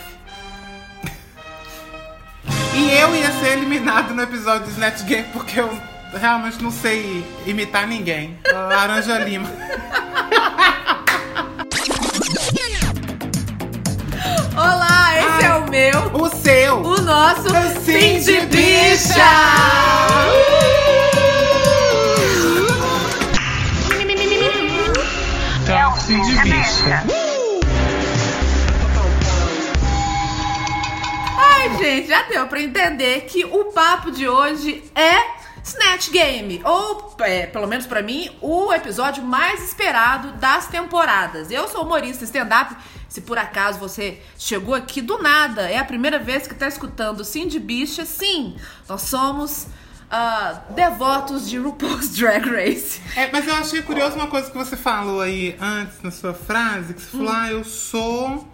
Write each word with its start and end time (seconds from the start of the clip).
E 2.74 2.90
eu 2.90 3.14
ia 3.16 3.32
ser 3.40 3.52
eliminado 3.52 4.12
no 4.12 4.22
episódio 4.22 4.66
de 4.66 4.72
Snatch 4.72 5.02
Game 5.04 5.26
porque 5.32 5.58
eu 5.60 5.70
realmente 6.12 6.62
não 6.62 6.70
sei 6.70 7.24
imitar 7.46 7.86
ninguém. 7.86 8.38
Laranja 8.52 9.18
Lima. 9.18 9.48
Olá, 14.56 15.12
esse 15.18 15.44
é 15.44 15.54
o 15.54 15.70
meu, 15.70 16.22
O 16.22 16.28
seu! 16.30 16.78
o 16.82 17.00
nosso 17.02 17.48
Cindy 17.84 18.22
Cindy 18.24 18.46
Bicha! 18.46 19.14
Bicha! 19.14 20.55
Ai, 31.36 31.76
gente, 31.78 32.08
já 32.08 32.22
deu 32.22 32.46
pra 32.46 32.62
entender 32.62 33.22
que 33.22 33.44
o 33.44 33.66
papo 33.72 34.12
de 34.12 34.28
hoje 34.28 34.84
é 34.94 35.36
Snatch 35.64 36.10
Game, 36.10 36.60
ou 36.64 37.16
é, 37.18 37.46
pelo 37.46 37.66
menos 37.66 37.86
pra 37.86 38.02
mim, 38.02 38.30
o 38.40 38.72
episódio 38.72 39.20
mais 39.24 39.64
esperado 39.64 40.32
das 40.34 40.68
temporadas. 40.68 41.50
Eu 41.50 41.66
sou 41.66 41.82
humorista 41.82 42.22
stand-up. 42.22 42.76
Se 43.08 43.20
por 43.22 43.36
acaso 43.36 43.80
você 43.80 44.22
chegou 44.38 44.74
aqui 44.74 45.00
do 45.00 45.18
nada, 45.20 45.62
é 45.62 45.78
a 45.78 45.84
primeira 45.84 46.18
vez 46.20 46.46
que 46.46 46.54
tá 46.54 46.68
escutando 46.68 47.24
Cindy 47.24 47.58
Bicha, 47.58 48.04
sim, 48.04 48.56
nós 48.88 49.02
somos 49.02 49.66
ah, 50.10 50.62
devotos 50.70 51.48
de 51.48 51.58
RuPaul's 51.58 52.10
Drag 52.10 52.48
Race. 52.48 53.00
É, 53.16 53.30
mas 53.32 53.46
eu 53.46 53.54
achei 53.54 53.82
curioso 53.82 54.16
uma 54.16 54.28
coisa 54.28 54.50
que 54.50 54.56
você 54.56 54.76
falou 54.76 55.20
aí 55.20 55.56
antes 55.60 56.00
na 56.02 56.10
sua 56.10 56.32
frase, 56.34 56.94
que 56.94 57.00
você 57.02 57.10
falou, 57.16 57.32
ah, 57.32 57.50
eu 57.50 57.64
sou. 57.64 58.46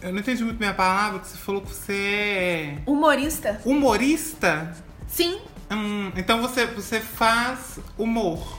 Eu 0.00 0.12
não 0.12 0.20
entendi 0.20 0.42
muito 0.42 0.56
bem 0.56 0.68
a 0.68 0.74
palavra, 0.74 1.18
que 1.18 1.28
você 1.28 1.36
falou 1.36 1.60
que 1.60 1.74
você 1.74 1.92
é 1.92 2.78
Humorista? 2.86 3.60
humorista. 3.64 4.74
Sim. 5.06 5.38
Hum, 5.70 6.10
então 6.16 6.40
você, 6.40 6.66
você 6.66 7.00
faz 7.00 7.78
humor. 7.98 8.58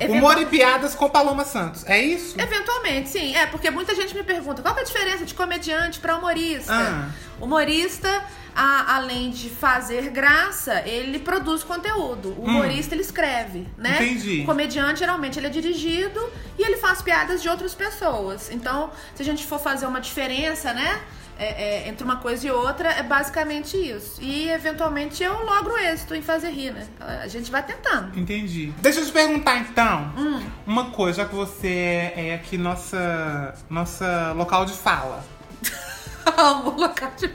Eventu- 0.00 0.18
Humor 0.18 0.40
e 0.40 0.46
piadas 0.46 0.94
com 0.94 1.08
Paloma 1.10 1.44
Santos. 1.44 1.84
É 1.86 2.00
isso? 2.00 2.34
Eventualmente, 2.40 3.10
sim. 3.10 3.36
É, 3.36 3.44
porque 3.46 3.70
muita 3.70 3.94
gente 3.94 4.14
me 4.14 4.22
pergunta 4.22 4.62
qual 4.62 4.74
que 4.74 4.80
é 4.80 4.82
a 4.82 4.86
diferença 4.86 5.24
de 5.26 5.34
comediante 5.34 6.00
pra 6.00 6.16
humorista. 6.16 6.72
Ah. 6.72 7.08
Humorista, 7.40 8.24
a- 8.54 8.96
além 8.96 9.30
de 9.30 9.50
fazer 9.50 10.08
graça, 10.10 10.82
ele 10.86 11.18
produz 11.18 11.62
conteúdo. 11.62 12.34
O 12.38 12.44
humorista, 12.44 12.94
ele 12.94 13.02
escreve, 13.02 13.66
né? 13.76 13.98
Hum. 14.00 14.04
Entendi. 14.04 14.40
O 14.42 14.46
comediante, 14.46 15.00
geralmente, 15.00 15.38
ele 15.38 15.46
é 15.46 15.50
dirigido 15.50 16.20
e 16.58 16.62
ele 16.62 16.76
faz 16.78 17.02
piadas 17.02 17.42
de 17.42 17.48
outras 17.48 17.74
pessoas. 17.74 18.50
Então, 18.50 18.90
se 19.14 19.22
a 19.22 19.24
gente 19.24 19.46
for 19.46 19.58
fazer 19.60 19.86
uma 19.86 20.00
diferença, 20.00 20.72
né? 20.72 21.00
É- 21.44 21.84
é, 21.84 21.88
entre 21.88 22.04
uma 22.04 22.16
coisa 22.16 22.46
e 22.46 22.50
outra, 22.50 22.90
é 22.90 23.02
basicamente 23.02 23.76
isso. 23.76 24.20
E, 24.20 24.48
eventualmente, 24.50 25.22
eu 25.22 25.44
logro 25.44 25.76
êxito 25.78 26.14
em 26.14 26.22
fazer 26.22 26.50
rir, 26.50 26.72
né? 26.72 26.86
A 27.00 27.26
gente 27.28 27.50
vai 27.50 27.62
tentando. 27.62 28.18
Entendi. 28.18 28.72
Deixa 28.78 29.00
eu 29.00 29.06
te 29.06 29.12
perguntar 29.12 29.56
então. 29.58 30.12
Hum. 30.16 30.42
Uma 30.66 30.90
coisa, 30.90 31.22
já 31.22 31.28
que 31.28 31.34
você 31.34 32.12
é, 32.16 32.34
aqui 32.34 32.56
nossa, 32.58 33.54
nossa 33.68 34.32
local 34.36 34.64
de 34.64 34.72
fala. 34.74 35.24
Amo 36.36 36.70
local 36.78 37.10
de 37.16 37.30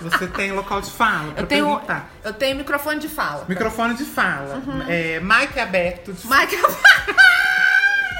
Você 0.00 0.26
tem 0.28 0.52
local 0.52 0.80
de 0.80 0.90
fala 0.90 1.32
pra 1.32 1.42
Eu 1.42 1.46
tenho, 1.46 1.66
perguntar. 1.66 2.10
eu 2.22 2.32
tenho 2.32 2.56
microfone 2.56 3.00
de 3.00 3.08
fala. 3.08 3.44
Microfone 3.48 3.94
de 3.94 4.04
fala. 4.04 4.62
É, 4.88 5.18
mic 5.20 5.58
aberto 5.58 6.12
de 6.12 6.26
Mike, 6.26 6.56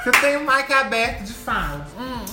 Você 0.03 0.10
tem 0.20 0.36
um 0.36 0.41
mic 0.41 0.70
aberto 0.72 1.22
de 1.22 1.32
fala. 1.32 1.86
Hum. 1.98 2.24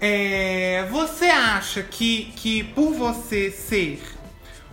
É, 0.00 0.86
você 0.90 1.26
acha 1.26 1.82
que, 1.82 2.32
que 2.36 2.64
por 2.64 2.94
você 2.94 3.50
ser 3.50 4.02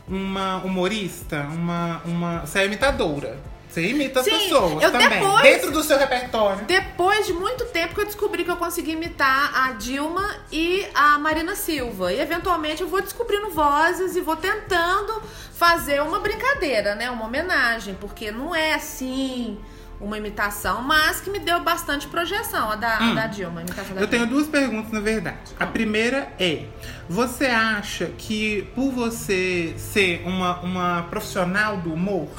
uma 0.07 0.57
humorista, 0.63 1.41
uma, 1.51 2.01
uma. 2.05 2.39
Você 2.45 2.59
é 2.59 2.65
imitadora. 2.65 3.37
Você 3.69 3.85
imita 3.89 4.21
as 4.21 4.25
Sim, 4.25 4.31
pessoas 4.31 4.81
eu 4.81 4.91
também. 4.91 5.09
depois- 5.09 5.43
Dentro 5.43 5.71
do 5.71 5.83
seu 5.83 5.97
repertório. 5.99 6.65
depois 6.65 7.27
de 7.27 7.33
muito 7.33 7.65
tempo 7.65 7.93
que 7.93 8.01
eu 8.01 8.05
descobri 8.05 8.43
que 8.45 8.49
eu 8.49 8.55
consegui 8.55 8.91
imitar 8.93 9.51
a 9.53 9.73
Dilma 9.73 10.35
e 10.51 10.83
a 10.95 11.19
Marina 11.19 11.55
Silva. 11.55 12.11
E 12.11 12.19
eventualmente 12.19 12.81
eu 12.81 12.87
vou 12.87 13.01
descobrindo 13.01 13.49
vozes 13.51 14.15
e 14.15 14.21
vou 14.21 14.35
tentando 14.37 15.21
fazer 15.53 16.01
uma 16.01 16.19
brincadeira, 16.19 16.95
né? 16.95 17.11
Uma 17.11 17.25
homenagem, 17.25 17.93
porque 17.99 18.31
não 18.31 18.55
é 18.55 18.73
assim 18.73 19.59
uma 19.99 20.17
imitação, 20.17 20.81
mas 20.81 21.19
que 21.21 21.29
me 21.29 21.39
deu 21.39 21.59
bastante 21.63 22.07
projeção, 22.07 22.71
a 22.71 22.75
da, 22.75 22.97
a 22.97 23.13
da 23.13 23.27
Dilma, 23.27 23.61
a 23.61 23.63
imitação 23.63 23.95
da 23.95 24.01
Hum. 24.01 24.03
Eu 24.03 24.07
tenho 24.07 24.25
Dilma. 24.27 24.41
duas 24.43 24.47
perguntas, 24.51 24.91
na 24.91 24.99
verdade. 24.99 25.53
A 25.59 25.65
primeira 25.65 26.31
é: 26.39 26.65
você 27.09 27.47
acha 27.47 28.05
que 28.17 28.63
por 28.75 28.91
você 28.91 29.73
ser 29.77 30.23
uma, 30.25 30.59
uma 30.59 31.03
profissional 31.09 31.77
do 31.77 31.93
humor, 31.93 32.29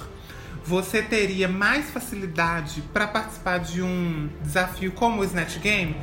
você 0.64 1.02
teria 1.02 1.48
mais 1.48 1.91
facilidade 1.91 2.82
para 2.92 3.06
participar 3.08 3.58
de 3.58 3.82
um 3.82 4.28
desafio 4.42 4.92
como 4.92 5.20
o 5.22 5.24
Snatch 5.24 5.58
Game? 5.58 5.97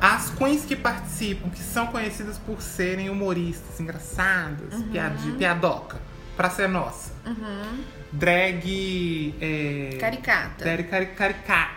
As 0.00 0.30
queens 0.30 0.64
que 0.64 0.76
participam, 0.76 1.48
que 1.50 1.58
são 1.60 1.86
conhecidas 1.88 2.38
por 2.38 2.60
serem 2.62 3.08
humoristas, 3.10 3.80
engraçadas, 3.80 4.74
Uhum. 4.74 4.88
piadi- 4.88 5.32
piadoca, 5.32 5.98
pra 6.36 6.50
ser 6.50 6.68
nossa. 6.68 7.12
Drag. 8.12 9.34
É, 9.40 9.96
Caricata. 9.98 10.64
Drag 10.64 10.84
cari- 10.84 11.06
caricata. 11.14 11.76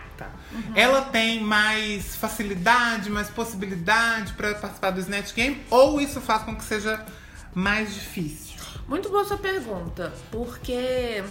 Ela 0.75 1.03
tem 1.03 1.41
mais 1.44 2.16
facilidade, 2.16 3.09
mais 3.09 3.29
possibilidade 3.29 4.34
pra 4.34 4.53
participar 4.56 4.91
do 4.91 5.00
Snatch 5.00 5.34
Game? 5.34 5.62
Ou 5.69 6.01
isso 6.01 6.19
faz 6.22 6.44
com 6.44 6.56
que 6.56 6.63
seja 6.63 7.06
mais 7.53 7.94
difícil? 7.94 8.57
Muito 8.88 9.09
boa 9.09 9.23
sua 9.25 9.38
pergunta, 9.38 10.12
porque 10.31 11.23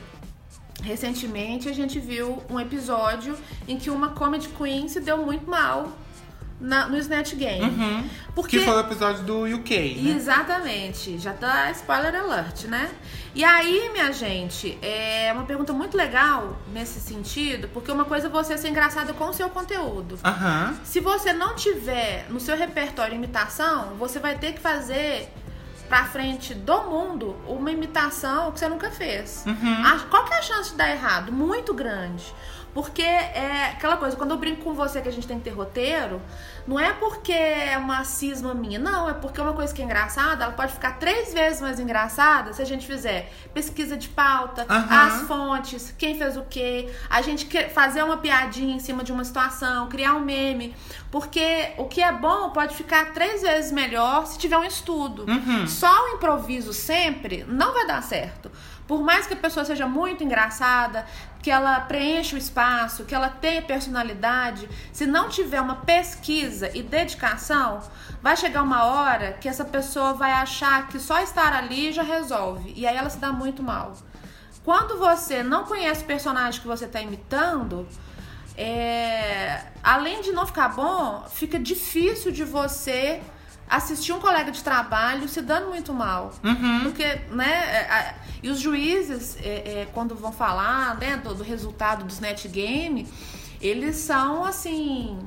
recentemente 0.83 1.69
a 1.69 1.73
gente 1.73 1.99
viu 1.99 2.43
um 2.49 2.59
episódio 2.61 3.37
em 3.67 3.77
que 3.79 3.91
uma 3.91 4.11
comedy 4.11 4.49
queen 4.49 4.89
se 4.89 5.01
deu 5.01 5.19
muito 5.19 5.49
mal 5.51 5.91
na- 6.61 6.89
no 6.89 6.97
Snatch 6.99 7.35
Game. 7.35 7.61
Porque 8.35 8.57
Uhum. 8.59 8.63
Que 8.65 8.69
foi 8.71 8.77
o 8.77 8.81
episódio 8.81 9.23
do 9.25 9.45
UK, 9.57 10.01
né? 10.03 10.11
Exatamente, 10.17 11.19
já 11.19 11.33
tá 11.33 11.71
spoiler 11.73 12.15
alert, 12.15 12.65
né? 12.65 12.91
E 13.35 13.45
aí, 13.45 13.91
minha 13.93 14.13
gente, 14.13 14.79
é 14.83 15.31
uma 15.33 15.45
pergunta 15.45 15.73
muito 15.73 15.97
legal 15.97 16.57
nesse 16.73 17.01
sentido, 17.01 17.69
porque 17.69 17.91
uma 17.93 18.05
coisa 18.05 18.27
é 18.27 18.31
você 18.31 18.57
ser 18.59 18.69
engraçada 18.69 19.13
com 19.13 19.27
o 19.27 19.33
seu 19.33 19.49
conteúdo. 19.51 20.19
Aham. 20.25 20.75
Se 20.85 21.01
você 21.01 21.33
não 21.33 21.55
tiver 21.55 22.27
no 22.31 22.41
seu 22.41 22.57
repertório 22.57 23.15
imitação, 23.15 23.95
você 23.99 24.19
vai 24.19 24.37
ter 24.37 24.53
que 24.55 24.61
fazer 24.61 25.29
pra 25.89 26.05
frente 26.05 26.53
do 26.55 26.83
mundo 26.83 27.35
uma 27.47 27.71
imitação 27.71 28.53
que 28.53 28.59
você 28.59 28.69
nunca 28.69 28.91
fez. 28.91 29.45
A- 29.47 30.01
qual 30.11 30.25
que 30.25 30.35
é 30.35 30.39
a 30.39 30.43
chance 30.43 30.71
de 30.71 30.77
dar 30.77 30.91
errado? 30.91 31.33
Muito 31.33 31.73
grande. 31.73 32.25
Porque 32.75 33.03
é 33.03 33.73
aquela 33.73 33.97
coisa, 33.97 34.17
quando 34.17 34.33
eu 34.33 34.37
brinco 34.37 34.63
com 34.63 34.75
você 34.75 35.01
que 35.01 35.09
a 35.09 35.13
gente 35.13 35.27
tem 35.27 35.39
que 35.39 35.45
ter 35.45 35.51
roteiro, 35.51 36.21
não 36.69 36.79
é 36.79 36.93
porque 36.93 37.33
é 37.33 37.79
uma 37.79 38.05
cisma 38.05 38.53
minha, 38.53 38.79
não, 38.79 39.09
é 39.09 39.15
porque 39.15 39.41
uma 39.41 39.55
coisa 39.55 39.73
que 39.73 39.81
é 39.81 39.85
engraçada, 39.87 40.45
ela 40.45 40.53
pode 40.53 40.75
ficar 40.75 40.99
três 40.99 41.33
vezes 41.33 41.63
mais 41.63 41.81
engraçada 41.81 42.53
se 42.53 42.61
a 42.61 42.65
gente 42.67 42.87
fizer 42.87 43.33
pesquisa 43.55 43.97
de 43.97 44.07
pauta, 44.11 44.67
as 44.69 45.23
fontes, 45.23 45.95
quem 45.97 46.19
fez 46.19 46.37
o 46.37 46.43
quê, 46.43 46.93
a 47.09 47.23
gente 47.23 47.49
fazer 47.71 48.03
uma 48.03 48.19
piadinha 48.19 48.77
em 48.77 48.81
cima 48.81 49.03
de 49.03 49.11
uma 49.11 49.25
situação, 49.25 49.89
criar 49.89 50.13
um 50.13 50.21
meme. 50.21 50.77
Porque 51.11 51.71
o 51.79 51.87
que 51.87 52.03
é 52.03 52.13
bom 52.13 52.51
pode 52.51 52.75
ficar 52.75 53.15
três 53.15 53.41
vezes 53.41 53.73
melhor 53.73 54.27
se 54.27 54.39
tiver 54.39 54.59
um 54.59 54.65
estudo. 54.65 55.25
Só 55.67 55.91
o 56.05 56.17
improviso 56.17 56.75
sempre 56.75 57.47
não 57.49 57.73
vai 57.73 57.87
dar 57.87 58.03
certo. 58.03 58.51
Por 58.87 59.03
mais 59.03 59.27
que 59.27 59.35
a 59.35 59.37
pessoa 59.37 59.65
seja 59.67 59.87
muito 59.87 60.25
engraçada, 60.25 61.05
que 61.43 61.51
ela 61.51 61.79
preencha 61.81 62.35
o 62.35 62.39
espaço, 62.39 63.05
que 63.05 63.15
ela 63.15 63.29
tenha 63.29 63.63
personalidade, 63.63 64.69
se 64.93 65.07
não 65.07 65.29
tiver 65.29 65.61
uma 65.61 65.77
pesquisa 65.77 66.58
e 66.75 66.83
dedicação, 66.83 67.81
vai 68.23 68.37
chegar 68.37 68.63
uma 68.63 68.85
hora 68.85 69.33
que 69.35 69.49
essa 69.49 69.65
pessoa 69.65 70.13
vai 70.13 70.33
achar 70.33 70.89
que 70.89 70.99
só 70.99 71.21
estar 71.21 71.53
ali 71.53 71.93
já 71.93 72.03
resolve. 72.03 72.73
E 72.77 72.87
aí 72.87 72.97
ela 72.97 73.11
se 73.11 73.19
dá 73.19 73.33
muito 73.33 73.63
mal. 73.63 73.95
Quando 74.65 74.99
você 74.99 75.43
não 75.43 75.65
conhece 75.65 76.03
o 76.03 76.07
personagem 76.07 76.61
que 76.61 76.67
você 76.67 76.85
está 76.85 77.01
imitando, 77.01 77.89
é, 78.57 79.63
além 79.83 80.21
de 80.21 80.33
não 80.33 80.47
ficar 80.47 80.69
bom, 80.69 81.25
fica 81.31 81.59
difícil 81.59 82.33
de 82.33 82.45
você 82.45 83.23
assistir 83.71 84.13
um 84.13 84.21
colega 84.21 84.51
de 84.51 84.63
trabalho 84.65 85.29
se 85.29 85.41
dando 85.43 85.69
muito 85.69 85.93
mal. 85.93 86.33
Uhum. 86.43 86.81
Porque, 86.83 87.05
né, 87.31 87.53
é, 87.53 88.15
e 88.43 88.49
os 88.49 88.59
juízes, 88.59 89.37
é, 89.43 89.83
é, 89.83 89.89
quando 89.93 90.15
vão 90.15 90.33
falar 90.33 90.97
né, 90.99 91.17
do, 91.17 91.35
do 91.35 91.43
resultado 91.43 92.05
dos 92.05 92.19
net 92.21 92.49
game, 92.49 93.07
eles 93.61 93.97
são 93.97 94.45
assim. 94.45 95.19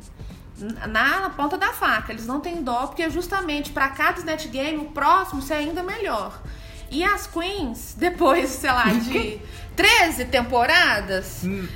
Na, 0.87 1.19
na 1.21 1.29
ponta 1.31 1.57
da 1.57 1.73
faca, 1.73 2.11
eles 2.11 2.25
não 2.25 2.39
têm 2.39 2.61
dó, 2.63 2.87
porque 2.87 3.09
justamente 3.09 3.71
para 3.71 3.89
cada 3.89 4.21
net 4.23 4.47
game, 4.47 4.77
o 4.77 4.85
próximo 4.91 5.41
ser 5.41 5.55
ainda 5.55 5.81
melhor. 5.83 6.39
E 6.89 7.03
as 7.03 7.25
queens, 7.25 7.95
depois, 7.99 8.49
sei 8.49 8.71
lá, 8.71 8.85
de 8.85 9.39
13 9.75 10.25
temporadas, 10.25 11.41
Hum. 11.43 11.67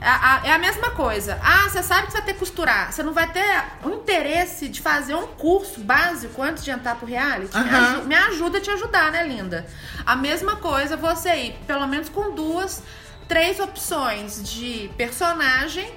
a- 0.00 0.36
a- 0.36 0.46
é 0.46 0.52
a 0.52 0.58
mesma 0.58 0.90
coisa. 0.92 1.38
Ah, 1.42 1.68
você 1.68 1.82
sabe 1.82 2.06
que 2.06 2.12
você 2.12 2.18
vai 2.18 2.26
ter 2.26 2.32
que 2.34 2.38
costurar. 2.38 2.92
Você 2.92 3.02
não 3.02 3.12
vai 3.12 3.30
ter 3.30 3.44
o 3.84 3.90
interesse 3.90 4.68
de 4.68 4.80
fazer 4.80 5.14
um 5.16 5.26
curso 5.26 5.80
básico 5.80 6.40
antes 6.42 6.64
de 6.64 6.70
entrar 6.70 6.94
pro 6.94 7.06
reality? 7.06 7.56
Me, 7.58 8.06
me 8.06 8.14
ajuda 8.14 8.58
a 8.58 8.60
te 8.60 8.70
ajudar, 8.70 9.10
né, 9.10 9.26
linda? 9.26 9.66
A 10.06 10.14
mesma 10.16 10.56
coisa 10.56 10.96
você 10.96 11.34
ir, 11.34 11.52
pelo 11.66 11.86
menos 11.88 12.08
com 12.08 12.32
duas, 12.34 12.82
três 13.28 13.58
opções 13.58 14.42
de 14.48 14.88
personagem 14.96 15.92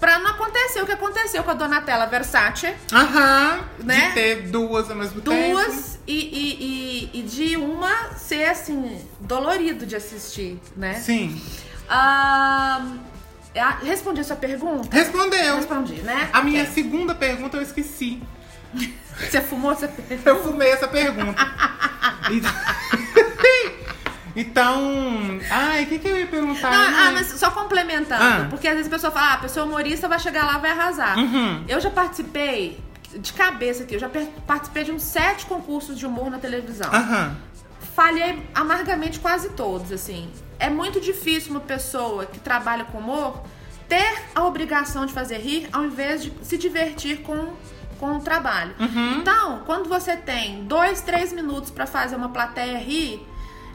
pra 0.00 0.18
não 0.18 0.30
acontecer 0.30 0.80
o 0.82 0.86
que 0.86 0.92
aconteceu 0.92 1.42
com 1.42 1.50
a 1.50 1.54
Donatella 1.54 2.06
Versace. 2.06 2.74
Aham. 2.92 3.60
Né? 3.82 4.08
De 4.08 4.14
ter 4.14 4.42
duas 4.48 4.90
ao 4.90 4.96
mesmo 4.96 5.20
tempo. 5.20 5.50
Duas 5.52 5.98
e, 6.06 7.10
e, 7.12 7.18
e, 7.18 7.22
de 7.22 7.56
uma 7.56 8.14
ser 8.14 8.44
assim, 8.46 9.00
dolorido 9.20 9.84
de 9.86 9.96
assistir, 9.96 10.60
né? 10.76 10.94
Sim. 10.94 11.40
Ahn, 11.88 12.98
a- 13.56 13.78
respondi 13.82 14.20
a 14.20 14.24
sua 14.24 14.36
pergunta? 14.36 14.94
Respondeu. 14.96 15.56
Respondi, 15.56 15.94
né? 16.02 16.28
A 16.32 16.42
minha 16.42 16.62
Ok. 16.62 16.74
segunda 16.74 17.14
pergunta 17.14 17.56
eu 17.56 17.62
esqueci. 17.62 18.22
Você 19.18 19.40
fumou 19.40 19.72
essa 19.72 19.88
pergunta? 19.88 20.30
Eu 20.30 20.42
fumei 20.44 20.70
essa 20.70 20.86
pergunta. 20.86 21.42
E- 22.30 22.40
então. 24.40 25.40
Ai, 25.50 25.84
o 25.84 25.86
que, 25.86 25.98
que 25.98 26.08
eu 26.08 26.16
ia 26.16 26.26
perguntar? 26.26 26.70
Não, 26.70 26.78
ah, 26.96 27.06
Ai. 27.06 27.12
mas 27.14 27.26
só 27.28 27.50
complementando, 27.50 28.22
Ah. 28.22 28.46
porque 28.50 28.66
às 28.68 28.74
vezes 28.74 28.86
a 28.90 28.94
pessoa 28.94 29.10
fala, 29.12 29.30
ah, 29.30 29.34
a 29.34 29.38
pessoa 29.38 29.66
humorista 29.66 30.08
vai 30.08 30.18
chegar 30.18 30.44
lá 30.44 30.58
vai 30.58 30.70
arrasar. 30.70 31.18
Uhum. 31.18 31.64
Eu 31.68 31.80
já 31.80 31.90
participei, 31.90 32.80
de 33.14 33.32
cabeça 33.32 33.82
aqui, 33.84 33.94
eu 33.94 34.00
já 34.00 34.10
participei 34.46 34.84
de 34.84 34.92
uns 34.92 35.02
sete 35.02 35.46
concursos 35.46 35.98
de 35.98 36.06
humor 36.06 36.30
na 36.30 36.38
televisão. 36.38 36.90
Aham. 36.92 37.36
Falhei 37.94 38.42
amargamente 38.54 39.18
quase 39.18 39.50
todos, 39.50 39.90
assim. 39.92 40.30
É 40.58 40.68
muito 40.70 41.00
difícil 41.00 41.50
uma 41.52 41.60
pessoa 41.60 42.26
que 42.26 42.38
trabalha 42.38 42.84
com 42.84 42.98
humor 42.98 43.42
ter 43.88 44.22
a 44.34 44.44
obrigação 44.44 45.06
de 45.06 45.12
fazer 45.12 45.38
rir 45.38 45.68
ao 45.72 45.84
invés 45.84 46.22
de 46.22 46.32
se 46.42 46.58
divertir 46.58 47.22
com, 47.22 47.54
com 47.98 48.16
o 48.16 48.20
trabalho. 48.20 48.74
Então, 49.16 49.62
quando 49.64 49.88
você 49.88 50.16
tem 50.16 50.64
dois, 50.64 51.00
três 51.00 51.32
minutos 51.32 51.70
pra 51.70 51.86
fazer 51.86 52.14
uma 52.16 52.28
plateia 52.28 52.78
rir, 52.78 53.26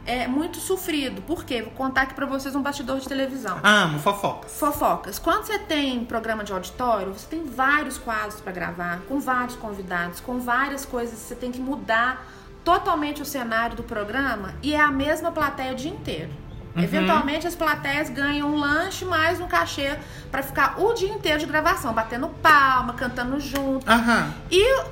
é 0.06 0.28
muito 0.28 0.60
sofrido. 0.60 1.22
Por 1.22 1.44
quê? 1.46 1.62
Vou 1.62 1.72
contar 1.72 2.04
aqui 2.04 2.14
pra 2.14 2.26
vocês 2.26 2.56
um 2.56 2.62
bastidor 2.62 3.00
de 3.00 3.08
televisão. 3.08 3.60
Amo, 3.64 4.00
fofocas. 4.00 4.52
Fofocas. 4.52 5.20
Quando 5.20 5.46
você 5.46 5.60
tem 5.60 6.04
programa 6.06 6.44
de 6.44 6.52
auditório, 6.52 7.14
você 7.14 7.28
tem 7.28 7.46
vários 7.46 7.98
quadros 7.98 8.42
pra 8.42 8.52
gravar, 8.52 9.02
com 9.08 9.20
vários 9.20 9.56
convidados, 9.56 10.20
com 10.20 10.40
várias 10.40 10.86
coisas. 10.86 11.18
Você 11.18 11.36
tem 11.36 11.52
que 11.52 11.62
mudar 11.62 12.26
totalmente 12.64 13.22
o 13.22 13.26
cenário 13.26 13.76
do 13.76 13.84
programa 13.84 14.54
e 14.62 14.74
é 14.74 14.80
a 14.80 14.92
mesma 14.92 15.32
plateia 15.32 15.74
o 15.74 15.76
dia 15.76 15.92
inteiro. 15.92 16.30
Eventualmente 16.76 17.46
as 17.46 17.56
plateias 17.56 18.10
ganham 18.10 18.52
um 18.52 18.56
lanche 18.58 19.06
mais 19.06 19.40
um 19.40 19.48
cachê 19.48 19.96
pra 20.32 20.42
ficar 20.42 20.80
o 20.80 20.94
dia 20.94 21.10
inteiro 21.10 21.40
de 21.40 21.46
gravação, 21.46 21.94
batendo 21.94 22.28
palma, 22.42 22.94
cantando 22.94 23.40
junto. 23.40 23.88
Aham. 23.88 24.34
E 24.50 24.84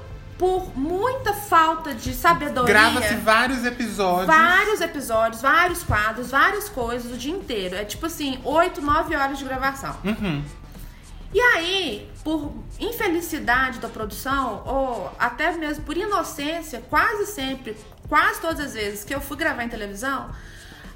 por 0.41 0.75
muita 0.75 1.35
falta 1.35 1.93
de 1.93 2.15
sabedoria. 2.15 2.73
Grava-se 2.73 3.13
vários 3.17 3.63
episódios. 3.63 4.25
Vários 4.25 4.81
episódios, 4.81 5.39
vários 5.39 5.83
quadros, 5.83 6.31
várias 6.31 6.67
coisas 6.67 7.11
o 7.11 7.15
dia 7.15 7.31
inteiro. 7.31 7.75
É 7.75 7.85
tipo 7.85 8.07
assim, 8.07 8.41
8, 8.43 8.81
9 8.81 9.15
horas 9.15 9.37
de 9.37 9.45
gravação. 9.45 9.95
Uhum. 10.03 10.43
E 11.31 11.39
aí, 11.39 12.09
por 12.23 12.55
infelicidade 12.79 13.77
da 13.77 13.87
produção, 13.87 14.63
ou 14.65 15.15
até 15.19 15.51
mesmo 15.51 15.83
por 15.83 15.95
inocência, 15.95 16.83
quase 16.89 17.27
sempre, 17.27 17.77
quase 18.09 18.41
todas 18.41 18.61
as 18.61 18.73
vezes 18.73 19.03
que 19.03 19.13
eu 19.13 19.21
fui 19.21 19.37
gravar 19.37 19.63
em 19.63 19.69
televisão, 19.69 20.31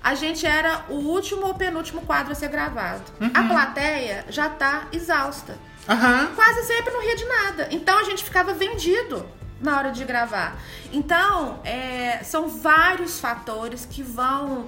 a 0.04 0.16
gente 0.16 0.44
era 0.44 0.86
o 0.90 0.96
último 0.96 1.46
ou 1.46 1.54
penúltimo 1.54 2.02
quadro 2.02 2.32
a 2.32 2.36
ser 2.36 2.50
gravado. 2.50 3.04
A 3.32 3.44
plateia 3.44 4.26
já 4.28 4.50
tá 4.50 4.88
exausta 4.92 5.56
Aham. 5.88 6.34
quase 6.36 6.64
sempre 6.64 6.92
não 6.92 7.02
ria 7.02 7.16
de 7.16 7.26
nada. 7.26 7.68
Então 7.72 7.98
a 8.00 8.04
gente 8.04 8.24
ficava 8.24 8.54
vendido 8.54 9.26
na 9.62 9.78
hora 9.78 9.92
de 9.92 10.04
gravar. 10.04 10.60
Então, 10.92 11.60
é, 11.64 12.24
são 12.24 12.48
vários 12.48 13.20
fatores 13.20 13.86
que 13.86 14.04
vão, 14.04 14.68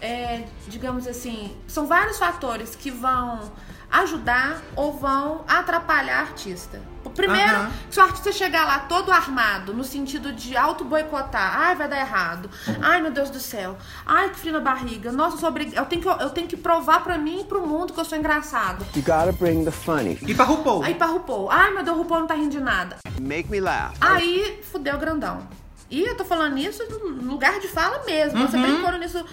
é, 0.00 0.44
digamos 0.68 1.06
assim, 1.06 1.56
são 1.66 1.86
vários 1.86 2.18
fatores 2.18 2.74
que 2.74 2.90
vão 2.90 3.52
ajudar 3.90 4.62
ou 4.76 4.92
vão 4.92 5.44
atrapalhar 5.48 6.18
a 6.18 6.20
artista. 6.20 6.80
Primeiro, 7.14 7.56
Aham. 7.56 7.70
se 7.90 8.00
o 8.00 8.02
artista 8.02 8.32
chegar 8.32 8.64
lá 8.64 8.80
todo 8.80 9.12
armado, 9.12 9.72
no 9.72 9.84
sentido 9.84 10.32
de 10.32 10.56
auto-boicotar, 10.56 11.58
ai, 11.58 11.76
vai 11.76 11.88
dar 11.88 11.98
errado, 11.98 12.50
ai, 12.80 13.00
meu 13.00 13.10
Deus 13.10 13.30
do 13.30 13.40
céu, 13.40 13.76
ai, 14.06 14.30
que 14.30 14.36
frio 14.36 14.52
na 14.52 14.60
barriga, 14.60 15.12
nossa, 15.12 15.36
eu, 15.36 15.40
sou 15.40 15.48
obrig... 15.48 15.74
eu, 15.74 15.84
tenho, 15.86 16.02
que, 16.02 16.08
eu 16.08 16.30
tenho 16.30 16.46
que 16.46 16.56
provar 16.56 17.02
pra 17.02 17.18
mim 17.18 17.40
e 17.40 17.44
pro 17.44 17.66
mundo 17.66 17.92
que 17.92 18.00
eu 18.00 18.04
sou 18.04 18.18
engraçado. 18.18 18.84
You 18.94 19.02
gotta 19.02 19.32
bring 19.32 19.64
the 19.64 19.70
funny. 19.70 20.18
E 20.26 20.34
pra 20.34 20.44
RuPaul. 20.44 20.82
Aí 20.82 20.94
pra 20.94 21.06
RuPaul, 21.06 21.50
ai, 21.50 21.72
meu 21.72 21.82
Deus, 21.82 21.96
o 21.96 22.00
RuPaul 22.00 22.20
não 22.20 22.26
tá 22.26 22.34
rindo 22.34 22.50
de 22.50 22.60
nada. 22.60 22.96
Make 23.20 23.50
me 23.50 23.60
laugh. 23.60 23.92
Aí 24.00 24.60
fudeu 24.70 24.98
grandão. 24.98 25.46
E 25.90 26.02
eu 26.02 26.16
tô 26.16 26.24
falando 26.24 26.56
isso 26.56 26.84
no 26.88 27.32
lugar 27.32 27.58
de 27.58 27.66
fala 27.66 28.04
mesmo. 28.04 28.46
Você 28.46 28.56
brincando 28.56 28.98
nisso. 28.98 29.24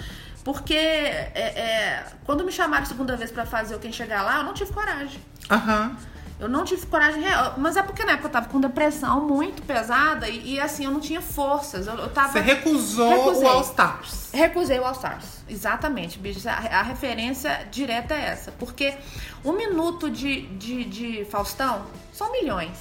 Porque 0.44 0.74
é, 0.74 1.30
é, 1.36 2.06
quando 2.26 2.44
me 2.44 2.52
chamaram 2.52 2.84
a 2.84 2.86
segunda 2.86 3.16
vez 3.16 3.32
pra 3.32 3.46
fazer 3.46 3.76
o 3.76 3.80
Quem 3.80 3.92
Chegar 3.92 4.24
Lá, 4.24 4.38
eu 4.38 4.44
não 4.44 4.54
tive 4.54 4.72
coragem. 4.74 5.22
Aham. 5.52 5.96
Eu 6.39 6.48
não 6.48 6.63
tive 6.63 6.86
coragem 6.86 7.22
real. 7.22 7.56
Mas 7.57 7.75
é 7.75 7.84
porque 7.84 8.04
na 8.04 8.13
época 8.13 8.28
eu 8.28 8.31
tava 8.31 8.48
com 8.48 8.60
depressão 8.60 9.22
muito 9.22 9.62
pesada 9.63 10.30
e, 10.30 10.54
e, 10.54 10.60
assim, 10.60 10.86
eu 10.86 10.92
não 10.92 11.00
tinha 11.00 11.22
forças. 11.22 11.88
Eu, 11.88 11.95
eu 11.95 12.10
tava. 12.10 12.31
Você 12.31 12.39
recusou 12.39 13.10
Recusei. 13.10 13.44
o 13.44 13.48
All 13.48 13.62
Stars. 13.62 14.27
Recusei 14.34 14.80
o 14.80 14.86
All 14.86 14.92
Stars. 14.94 15.26
Exatamente, 15.50 16.20
bicho. 16.20 16.48
A, 16.48 16.80
a 16.80 16.82
referência 16.84 17.68
direta 17.72 18.14
é 18.14 18.26
essa. 18.26 18.52
Porque 18.52 18.94
um 19.44 19.54
minuto 19.54 20.10
de, 20.10 20.42
de, 20.48 20.84
de 20.84 21.26
Faustão 21.31 21.84
são 22.12 22.31
milhões. 22.31 22.72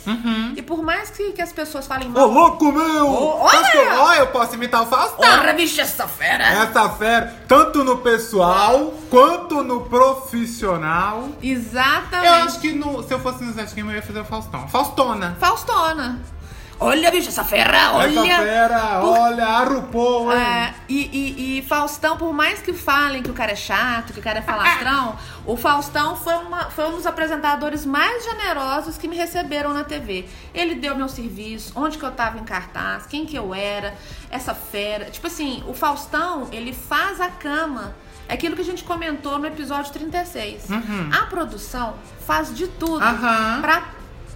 E 0.57 0.63
por 0.63 0.83
mais 0.83 1.11
que, 1.11 1.33
que 1.33 1.43
as 1.43 1.53
pessoas 1.53 1.87
falem 1.87 2.09
Ô, 2.09 2.11
mal. 2.11 2.27
louco 2.29 2.73
meu! 2.73 3.07
Ô, 3.09 3.41
olha! 3.43 3.77
Eu- 3.77 4.01
Ó, 4.01 4.13
eu 4.15 4.27
posso 4.29 4.55
imitar 4.55 4.83
o 4.83 4.87
Faustão. 4.87 5.17
Porra, 5.19 5.53
bicho, 5.53 5.81
essa 5.81 6.09
fera! 6.09 6.45
Essa 6.45 6.89
fera, 6.91 7.45
tanto 7.47 7.85
no 7.85 7.99
pessoal 7.99 8.93
quanto 9.11 9.63
no 9.63 9.83
profissional. 9.83 11.29
Exatamente. 11.43 12.27
Eu 12.27 12.33
acho 12.45 12.61
que 12.61 12.73
no- 12.73 13.03
se 13.03 13.13
eu 13.13 13.21
fosse 13.21 13.45
no 13.45 13.53
Zé 13.53 13.65
Game 13.75 13.89
eu 13.91 13.97
ia 13.97 14.03
fazer 14.03 14.21
o 14.21 14.25
Faustão. 14.25 14.67
Faustona. 14.69 15.37
Faustona. 15.39 16.19
Olha, 16.79 17.11
bicho, 17.11 17.29
essa 17.31 17.43
fera, 17.43 17.93
olha. 17.95 18.21
Essa 18.33 18.43
fera, 18.43 18.81
Por- 19.01 19.19
olha, 19.19 19.47
a 19.47 19.65
RuPaul, 19.65 20.31
hein? 20.33 20.39
É, 20.39 20.75
e, 20.89 20.95
e- 21.07 21.59
e 21.59 21.63
Faustão, 21.63 22.17
por 22.19 22.33
mais 22.35 22.61
que 22.61 22.73
falem 22.75 23.23
que 23.23 23.31
o 23.31 23.35
cara 23.35 23.53
é 23.53 23.57
chato, 23.57 24.13
que 24.13 24.21
o 24.21 24.23
cara 24.23 24.41
é 24.41 24.43
falastrão, 24.43 25.17
o 25.47 25.57
Faustão 25.57 26.15
foi, 26.17 26.35
uma- 26.35 26.71
foi 26.71 26.87
um 26.89 26.93
dos 26.93 27.07
apresentadores 27.07 27.87
mais 27.87 28.25
generosos 28.25 28.99
que 28.99 29.09
me 29.09 29.17
receberam 29.17 29.73
na 29.73 29.85
TV. 29.85 30.29
Ele 30.53 30.75
deu 30.75 30.95
meu 30.95 31.09
serviço, 31.09 31.73
onde 31.75 31.97
que 31.97 32.05
eu 32.05 32.11
tava 32.13 32.39
em 32.39 32.45
cartaz, 32.45 33.07
quem 33.07 33.25
que 33.25 33.37
eu 33.37 33.55
era, 33.55 33.95
essa 34.31 34.55
fera. 34.55 35.07
Tipo 35.07 35.29
assim, 35.29 35.65
o 35.67 35.73
Faustão, 35.73 36.49
ele 36.53 36.75
faz 36.75 37.21
a 37.23 37.29
cama. 37.29 37.95
É 38.29 38.35
aquilo 38.35 38.55
que 38.57 38.63
a 38.63 38.65
gente 38.65 38.85
comentou 38.85 39.39
no 39.39 39.47
episódio 39.47 39.93
36. 39.93 40.65
A 41.13 41.25
produção 41.27 41.95
faz 42.27 42.55
de 42.55 42.67
tudo 42.67 43.03
Aham. 43.03 43.61
pra 43.63 43.83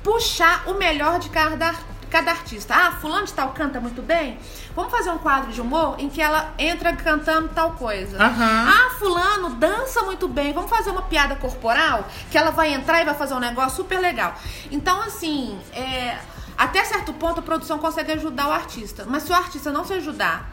puxar 0.02 0.62
o 0.68 0.74
melhor 0.74 1.18
de 1.18 1.28
cada, 1.28 1.74
cada 2.10 2.32
artista. 2.32 2.74
Ah, 2.74 2.92
fulano 2.92 3.24
de 3.24 3.32
tal 3.32 3.50
canta 3.50 3.80
muito 3.80 4.02
bem? 4.02 4.38
Vamos 4.74 4.90
fazer 4.90 5.10
um 5.10 5.18
quadro 5.18 5.52
de 5.52 5.60
humor 5.60 5.94
em 5.98 6.08
que 6.08 6.20
ela 6.20 6.52
entra 6.58 6.94
cantando 6.94 7.48
tal 7.48 7.72
coisa. 7.72 8.22
Aham. 8.22 8.68
Ah, 8.68 8.90
fulano 8.98 9.50
dança 9.50 10.02
muito 10.02 10.28
bem. 10.28 10.52
Vamos 10.52 10.68
fazer 10.68 10.90
uma 10.90 11.02
piada 11.02 11.36
corporal 11.36 12.06
que 12.30 12.36
ela 12.36 12.50
vai 12.50 12.74
entrar 12.74 13.00
e 13.00 13.04
vai 13.04 13.14
fazer 13.14 13.34
um 13.34 13.40
negócio 13.40 13.76
super 13.76 14.00
legal. 14.00 14.34
Então, 14.70 15.00
assim, 15.02 15.58
é, 15.72 16.18
até 16.58 16.84
certo 16.84 17.12
ponto 17.12 17.40
a 17.40 17.42
produção 17.42 17.78
consegue 17.78 18.12
ajudar 18.12 18.48
o 18.48 18.52
artista. 18.52 19.06
Mas 19.08 19.22
se 19.22 19.32
o 19.32 19.34
artista 19.34 19.70
não 19.70 19.84
se 19.84 19.94
ajudar, 19.94 20.50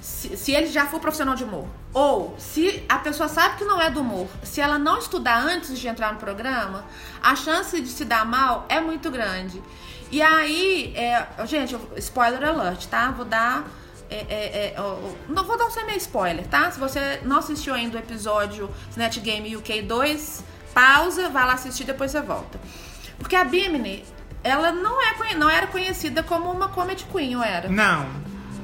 se, 0.00 0.36
se 0.36 0.52
ele 0.52 0.66
já 0.68 0.86
for 0.86 1.00
profissional 1.00 1.34
de 1.34 1.44
humor, 1.44 1.66
ou 1.92 2.34
se 2.38 2.84
a 2.88 2.98
pessoa 2.98 3.28
sabe 3.28 3.56
que 3.56 3.64
não 3.64 3.80
é 3.80 3.90
do 3.90 4.00
humor, 4.00 4.28
se 4.42 4.60
ela 4.60 4.78
não 4.78 4.98
estudar 4.98 5.38
antes 5.38 5.78
de 5.78 5.88
entrar 5.88 6.12
no 6.12 6.18
programa, 6.18 6.84
a 7.22 7.34
chance 7.36 7.80
de 7.80 7.88
se 7.88 8.04
dar 8.04 8.24
mal 8.24 8.64
é 8.68 8.80
muito 8.80 9.10
grande. 9.10 9.62
E 10.10 10.20
aí, 10.20 10.92
é, 10.96 11.26
gente, 11.46 11.76
spoiler 11.98 12.42
alert, 12.42 12.86
tá? 12.86 13.10
Vou 13.10 13.24
dar. 13.24 13.68
é, 14.10 14.16
é, 14.28 14.66
é, 14.66 14.74
não 15.28 15.44
vou 15.44 15.56
dar 15.56 15.66
um 15.66 15.70
semi-spoiler, 15.70 16.46
tá? 16.48 16.70
Se 16.70 16.80
você 16.80 17.20
não 17.24 17.38
assistiu 17.38 17.74
ainda 17.74 17.96
o 17.96 18.00
episódio 18.00 18.68
Snatch 18.90 19.18
Game 19.20 19.56
UK 19.56 19.82
2, 19.82 20.44
pausa, 20.74 21.28
vai 21.28 21.46
lá 21.46 21.52
assistir, 21.52 21.84
depois 21.84 22.10
você 22.10 22.20
volta. 22.20 22.58
Porque 23.18 23.36
a 23.36 23.44
Bimini, 23.44 24.04
ela 24.42 24.72
não, 24.72 25.00
é, 25.00 25.34
não 25.34 25.48
era 25.48 25.66
conhecida 25.68 26.22
como 26.22 26.50
uma 26.50 26.68
comedy 26.68 27.04
queen, 27.04 27.36
ou 27.36 27.42
era? 27.42 27.68
Não. 27.68 28.08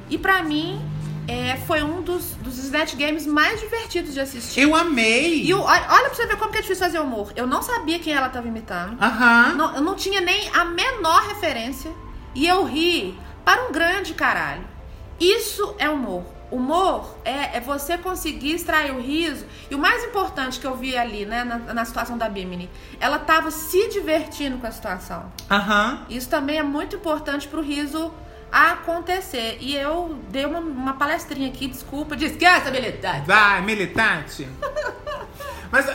E 0.09 0.17
pra 0.17 0.43
mim, 0.43 0.81
é, 1.27 1.57
foi 1.67 1.83
um 1.83 2.01
dos, 2.01 2.31
dos 2.35 2.57
Snatch 2.57 2.95
Games 2.95 3.25
mais 3.25 3.59
divertidos 3.59 4.13
de 4.13 4.19
assistir. 4.19 4.61
Eu 4.61 4.75
amei. 4.75 5.43
E 5.43 5.53
o- 5.53 5.61
olha, 5.61 5.81
pra 5.85 6.09
você 6.13 6.25
ver 6.25 6.37
como 6.37 6.51
que 6.51 6.57
é 6.57 6.61
difícil 6.61 6.83
fazer 6.85 6.99
humor. 6.99 7.33
Eu 7.35 7.45
não 7.45 7.61
sabia 7.61 7.99
quem 7.99 8.13
ela 8.13 8.29
tava 8.29 8.47
imitando. 8.47 8.97
Aham. 9.01 9.53
Não- 9.55 9.75
eu 9.75 9.81
não 9.81 9.95
tinha 9.95 10.21
nem 10.21 10.49
a 10.53 10.63
menor 10.65 11.21
referência. 11.27 11.91
E 12.33 12.47
eu 12.47 12.63
ri 12.63 13.17
para 13.43 13.67
um 13.67 13.71
grande 13.71 14.13
caralho. 14.13 14.63
Isso 15.19 15.75
é 15.79 15.89
humor. 15.89 16.23
Humor 16.49 17.17
é, 17.25 17.57
é 17.57 17.59
você 17.59 17.97
conseguir 17.97 18.53
extrair 18.53 18.93
o 18.93 19.01
riso. 19.01 19.45
E 19.69 19.75
o 19.75 19.77
mais 19.77 20.03
importante 20.05 20.59
que 20.61 20.65
eu 20.67 20.77
vi 20.77 20.95
ali, 20.95 21.25
né, 21.25 21.43
na, 21.43 21.57
na 21.73 21.83
situação 21.83 22.17
da 22.17 22.29
Bimini, 22.29 22.69
ela 23.01 23.19
tava 23.19 23.51
se 23.51 23.89
divertindo 23.89 24.57
com 24.59 24.65
a 24.67 24.71
situação. 24.71 25.29
Aham. 25.51 26.05
Isso 26.09 26.29
também 26.29 26.57
é 26.57 26.63
muito 26.63 26.95
importante 26.95 27.47
pro 27.49 27.61
riso 27.61 28.13
acontecer. 28.51 29.57
E 29.59 29.75
eu 29.75 30.19
dei 30.29 30.45
uma, 30.45 30.59
uma 30.59 30.93
palestrinha 30.93 31.49
aqui, 31.49 31.67
desculpa, 31.67 32.15
descansa, 32.15 32.67
habilidade. 32.67 33.25
Vai, 33.25 33.61
militante. 33.61 34.47
Mas. 35.71 35.85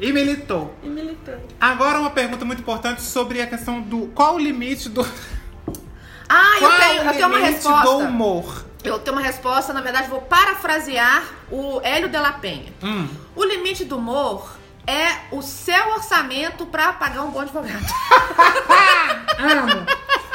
E 0.00 0.12
militou. 0.12 0.74
E 0.82 0.88
militou. 0.88 1.34
Agora 1.60 1.98
uma 1.98 2.10
pergunta 2.10 2.44
muito 2.44 2.60
importante 2.60 3.02
sobre 3.02 3.40
a 3.42 3.46
questão 3.46 3.80
do. 3.80 4.06
Qual 4.08 4.36
o 4.36 4.38
limite 4.38 4.88
do. 4.88 5.06
Ah, 6.28 6.54
eu 6.54 6.60
qual 6.60 6.72
tenho, 6.78 7.02
o 7.02 7.06
eu 7.06 7.12
tenho 7.12 7.26
uma 7.26 7.38
resposta. 7.38 7.82
do 7.82 7.98
humor? 7.98 8.64
Eu 8.84 8.98
tenho 8.98 9.16
uma 9.16 9.22
resposta, 9.22 9.72
na 9.72 9.80
verdade, 9.82 10.08
vou 10.08 10.22
parafrasear 10.22 11.24
o 11.50 11.80
Hélio 11.82 12.08
de 12.08 12.16
la 12.16 12.32
Penha. 12.32 12.72
Hum. 12.82 13.08
O 13.36 13.44
limite 13.44 13.84
do 13.84 13.98
humor 13.98 14.56
é 14.86 15.34
o 15.34 15.42
seu 15.42 15.90
orçamento 15.90 16.64
pra 16.66 16.92
pagar 16.92 17.22
um 17.22 17.30
bom 17.30 17.40
advogado. 17.40 17.84
Amo. 19.38 19.86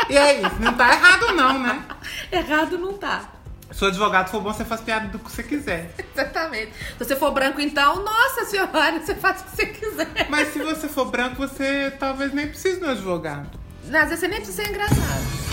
E 0.10 0.18
é 0.18 0.42
isso. 0.42 0.56
Não 0.60 0.74
tá 0.74 0.94
errado, 0.94 1.34
não, 1.34 1.60
né? 1.60 1.84
Errado 2.32 2.78
não 2.78 2.94
tá. 2.94 3.30
Se 3.72 3.84
o 3.84 3.88
advogado 3.88 4.30
for 4.30 4.42
bom, 4.42 4.54
você 4.54 4.64
faz 4.64 4.82
piada 4.82 5.08
do 5.08 5.20
que 5.20 5.30
você 5.30 5.44
quiser. 5.44 5.92
Exatamente. 6.16 6.72
Se 6.98 7.04
você 7.04 7.16
for 7.16 7.32
branco, 7.32 7.60
então, 7.60 8.04
nossa 8.04 8.46
senhora, 8.46 9.00
você 9.00 9.16
faz 9.16 9.42
o 9.42 9.44
que 9.44 9.52
você 9.52 9.66
quiser. 9.66 10.28
Mas 10.30 10.54
se 10.54 10.60
você 10.60 10.88
for 10.88 11.06
branco, 11.06 11.36
você 11.36 11.92
talvez 12.00 12.34
nem 12.34 12.48
precise 12.48 12.80
de 12.80 12.86
um 12.86 12.90
advogado. 12.90 13.50
Às 13.86 14.10
vezes 14.10 14.20
você 14.20 14.28
nem 14.28 14.40
precisa 14.40 14.64
ser 14.64 14.70
engraçado. 14.70 15.46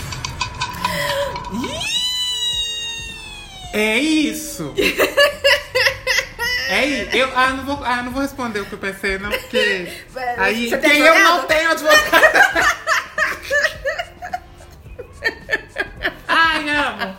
É 3.73 3.97
isso. 3.97 4.73
É 6.69 6.85
isso. 6.85 7.15
Eu 7.15 7.29
ah, 7.35 7.49
não 7.49 7.65
vou, 7.65 7.83
ah, 7.83 8.01
não 8.03 8.11
vou 8.11 8.21
responder 8.21 8.61
o 8.61 8.65
que 8.65 8.73
eu 8.73 8.79
pensei, 8.79 9.17
não, 9.17 9.29
porque. 9.29 9.91
Aí, 10.37 10.69
Você 10.69 10.77
tem 10.77 10.91
quem 10.91 11.01
eu 11.01 11.19
não 11.19 11.45
tenho 11.45 11.71
advogado. 11.71 12.77
Ai, 16.73 16.79
amo. 16.79 17.15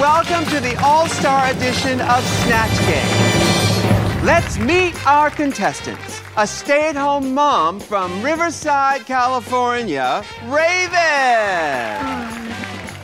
Welcome 0.00 0.44
to 0.50 0.60
the 0.60 0.76
All 0.82 1.06
Star 1.06 1.50
edition 1.50 2.00
of 2.00 2.24
Snatch 2.42 2.76
Game. 2.88 4.24
Let's 4.24 4.58
meet 4.58 5.06
our 5.06 5.30
contestants. 5.30 6.20
A 6.36 6.46
stay 6.48 6.88
at 6.88 6.96
home 6.96 7.32
mom 7.32 7.78
from 7.78 8.22
Riverside, 8.22 9.06
California, 9.06 10.24
Raven. 10.46 10.96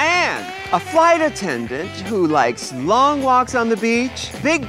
And 0.01 0.47
a 0.73 0.81
flight 0.81 1.21
attendant 1.21 1.91
who 2.09 2.27
likes 2.27 2.73
long 2.73 3.23
walks 3.23 3.55
on 3.55 3.69
the 3.69 3.77
beach, 3.77 4.33
big 4.43 4.67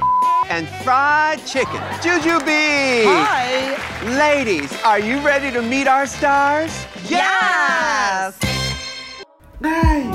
and 0.48 0.68
fried 0.84 1.44
chicken, 1.44 1.80
Jujubee. 2.02 3.04
Hi. 3.04 3.76
Ladies, 4.16 4.72
are 4.82 5.00
you 5.00 5.18
ready 5.20 5.50
to 5.50 5.62
meet 5.62 5.88
our 5.88 6.06
stars? 6.06 6.86
Yes. 7.08 8.38
Ai. 9.62 10.10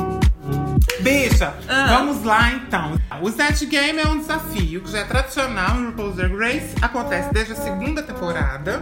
Bicha, 1.02 1.54
vamos 1.90 2.24
lá 2.24 2.52
então. 2.54 3.00
O 3.22 3.30
Snatch 3.30 3.64
Game 3.66 4.00
é 4.00 4.08
um 4.08 4.20
desafio 4.20 4.82
que 4.82 4.92
já 4.92 5.00
é 5.00 5.04
tradicional 5.04 5.76
no 5.76 5.90
RuPaul's 5.90 6.16
Drag 6.16 6.36
Race. 6.36 6.76
Acontece 6.82 7.32
desde 7.34 7.54
a 7.54 7.56
segunda 7.56 8.02
temporada. 8.04 8.82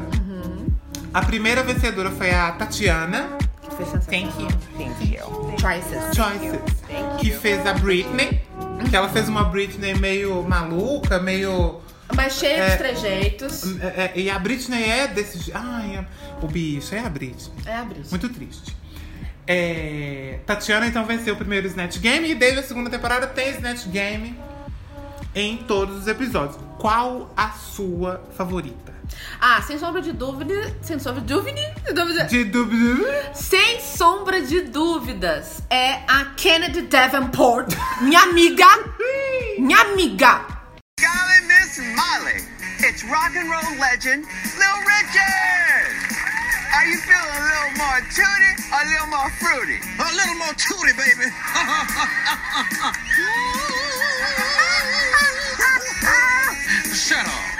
A 1.13 1.21
primeira 1.23 1.63
vencedora 1.63 2.11
foi 2.11 2.31
a 2.31 2.51
Tatiana. 2.53 3.29
Foi 3.75 3.85
sensacional. 3.85 4.31
Thank 4.31 4.41
you. 4.41 4.49
Thank 4.77 5.13
you. 5.13 5.57
Choices. 5.59 6.15
Choices. 6.15 6.61
Que 7.19 7.31
fez 7.31 7.65
a 7.65 7.73
Britney. 7.73 8.41
Que 8.89 8.95
ela 8.95 9.09
fez 9.09 9.27
uma 9.29 9.43
Britney 9.45 9.95
meio 9.95 10.43
maluca, 10.43 11.19
meio. 11.19 11.81
Mas 12.15 12.33
cheio 12.33 12.61
É. 12.61 12.69
de 12.71 12.77
trejeitos. 12.77 13.63
é, 13.81 13.85
é, 13.87 14.11
e 14.15 14.29
a 14.29 14.37
Britney 14.39 14.83
é 14.89 15.07
desse. 15.07 15.51
Ai, 15.53 16.05
o 16.41 16.47
bicho 16.47 16.93
é 16.93 16.99
a 16.99 17.09
Britney. 17.09 17.51
É 17.65 17.75
a 17.77 17.83
Brisa. 17.83 18.09
Muito 18.11 18.29
triste. 18.29 18.75
É, 19.47 20.39
Tatiana 20.45 20.87
então 20.87 21.05
venceu 21.05 21.33
o 21.35 21.37
primeiro 21.37 21.67
Snatch 21.67 21.97
Game 21.99 22.29
e 22.29 22.35
desde 22.35 22.59
a 22.59 22.63
segunda 22.63 22.89
temporada 22.89 23.27
tem 23.27 23.49
Snatch 23.51 23.85
Game 23.87 24.37
em 25.35 25.57
todos 25.57 25.97
os 26.01 26.07
episódios. 26.07 26.57
Qual 26.79 27.31
a 27.37 27.49
sua 27.51 28.23
favorita? 28.35 28.93
Ah, 29.39 29.61
sem 29.61 29.77
sombra 29.77 30.01
de 30.01 30.11
dúvida. 30.11 30.53
Sem 30.81 30.97
sombra 30.97 31.21
de 31.21 31.27
dúvida. 31.27 31.61
de 31.85 31.93
dúvida 31.93 32.23
De 32.25 32.43
dúvida. 32.43 33.31
sem 33.35 33.79
sombra 33.79 34.41
de 34.41 34.61
dúvidas, 34.61 35.61
é 35.69 35.99
a 36.07 36.25
Kennedy 36.35 36.81
Davenport. 36.83 37.71
Minha 38.01 38.21
amiga. 38.21 38.65
Minha 39.59 39.79
amiga. 39.81 40.41
Golly, 40.99 41.41
Miss 41.47 41.77
Molly, 41.95 42.43
it's 42.87 43.03
rock 43.03 43.37
and 43.37 43.47
roll 43.49 43.77
legend 43.79 44.25
Lil 44.57 44.79
Richard. 44.87 46.04
Are 46.73 46.85
you 46.87 46.97
feeling 46.97 47.35
a 47.35 47.43
little 47.45 47.71
more 47.77 47.99
tutti 48.09 48.51
or 48.71 48.81
a 48.81 48.85
little 48.89 49.07
more 49.07 49.29
fruity? 49.41 49.77
A 49.99 50.11
little 50.13 50.35
more 50.35 50.53
tooty, 50.55 50.93
baby. 50.93 51.29
Shut 56.93 57.25
up. 57.25 57.55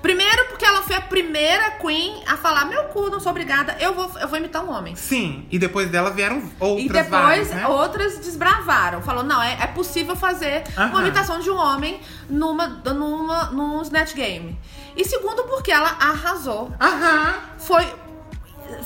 Primeiro, 0.00 0.44
porque 0.46 0.64
ela 0.64 0.80
foi 0.82 0.94
a 0.96 1.00
primeira 1.00 1.72
queen 1.72 2.22
a 2.26 2.36
falar: 2.36 2.64
Meu 2.66 2.84
cu, 2.84 3.10
não 3.10 3.18
sou 3.18 3.30
obrigada, 3.30 3.76
eu 3.80 3.92
vou, 3.94 4.10
eu 4.20 4.28
vou 4.28 4.38
imitar 4.38 4.64
um 4.64 4.70
homem. 4.70 4.94
Sim, 4.94 5.46
e 5.50 5.58
depois 5.58 5.90
dela 5.90 6.10
vieram 6.10 6.42
outras 6.60 6.84
E 6.84 6.88
depois 6.88 7.08
várias, 7.10 7.50
né? 7.50 7.66
outras 7.66 8.18
desbravaram. 8.18 9.02
Falou, 9.02 9.24
não, 9.24 9.42
é, 9.42 9.58
é 9.60 9.66
possível 9.66 10.14
fazer 10.14 10.62
uma 10.76 10.84
Aham. 10.86 11.00
imitação 11.02 11.40
de 11.40 11.50
um 11.50 11.56
homem 11.56 12.00
numa, 12.30 12.68
numa, 12.68 13.50
num 13.50 13.82
Snatch 13.82 14.14
Game. 14.14 14.58
E 14.96 15.04
segundo, 15.04 15.42
porque 15.44 15.72
ela 15.72 15.88
arrasou. 16.00 16.72
Aham. 16.80 17.34
Foi. 17.58 17.86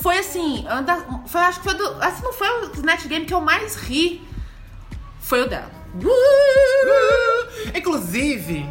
Foi 0.00 0.18
assim, 0.18 0.64
anda, 0.68 0.96
foi, 1.26 1.40
acho 1.42 1.58
que 1.60 1.64
foi 1.64 1.74
do. 1.74 1.86
Assim, 2.02 2.22
não 2.22 2.32
foi 2.32 2.48
o 2.48 2.72
Snatch 2.74 3.06
Game 3.06 3.26
que 3.26 3.34
eu 3.34 3.40
mais 3.40 3.76
ri. 3.76 4.22
Foi 5.20 5.42
o 5.42 5.48
dela. 5.48 5.70
Inclusive, 7.74 8.68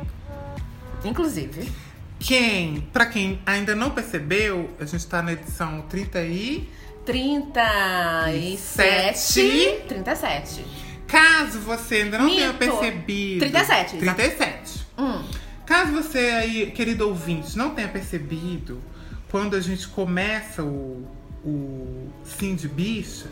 Inclusive. 1.04 1.72
quem, 2.20 2.82
pra 2.94 3.06
quem 3.06 3.40
ainda 3.46 3.76
não 3.76 3.92
percebeu, 3.92 4.70
a 4.80 4.86
gente 4.86 5.06
tá 5.08 5.22
na 5.22 5.34
edição 5.34 5.82
30 5.90 6.22
e 6.24 6.70
37. 7.06 8.58
Sete. 8.58 9.84
37. 9.88 10.66
Caso 11.08 11.60
você 11.60 11.96
ainda 11.96 12.18
não 12.18 12.30
tenha 12.30 12.48
Mito. 12.54 12.60
percebido. 12.60 13.40
37, 13.40 13.98
exato. 13.98 14.16
37. 14.16 14.88
Hum. 14.98 15.24
Caso 15.66 15.92
você 15.92 16.20
aí, 16.20 16.72
querido 16.72 17.08
ouvinte, 17.08 17.58
não 17.58 17.72
tenha 17.72 17.88
percebido, 17.88 18.82
quando 19.32 19.56
a 19.56 19.62
gente 19.62 19.88
começa 19.88 20.62
o, 20.62 21.08
o 21.44 22.12
Sim 22.26 22.54
de 22.54 22.68
Bicha, 22.68 23.28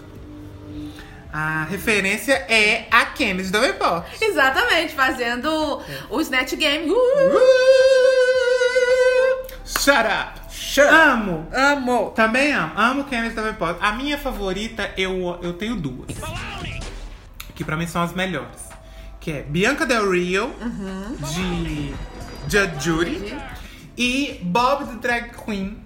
a 1.31 1.65
referência 1.65 2.33
é 2.33 2.87
a 2.89 3.05
Kennedy 3.07 3.51
Davenport. 3.51 4.05
Exatamente, 4.21 4.93
fazendo 4.93 5.81
o 6.09 6.21
Snatch 6.21 6.53
Game. 6.55 6.89
Shut 9.65 9.97
up! 9.99 10.39
Amo! 10.89 11.47
Amo! 11.51 12.11
Também 12.11 12.53
amo. 12.53 12.73
Amo 12.77 13.03
Kennedy 13.03 13.35
Davenport. 13.35 13.77
A 13.81 13.91
minha 13.91 14.17
favorita, 14.17 14.91
eu, 14.97 15.37
eu 15.41 15.53
tenho 15.53 15.75
duas. 15.75 16.07
Que 17.53 17.65
pra 17.65 17.75
mim 17.75 17.85
são 17.85 18.01
as 18.01 18.13
melhores. 18.13 18.69
Que 19.19 19.31
é 19.31 19.41
Bianca 19.43 19.85
Del 19.85 20.09
Rio, 20.09 20.55
de 21.33 21.93
Judge 22.47 22.85
Judy. 22.85 23.37
E 23.97 24.39
Bob 24.43 24.85
the 24.85 24.95
Drag 24.95 25.31
Queen, 25.43 25.77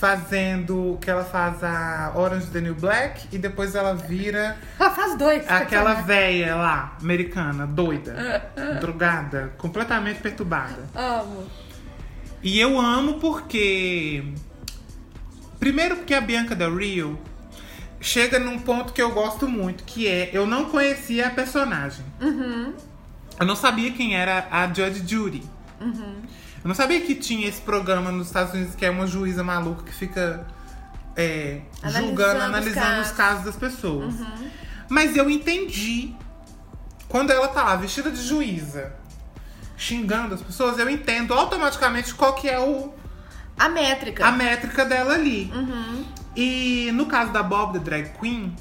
fazendo... 0.00 0.98
Que 1.00 1.10
ela 1.10 1.24
faz 1.24 1.62
a 1.62 2.12
Orange 2.16 2.46
the 2.46 2.60
New 2.60 2.74
Black. 2.74 3.28
E 3.30 3.38
depois 3.38 3.74
ela 3.74 3.94
vira 3.94 4.56
Ela 4.78 4.90
faz 4.90 5.16
dois. 5.18 5.48
aquela 5.48 5.94
véia 5.94 6.56
lá, 6.56 6.96
americana, 7.00 7.66
doida. 7.66 8.50
drogada, 8.80 9.52
completamente 9.58 10.20
perturbada. 10.20 10.82
Amo. 10.94 11.46
E 12.42 12.58
eu 12.58 12.80
amo 12.80 13.20
porque. 13.20 14.24
Primeiro, 15.58 15.96
porque 15.96 16.14
a 16.14 16.20
Bianca 16.22 16.54
Del 16.54 16.74
Rio 16.74 17.18
chega 18.00 18.38
num 18.38 18.58
ponto 18.58 18.94
que 18.94 19.02
eu 19.02 19.10
gosto 19.12 19.46
muito, 19.46 19.84
que 19.84 20.08
é 20.08 20.30
eu 20.32 20.46
não 20.46 20.64
conhecia 20.64 21.26
a 21.26 21.30
personagem. 21.30 22.02
Eu 23.38 23.44
não 23.46 23.54
sabia 23.54 23.90
quem 23.92 24.16
era 24.16 24.48
a 24.50 24.66
Judge 24.68 25.02
Judy. 25.06 25.42
Eu 26.62 26.68
não 26.68 26.74
sabia 26.74 27.00
que 27.00 27.14
tinha 27.14 27.48
esse 27.48 27.60
programa 27.60 28.10
nos 28.12 28.26
Estados 28.26 28.52
Unidos 28.52 28.74
que 28.74 28.84
é 28.84 28.90
uma 28.90 29.06
juíza 29.06 29.42
maluca 29.42 29.82
que 29.84 29.92
fica 29.94 30.46
é, 31.16 31.60
Analisando 31.82 32.06
julgando, 32.08 32.36
os 32.38 32.44
analisando 32.44 33.00
os 33.00 33.10
casos. 33.10 33.12
casos 33.16 33.44
das 33.44 33.56
pessoas. 33.56 34.14
Mas 34.88 35.16
eu 35.16 35.28
entendi. 35.30 36.14
Quando 37.08 37.30
ela 37.32 37.48
tá 37.48 37.64
lá 37.64 37.76
vestida 37.76 38.10
de 38.10 38.22
juíza, 38.22 38.92
xingando 39.76 40.34
as 40.34 40.42
pessoas, 40.42 40.78
eu 40.78 40.88
entendo 40.88 41.34
automaticamente 41.34 42.14
qual 42.14 42.34
que 42.34 42.48
é 42.48 42.58
o, 42.60 42.92
A 43.58 43.68
métrica. 43.68 44.26
a 44.26 44.30
métrica 44.32 44.84
dela 44.84 45.14
ali. 45.14 45.50
E 46.36 46.90
no 46.92 47.06
caso 47.06 47.32
da 47.32 47.42
Bob, 47.42 47.78
the 47.78 47.84
Drag 47.84 48.10
Queen, 48.20 48.54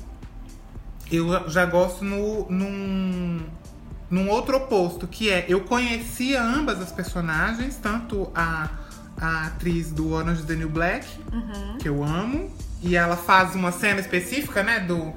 eu 1.12 1.48
já 1.50 1.66
gosto 1.66 2.04
no, 2.04 2.50
num, 2.50 3.42
num 4.10 4.30
outro 4.30 4.58
oposto, 4.58 5.08
que 5.08 5.30
é 5.30 5.46
eu 5.48 5.62
conhecia 5.62 6.42
ambas 6.42 6.82
as 6.82 6.92
personagens, 6.92 7.76
tanto 7.76 8.32
a, 8.34 8.70
a 9.18 9.48
atriz 9.48 9.92
do 9.92 10.12
Orange 10.12 10.44
the 10.44 10.56
New 10.56 10.70
Black, 10.70 11.08
que 11.80 11.88
eu 11.88 12.04
amo, 12.04 12.52
e 12.82 12.96
ela 12.96 13.16
faz 13.16 13.56
uma 13.56 13.72
cena 13.72 14.00
específica, 14.00 14.64
né, 14.64 14.80
do, 14.80 15.14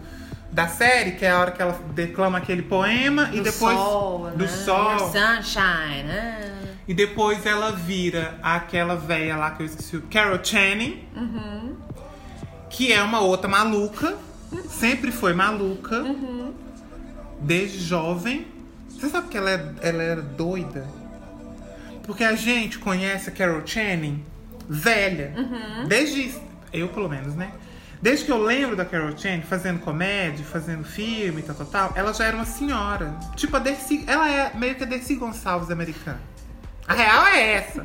da 0.51 0.69
série, 0.69 1.13
que 1.13 1.25
é 1.25 1.31
a 1.31 1.39
hora 1.39 1.51
que 1.51 1.63
ela 1.63 1.81
declama 1.95 2.39
aquele 2.39 2.63
poema, 2.63 3.31
e 3.33 3.39
do 3.39 3.45
depois 3.45 3.77
sol, 3.77 4.31
do 4.31 4.45
né? 4.45 4.49
sol. 4.49 4.99
Sunshine, 5.11 6.03
né? 6.05 6.53
E 6.87 6.93
depois 6.93 7.47
ela 7.47 7.71
vira 7.71 8.39
aquela 8.43 8.97
véia 8.97 9.37
lá 9.37 9.53
que 9.53 9.63
eu 9.63 9.67
esqueci, 9.67 9.99
Carol 10.11 10.39
Channing. 10.43 11.05
Que 12.69 12.93
é 12.93 13.03
uma 13.03 13.21
outra 13.21 13.49
maluca. 13.49 14.17
Sempre 14.69 15.13
foi 15.13 15.33
maluca. 15.33 16.05
Desde 17.41 17.79
jovem. 17.79 18.47
Você 19.03 19.09
sabe 19.09 19.27
que 19.27 19.37
ela, 19.37 19.51
é- 19.51 19.73
ela 19.83 20.01
era 20.01 20.23
doida? 20.23 20.87
Porque 22.05 22.23
a 22.23 22.37
gente 22.37 22.79
conhece 22.79 23.29
a 23.31 23.33
Carol 23.33 23.67
Channing 23.67 24.25
velha. 24.69 25.35
Desde. 25.89 26.33
Eu, 26.73 26.87
pelo 26.89 27.09
menos, 27.09 27.35
né? 27.35 27.51
Desde 28.01 28.25
que 28.27 28.31
eu 28.31 28.41
lembro 28.41 28.77
da 28.77 28.85
Carol 28.85 29.17
Channing 29.19 29.43
fazendo 29.43 29.81
comédia, 29.81 30.45
fazendo 30.45 30.85
filme 30.85 31.41
e 31.41 31.43
tal, 31.43 31.57
tal, 31.57 31.67
tal, 31.67 31.93
ela 31.97 32.13
já 32.15 32.27
era 32.27 32.37
uma 32.37 32.45
senhora. 32.45 33.13
Tipo 33.35 33.57
a 33.57 33.59
Dercy. 33.59 34.05
Ela 34.07 34.31
é 34.31 34.53
meio 34.55 34.77
que 34.77 34.85
a 34.85 34.87
Dercy 34.87 35.17
Gonçalves 35.17 35.69
americana. 35.73 36.21
A 36.87 36.95
real 36.95 37.27
é 37.27 37.55
essa. 37.55 37.85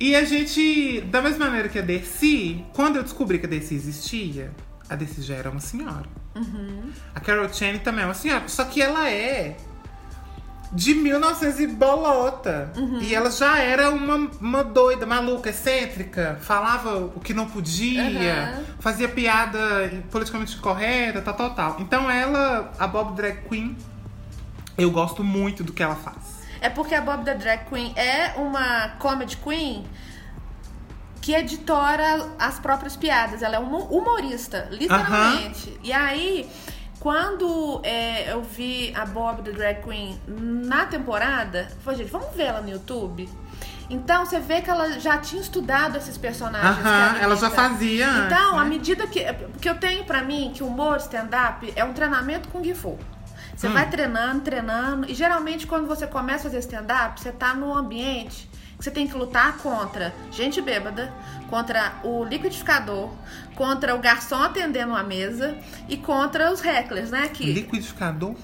E 0.00 0.16
a 0.16 0.24
gente, 0.24 1.02
da 1.02 1.20
mesma 1.20 1.44
maneira 1.46 1.68
que 1.68 1.78
a 1.78 1.82
Dercy, 1.82 2.64
quando 2.72 2.96
eu 2.96 3.02
descobri 3.02 3.38
que 3.38 3.44
a 3.44 3.48
Dercy 3.48 3.74
existia, 3.74 4.50
a 4.88 4.96
Dercy 4.96 5.20
já 5.20 5.34
era 5.34 5.50
uma 5.50 5.60
senhora. 5.60 6.06
A 7.14 7.20
Carol 7.20 7.52
Channing 7.52 7.78
também 7.78 8.04
é 8.04 8.06
uma 8.06 8.14
senhora, 8.14 8.48
só 8.48 8.64
que 8.64 8.80
ela 8.80 9.10
é 9.10 9.56
de 10.72 10.94
1900 10.94 11.60
e 11.60 11.66
bolota. 11.66 12.72
E 13.00 13.14
ela 13.14 13.30
já 13.30 13.58
era 13.58 13.90
uma, 13.90 14.30
uma 14.40 14.64
doida, 14.64 15.04
maluca, 15.04 15.50
excêntrica, 15.50 16.38
falava 16.40 16.96
o 16.98 17.20
que 17.20 17.34
não 17.34 17.48
podia, 17.48 18.02
Aham. 18.52 18.64
fazia 18.78 19.08
piada 19.08 19.58
politicamente 20.10 20.56
correta, 20.58 21.20
tal, 21.20 21.34
tal, 21.34 21.54
tal. 21.54 21.76
Então 21.80 22.10
ela, 22.10 22.72
a 22.78 22.86
Bob 22.86 23.16
Drag 23.16 23.42
Queen, 23.48 23.76
eu 24.78 24.90
gosto 24.90 25.24
muito 25.24 25.64
do 25.64 25.72
que 25.72 25.82
ela 25.82 25.96
faz. 25.96 26.40
É 26.60 26.68
porque 26.68 26.94
a 26.94 27.00
Bob 27.00 27.24
the 27.24 27.34
Drag 27.34 27.64
Queen 27.68 27.92
é 27.96 28.34
uma 28.36 28.90
comedy 28.98 29.36
queen 29.38 29.86
que 31.20 31.34
editora 31.34 32.28
as 32.38 32.58
próprias 32.58 32.96
piadas. 32.96 33.42
Ela 33.42 33.56
é 33.56 33.58
uma 33.58 33.78
humorista, 33.78 34.68
literalmente. 34.70 35.78
E 35.82 35.92
aí, 35.92 36.48
quando 36.98 37.80
é, 37.82 38.32
eu 38.32 38.42
vi 38.42 38.92
a 38.96 39.04
Bob 39.06 39.42
the 39.42 39.52
Drag 39.52 39.82
Queen 39.82 40.20
na 40.26 40.86
temporada, 40.86 41.68
eu 41.70 41.76
falei, 41.82 41.98
gente, 42.00 42.10
vamos 42.10 42.34
ver 42.34 42.44
ela 42.44 42.60
no 42.60 42.70
YouTube? 42.70 43.28
Então, 43.88 44.24
você 44.24 44.38
vê 44.38 44.60
que 44.60 44.70
ela 44.70 45.00
já 45.00 45.18
tinha 45.18 45.42
estudado 45.42 45.96
esses 45.96 46.16
personagens. 46.16 46.78
Aham, 46.86 47.18
ela 47.20 47.34
já 47.34 47.50
fazia 47.50 48.06
Então, 48.26 48.56
à 48.58 48.62
né? 48.62 48.70
medida 48.70 49.04
que. 49.08 49.20
Porque 49.52 49.68
eu 49.68 49.78
tenho 49.78 50.04
pra 50.04 50.22
mim 50.22 50.52
que 50.54 50.62
o 50.62 50.66
humor 50.68 50.98
stand-up 50.98 51.72
é 51.74 51.84
um 51.84 51.92
treinamento 51.92 52.48
com 52.50 52.62
Fu. 52.74 52.96
Você 53.56 53.66
Hum. 53.68 53.72
vai 53.72 53.90
treinando, 53.90 54.40
treinando. 54.42 55.10
E 55.10 55.14
geralmente, 55.14 55.66
quando 55.66 55.86
você 55.88 56.06
começa 56.06 56.46
a 56.46 56.50
fazer 56.50 56.58
stand-up, 56.60 57.20
você 57.20 57.32
tá 57.32 57.52
num 57.52 57.74
ambiente 57.76 58.48
você 58.80 58.90
tem 58.90 59.06
que 59.06 59.14
lutar 59.14 59.58
contra 59.58 60.12
gente 60.32 60.60
bêbada, 60.62 61.12
contra 61.50 61.92
o 62.02 62.24
liquidificador, 62.24 63.10
contra 63.54 63.94
o 63.94 63.98
garçom 63.98 64.42
atendendo 64.42 64.92
uma 64.92 65.02
mesa 65.02 65.58
e 65.86 65.98
contra 65.98 66.50
os 66.50 66.64
hecklers, 66.64 67.10
né? 67.10 67.28
Que 67.28 67.52
Liquidificador? 67.52 68.34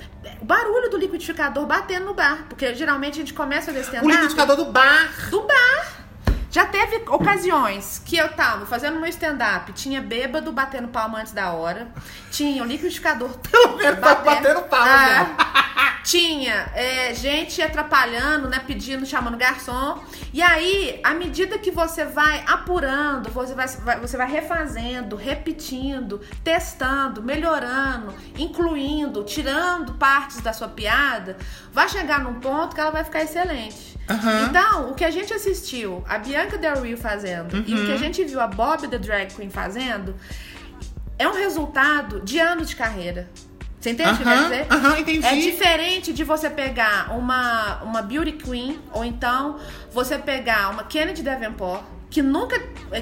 o 0.40 0.44
barulho 0.44 0.90
do 0.90 0.98
liquidificador 0.98 1.64
batendo 1.66 2.04
no 2.06 2.14
bar. 2.14 2.44
Porque 2.48 2.74
geralmente 2.74 3.14
a 3.14 3.16
gente 3.16 3.32
começa 3.32 3.70
a 3.70 3.74
fazer 3.74 4.04
O 4.04 4.08
liquidificador 4.10 4.56
do 4.56 4.66
bar. 4.66 5.30
do 5.30 5.40
bar. 5.46 5.95
Já 6.56 6.64
teve 6.64 7.04
ocasiões 7.08 8.00
que 8.02 8.16
eu 8.16 8.30
tava 8.32 8.64
fazendo 8.64 8.98
meu 8.98 9.10
stand-up, 9.10 9.70
tinha 9.74 10.00
bêbado 10.00 10.50
batendo 10.50 10.88
palma 10.88 11.18
antes 11.20 11.34
da 11.34 11.50
hora, 11.52 11.86
tinha 12.30 12.62
o 12.62 12.66
liquidificador 12.66 13.28
Pelo 13.50 13.76
menos 13.76 14.00
tá 14.00 14.14
batendo 14.14 14.62
palma, 14.62 15.36
Ah, 15.76 15.98
tinha 16.02 16.70
é, 16.74 17.12
gente 17.12 17.60
atrapalhando, 17.60 18.48
né, 18.48 18.58
pedindo, 18.66 19.04
chamando 19.04 19.36
garçom. 19.36 20.02
E 20.32 20.40
aí, 20.40 20.98
à 21.04 21.12
medida 21.12 21.58
que 21.58 21.70
você 21.70 22.06
vai 22.06 22.42
apurando, 22.46 23.28
você 23.28 23.54
vai, 23.54 23.68
vai- 23.68 24.00
você 24.00 24.16
vai 24.16 24.26
refazendo, 24.30 25.14
repetindo, 25.14 26.22
testando, 26.42 27.22
melhorando, 27.22 28.14
incluindo, 28.38 29.24
tirando 29.24 29.92
partes 29.94 30.40
da 30.40 30.54
sua 30.54 30.68
piada, 30.68 31.36
vai 31.70 31.86
chegar 31.86 32.20
num 32.20 32.40
ponto 32.40 32.74
que 32.74 32.80
ela 32.80 32.90
vai 32.90 33.04
ficar 33.04 33.22
excelente. 33.22 33.95
Aham. 34.08 34.46
Então, 34.48 34.90
o 34.90 34.94
que 34.94 35.04
a 35.04 35.10
gente 35.10 35.32
assistiu, 35.32 36.04
a 36.08 36.18
Bianca 36.18 36.56
Del 36.56 36.80
Rio 36.82 36.96
fazendo, 36.96 37.64
e 37.66 37.74
Uhum. 37.74 37.82
o 37.82 37.86
que 37.86 37.92
a 37.92 37.96
gente 37.96 38.22
viu 38.24 38.40
a 38.40 38.46
Bob 38.46 38.86
the 38.88 38.98
Drag 38.98 39.34
Queen 39.34 39.50
fazendo, 39.50 40.14
é 41.18 41.26
um 41.28 41.34
resultado 41.34 42.20
de 42.20 42.38
anos 42.38 42.68
de 42.68 42.76
carreira. 42.76 43.28
Você 43.80 43.90
entende 43.90 44.14
o 44.14 44.16
que 44.16 44.22
Aham, 44.24 44.42
dizer? 44.44 44.66
aham, 44.70 44.98
entendi. 44.98 45.26
É 45.26 45.34
diferente 45.36 46.12
de 46.12 46.24
você 46.24 46.50
pegar 46.50 47.16
uma, 47.16 47.82
uma 47.82 48.02
Beauty 48.02 48.32
Queen, 48.32 48.80
ou 48.92 49.04
então 49.04 49.58
você 49.92 50.18
pegar 50.18 50.70
uma 50.70 50.82
Kennedy 50.84 51.22
Davenport, 51.22 51.82
que 52.10 52.20
nunca. 52.22 52.58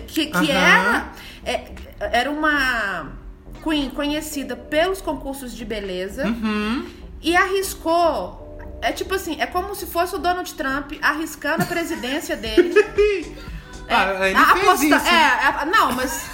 que, 0.06 0.26
que 0.26 0.50
Aham. 0.50 0.52
era, 0.52 1.12
é, 1.44 1.72
era 2.00 2.30
uma 2.30 3.12
Queen 3.62 3.88
conhecida 3.90 4.56
pelos 4.56 5.00
concursos 5.00 5.54
de 5.54 5.64
beleza 5.64 6.26
Uhum. 6.26 6.86
e 7.22 7.34
arriscou. 7.34 8.43
É 8.84 8.92
tipo 8.92 9.14
assim, 9.14 9.36
é 9.40 9.46
como 9.46 9.74
se 9.74 9.86
fosse 9.86 10.14
o 10.14 10.18
Donald 10.18 10.52
Trump 10.54 10.92
arriscando 11.02 11.62
a 11.62 11.66
presidência 11.66 12.36
dele. 12.36 12.74
Ah, 13.86 14.26
ele 14.28 14.34
a 14.38 14.46
fez 14.46 14.64
aposta- 14.64 14.86
isso. 14.86 15.06
É, 15.08 15.62
é, 15.62 15.64
não, 15.66 15.92
mas. 15.92 16.26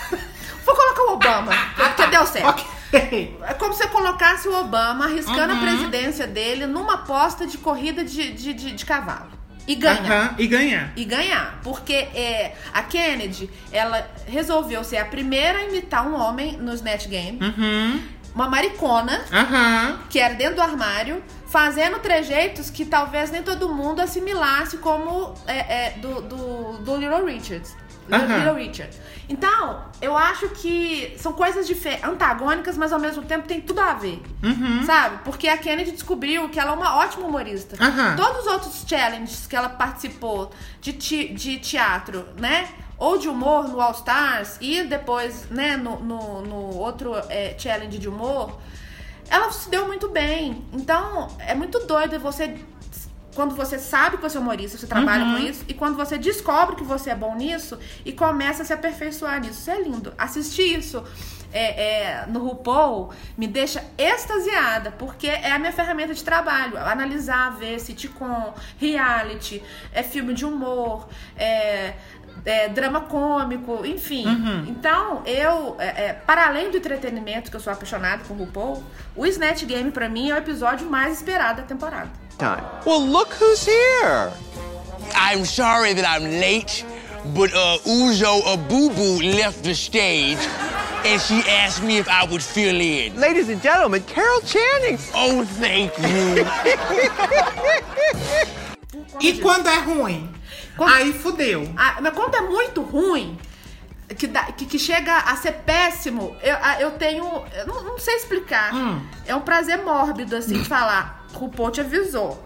Vou 0.64 0.72
colocar 0.76 1.02
o 1.02 1.14
Obama, 1.14 1.50
porque 1.76 2.06
deu 2.06 2.24
certo. 2.24 2.46
Ok. 2.48 3.36
É 3.44 3.54
como 3.54 3.72
se 3.72 3.82
você 3.82 3.88
colocasse 3.88 4.46
o 4.46 4.54
Obama 4.56 5.06
arriscando 5.06 5.52
Uhum. 5.54 5.58
a 5.58 5.62
presidência 5.62 6.26
dele 6.28 6.66
numa 6.66 6.94
aposta 6.94 7.46
de 7.48 7.58
corrida 7.58 8.04
de, 8.04 8.30
de, 8.32 8.52
de, 8.54 8.70
de 8.70 8.86
cavalo. 8.86 9.32
E 9.66 9.74
ganhar. 9.74 10.04
Aham, 10.12 10.34
E 10.38 10.46
ganhar. 10.46 10.92
E 10.96 11.04
ganhar. 11.04 11.58
Porque 11.64 11.92
é, 11.92 12.54
a 12.72 12.82
Kennedy, 12.84 13.50
ela 13.72 14.08
resolveu 14.28 14.84
ser 14.84 14.98
a 14.98 15.04
primeira 15.04 15.58
a 15.58 15.64
imitar 15.64 16.06
um 16.06 16.14
homem 16.14 16.56
no 16.56 16.72
Snatch 16.74 17.06
Game. 17.08 17.38
Uhum. 17.42 18.00
Uma 18.34 18.48
maricona, 18.48 19.20
Aham. 19.32 19.98
que 20.08 20.18
era 20.18 20.34
dentro 20.34 20.56
do 20.56 20.62
armário, 20.62 21.22
fazendo 21.48 21.98
trejeitos 21.98 22.70
que 22.70 22.84
talvez 22.84 23.30
nem 23.30 23.42
todo 23.42 23.68
mundo 23.74 24.00
assimilasse 24.00 24.76
como 24.78 25.34
é, 25.46 25.86
é, 25.86 25.90
do, 25.98 26.20
do, 26.22 26.78
do 26.78 26.96
Little 26.96 27.24
Richard. 27.24 27.68
Aham. 28.12 28.38
Little 28.38 28.54
Richard. 28.54 28.96
Então, 29.28 29.84
eu 30.02 30.16
acho 30.16 30.48
que 30.48 31.14
são 31.18 31.32
coisas 31.32 31.68
antagônicas, 32.02 32.76
mas 32.76 32.92
ao 32.92 32.98
mesmo 32.98 33.22
tempo 33.22 33.46
tem 33.46 33.60
tudo 33.60 33.80
a 33.80 33.92
ver. 33.94 34.20
Uhum. 34.42 34.82
Sabe? 34.84 35.18
Porque 35.24 35.46
a 35.48 35.56
Kennedy 35.56 35.92
descobriu 35.92 36.48
que 36.48 36.58
ela 36.58 36.72
é 36.72 36.74
uma 36.74 36.96
ótima 36.96 37.26
humorista. 37.26 37.76
Aham. 37.82 38.16
Todos 38.16 38.40
os 38.40 38.52
outros 38.52 38.84
challenges 38.88 39.46
que 39.46 39.54
ela 39.54 39.68
participou 39.68 40.50
de, 40.80 40.92
ti- 40.92 41.28
de 41.34 41.58
teatro, 41.58 42.26
né? 42.36 42.68
Ou 43.00 43.18
de 43.18 43.28
humor 43.28 43.66
no 43.66 43.80
All 43.80 43.92
Stars 43.92 44.58
e 44.60 44.84
depois, 44.84 45.50
né, 45.50 45.76
no, 45.76 45.98
no, 46.00 46.42
no 46.42 46.76
outro 46.76 47.14
é, 47.28 47.56
challenge 47.58 47.98
de 47.98 48.08
humor, 48.08 48.60
ela 49.30 49.50
se 49.50 49.70
deu 49.70 49.86
muito 49.86 50.08
bem. 50.08 50.64
Então, 50.72 51.28
é 51.38 51.54
muito 51.54 51.78
doido 51.86 52.20
você. 52.20 52.58
Quando 53.34 53.54
você 53.54 53.78
sabe 53.78 54.16
que 54.16 54.22
você 54.22 54.36
é 54.36 54.40
humorista, 54.40 54.76
você 54.76 54.88
trabalha 54.88 55.24
com 55.24 55.38
isso, 55.38 55.64
e 55.68 55.72
quando 55.72 55.96
você 55.96 56.18
descobre 56.18 56.74
que 56.76 56.82
você 56.82 57.10
é 57.10 57.14
bom 57.14 57.34
nisso 57.36 57.78
e 58.04 58.12
começa 58.12 58.62
a 58.62 58.66
se 58.66 58.72
aperfeiçoar 58.72 59.40
nisso. 59.40 59.60
Isso 59.60 59.70
é 59.70 59.80
lindo. 59.80 60.12
Assistir 60.18 60.78
isso 60.78 61.02
é, 61.52 62.22
é, 62.22 62.26
no 62.26 62.40
RuPaul 62.40 63.10
me 63.36 63.46
deixa 63.46 63.84
extasiada, 63.98 64.92
porque 64.92 65.26
é 65.26 65.52
a 65.52 65.58
minha 65.58 65.72
ferramenta 65.72 66.14
de 66.14 66.22
trabalho. 66.22 66.78
Analisar, 66.78 67.56
ver 67.56 67.78
sitcom, 67.80 68.54
reality, 68.78 69.62
é 69.92 70.02
filme 70.02 70.34
de 70.34 70.44
humor, 70.44 71.08
é, 71.36 71.94
é, 72.44 72.68
drama 72.68 73.02
cômico, 73.02 73.84
enfim. 73.84 74.24
Então, 74.68 75.22
eu, 75.26 75.76
é, 75.78 76.06
é, 76.06 76.12
para 76.12 76.46
além 76.46 76.70
do 76.70 76.76
entretenimento, 76.76 77.50
que 77.50 77.56
eu 77.56 77.60
sou 77.60 77.72
apaixonada 77.72 78.22
por 78.26 78.36
RuPaul, 78.36 78.82
o 79.16 79.26
Snatch 79.26 79.64
Game, 79.64 79.90
pra 79.90 80.08
mim, 80.08 80.30
é 80.30 80.34
o 80.34 80.38
episódio 80.38 80.88
mais 80.88 81.18
esperado 81.18 81.62
da 81.62 81.66
temporada. 81.66 82.08
Time. 82.38 82.62
Well, 82.86 83.00
look 83.06 83.34
who's 83.40 83.66
here. 83.66 84.30
I'm 85.14 85.44
sorry 85.44 85.92
that 85.94 86.06
I'm 86.06 86.40
late, 86.40 86.86
but 87.34 87.52
uh, 87.52 87.78
Uzo 87.84 88.42
Abubu 88.44 89.20
left 89.36 89.62
the 89.62 89.74
stage, 89.74 90.38
and 91.04 91.20
she 91.20 91.42
asked 91.50 91.82
me 91.82 91.98
if 91.98 92.08
I 92.08 92.24
would 92.24 92.42
fill 92.42 92.80
in. 92.80 93.16
Ladies 93.20 93.50
and 93.50 93.60
gentlemen, 93.60 94.02
Carol 94.06 94.40
Channing. 94.42 94.98
Oh, 95.14 95.44
thank 95.44 95.92
you. 95.98 96.46
E 99.20 99.34
quando 99.34 99.68
é 99.68 99.78
ruim? 99.80 100.30
Quando- 100.80 100.94
Aí 100.94 101.12
fudeu. 101.12 101.70
Ah, 101.76 101.98
mas 102.00 102.14
quando 102.14 102.34
é 102.36 102.40
muito 102.40 102.80
ruim, 102.80 103.38
que, 104.16 104.26
dá- 104.26 104.44
que, 104.52 104.64
que 104.64 104.78
chega 104.78 105.14
a 105.14 105.36
ser 105.36 105.52
péssimo, 105.52 106.34
eu, 106.42 106.54
eu 106.80 106.90
tenho. 106.92 107.22
Eu 107.54 107.66
não, 107.66 107.84
não 107.84 107.98
sei 107.98 108.16
explicar. 108.16 108.74
Hum. 108.74 109.00
É 109.26 109.34
um 109.36 109.42
prazer 109.42 109.84
mórbido, 109.84 110.34
assim, 110.36 110.54
de 110.54 110.64
falar. 110.64 111.26
RuPaul 111.34 111.70
te 111.70 111.82
avisou. 111.82 112.42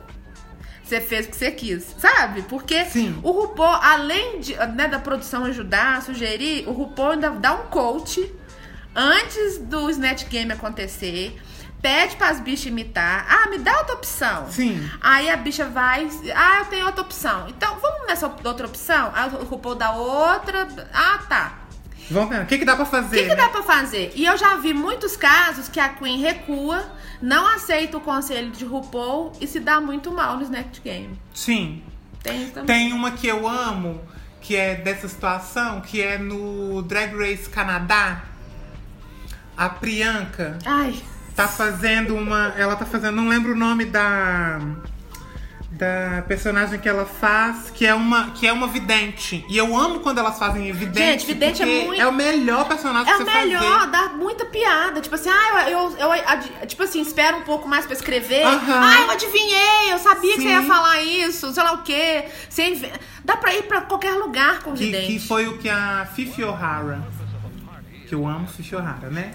Você 0.83 1.01
fez 1.01 1.27
o 1.27 1.31
que 1.31 1.37
você 1.37 1.51
quis, 1.53 1.95
sabe? 1.97 2.43
Porque 2.43 2.85
Sim. 2.87 3.19
o 3.23 3.31
RuPaul, 3.31 3.79
além 3.81 4.41
de, 4.41 4.55
né, 4.55 4.89
da 4.89 4.99
produção 4.99 5.45
ajudar, 5.45 6.03
sugerir, 6.03 6.69
o 6.69 6.73
RuPaul 6.73 7.13
ainda 7.13 7.31
dá 7.31 7.55
um 7.55 7.67
coach 7.69 8.35
antes 8.95 9.59
do 9.59 9.89
Snatch 9.91 10.25
Game 10.29 10.51
acontecer. 10.53 11.41
Pede 11.85 12.17
pras 12.17 12.41
bichas 12.41 12.65
imitar. 12.65 13.27
Ah, 13.29 13.47
me 13.51 13.59
dá 13.59 13.77
outra 13.77 13.95
opção. 13.97 14.51
Sim. 14.51 14.89
Aí 15.03 15.29
a 15.29 15.37
bicha 15.37 15.67
vai. 15.69 16.09
Ah, 16.35 16.61
eu 16.61 16.65
tenho 16.65 16.87
outra 16.87 17.03
opção. 17.03 17.47
Então, 17.51 17.77
vamos 17.79 18.07
nessa 18.07 18.27
outra 18.27 18.67
opção? 18.67 19.13
Aí 19.15 19.29
o 19.29 19.45
RuPaul 19.45 19.75
dá 19.75 19.91
outra. 19.93 20.67
Ah, 20.95 21.19
tá. 21.29 21.59
Vamos 22.11 22.31
ver. 22.31 22.41
O 22.43 22.47
que, 22.47 22.57
que 22.57 22.65
dá 22.65 22.75
pra 22.75 22.85
O 22.85 22.89
fazer? 22.89 23.17
que, 23.19 23.23
que 23.25 23.29
né? 23.29 23.37
dá 23.37 23.51
pra 23.51 23.63
fazer? 23.63 24.13
E 24.15 24.25
eu 24.25 24.35
já 24.39 24.57
vi 24.57 24.73
muitos 24.73 25.15
casos 25.15 25.69
que 25.69 25.79
a 25.79 25.91
Queen 25.91 26.23
recua, 26.23 26.83
não 27.21 27.47
aceita 27.47 27.99
o 27.99 28.01
conselho 28.01 28.51
de 28.51 28.65
RuPaul 28.65 29.33
e 29.39 29.47
se 29.47 29.61
dá 29.61 29.79
muito 29.79 30.11
mal 30.11 30.39
no 30.39 30.43
Snatch 30.43 30.81
Game. 30.83 31.21
Sim. 31.35 31.83
Tem 32.23 32.49
também. 32.49 32.65
Tem 32.65 32.93
uma 32.95 33.11
que 33.11 33.27
eu 33.27 33.47
amo, 33.47 34.01
que 34.41 34.57
é 34.57 34.75
dessa 34.75 35.07
situação, 35.07 35.83
que 35.83 36.01
é 36.01 36.17
no 36.17 36.81
Drag 36.81 37.15
Race 37.15 37.51
Canadá. 37.51 38.23
A 39.55 39.69
Priyanka 39.69 40.59
Ai, 40.65 40.99
tá 41.37 41.49
fazendo 41.49 42.15
uma. 42.17 42.55
Ela 42.57 42.77
tá 42.77 42.85
fazendo. 42.87 43.15
Não 43.17 43.29
lembro 43.29 43.53
o 43.53 43.57
nome 43.57 43.85
da. 43.85 44.61
Da 45.71 46.23
personagem 46.29 46.79
que 46.79 46.89
ela 46.89 47.05
faz, 47.05 47.69
que 47.69 47.85
é 47.85 47.93
uma, 47.93 48.31
que 48.31 48.47
é 48.47 48.53
uma 48.53 48.69
vidente. 48.69 49.45
E 49.49 49.57
eu 49.59 49.77
amo 49.77 49.99
quando 49.99 50.19
elas 50.19 50.39
fazem 50.39 50.71
vidente. 50.73 50.99
Gente, 51.23 51.27
vidente 51.27 51.63
é 51.65 51.67
muito- 51.67 52.01
É 52.01 52.07
o 52.07 52.13
melhor 52.13 52.69
personagem 52.69 53.13
é 53.13 53.17
que 53.17 53.23
o 53.25 53.27
você 53.27 53.33
melhor, 53.39 53.81
fazer. 53.81 53.91
dá 53.91 54.09
muita 54.11 54.45
piada. 54.47 55.01
Tipo 55.01 55.17
assim, 55.17 55.29
ah, 55.31 55.69
eu, 55.69 55.79
eu, 55.99 55.99
eu 55.99 56.13
ad- 56.13 56.53
tipo 56.69 56.81
assim, 56.85 57.01
espera 57.01 57.37
um 57.37 57.43
pouco 57.43 57.67
mais 57.69 57.85
pra 57.87 57.93
escrever. 57.95 58.45
Aham. 58.47 58.81
Ah, 58.85 59.01
eu 59.01 59.11
adivinhei, 59.11 59.93
eu 59.93 59.99
sabia 59.99 60.35
que 60.37 60.43
você 60.43 60.49
ia 60.49 60.61
Sim. 60.63 60.69
falar 60.69 61.03
isso, 61.03 61.53
sei 61.53 61.63
lá 61.65 61.73
o 61.73 61.79
quê. 61.83 62.27
Você 62.49 62.69
inve- 62.69 62.93
Dá 63.25 63.37
pra 63.37 63.53
ir 63.53 63.63
pra 63.65 63.81
qualquer 63.81 64.13
lugar 64.15 64.61
com 64.61 64.75
Que, 64.75 64.85
vidente. 64.85 65.07
que 65.09 65.19
foi 65.27 65.49
o 65.49 65.59
que 65.59 65.69
a 65.69 66.07
Fifi 66.15 66.45
O'Hara. 66.45 67.03
Que 68.09 68.15
eu 68.15 68.27
amo 68.27 68.47
Fifi 68.47 68.75
O'Hara, 68.77 69.09
né? 69.11 69.33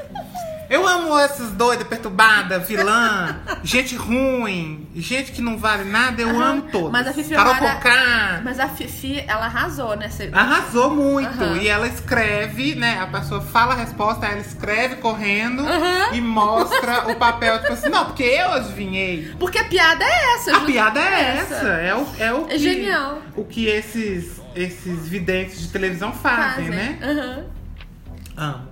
Eu 0.69 0.85
amo 0.87 1.17
essas 1.17 1.49
doidas, 1.53 1.87
perturbadas, 1.87 2.67
vilã, 2.67 3.37
gente 3.63 3.95
ruim, 3.95 4.87
gente 4.95 5.31
que 5.31 5.41
não 5.41 5.57
vale 5.57 5.83
nada, 5.89 6.21
eu 6.21 6.39
amo 6.39 6.61
todas. 6.71 6.91
Mas 6.91 7.07
a 7.07 7.13
Fifi 7.13 7.33
Carol 7.33 7.55
Conká 7.55 8.41
Mas 8.43 8.59
a 8.59 8.69
Fifi, 8.69 9.23
ela 9.27 9.45
arrasou 9.47 9.97
nessa. 9.97 10.29
arrasou 10.31 10.91
muito. 10.93 11.41
Aham. 11.43 11.57
E 11.57 11.67
ela 11.67 11.87
escreve, 11.87 12.75
né? 12.75 12.99
A 13.01 13.07
pessoa 13.07 13.41
fala 13.41 13.73
a 13.73 13.77
resposta, 13.77 14.27
ela 14.27 14.39
escreve 14.41 14.97
correndo 14.97 15.63
Aham. 15.67 16.13
e 16.13 16.21
mostra 16.21 17.09
o 17.11 17.15
papel, 17.15 17.59
tipo 17.61 17.73
assim, 17.73 17.89
não, 17.89 18.05
porque 18.05 18.21
eu 18.21 18.51
adivinhei. 18.51 19.33
Porque 19.39 19.57
a 19.57 19.63
piada 19.63 20.03
é 20.05 20.35
essa. 20.35 20.55
A 20.55 20.59
piada 20.59 20.99
é 20.99 21.37
essa. 21.39 21.65
É 21.67 21.95
o, 21.95 22.07
é 22.19 22.31
o 22.31 22.45
É 22.45 22.49
que, 22.49 22.59
genial. 22.59 23.17
O 23.35 23.43
que 23.43 23.65
esses, 23.65 24.39
esses 24.55 25.07
videntes 25.07 25.59
de 25.61 25.69
televisão 25.69 26.13
fazem, 26.13 26.65
Fazem. 26.67 26.69
né? 26.69 26.99
Aham. 27.01 27.58
Amo. 28.39 28.67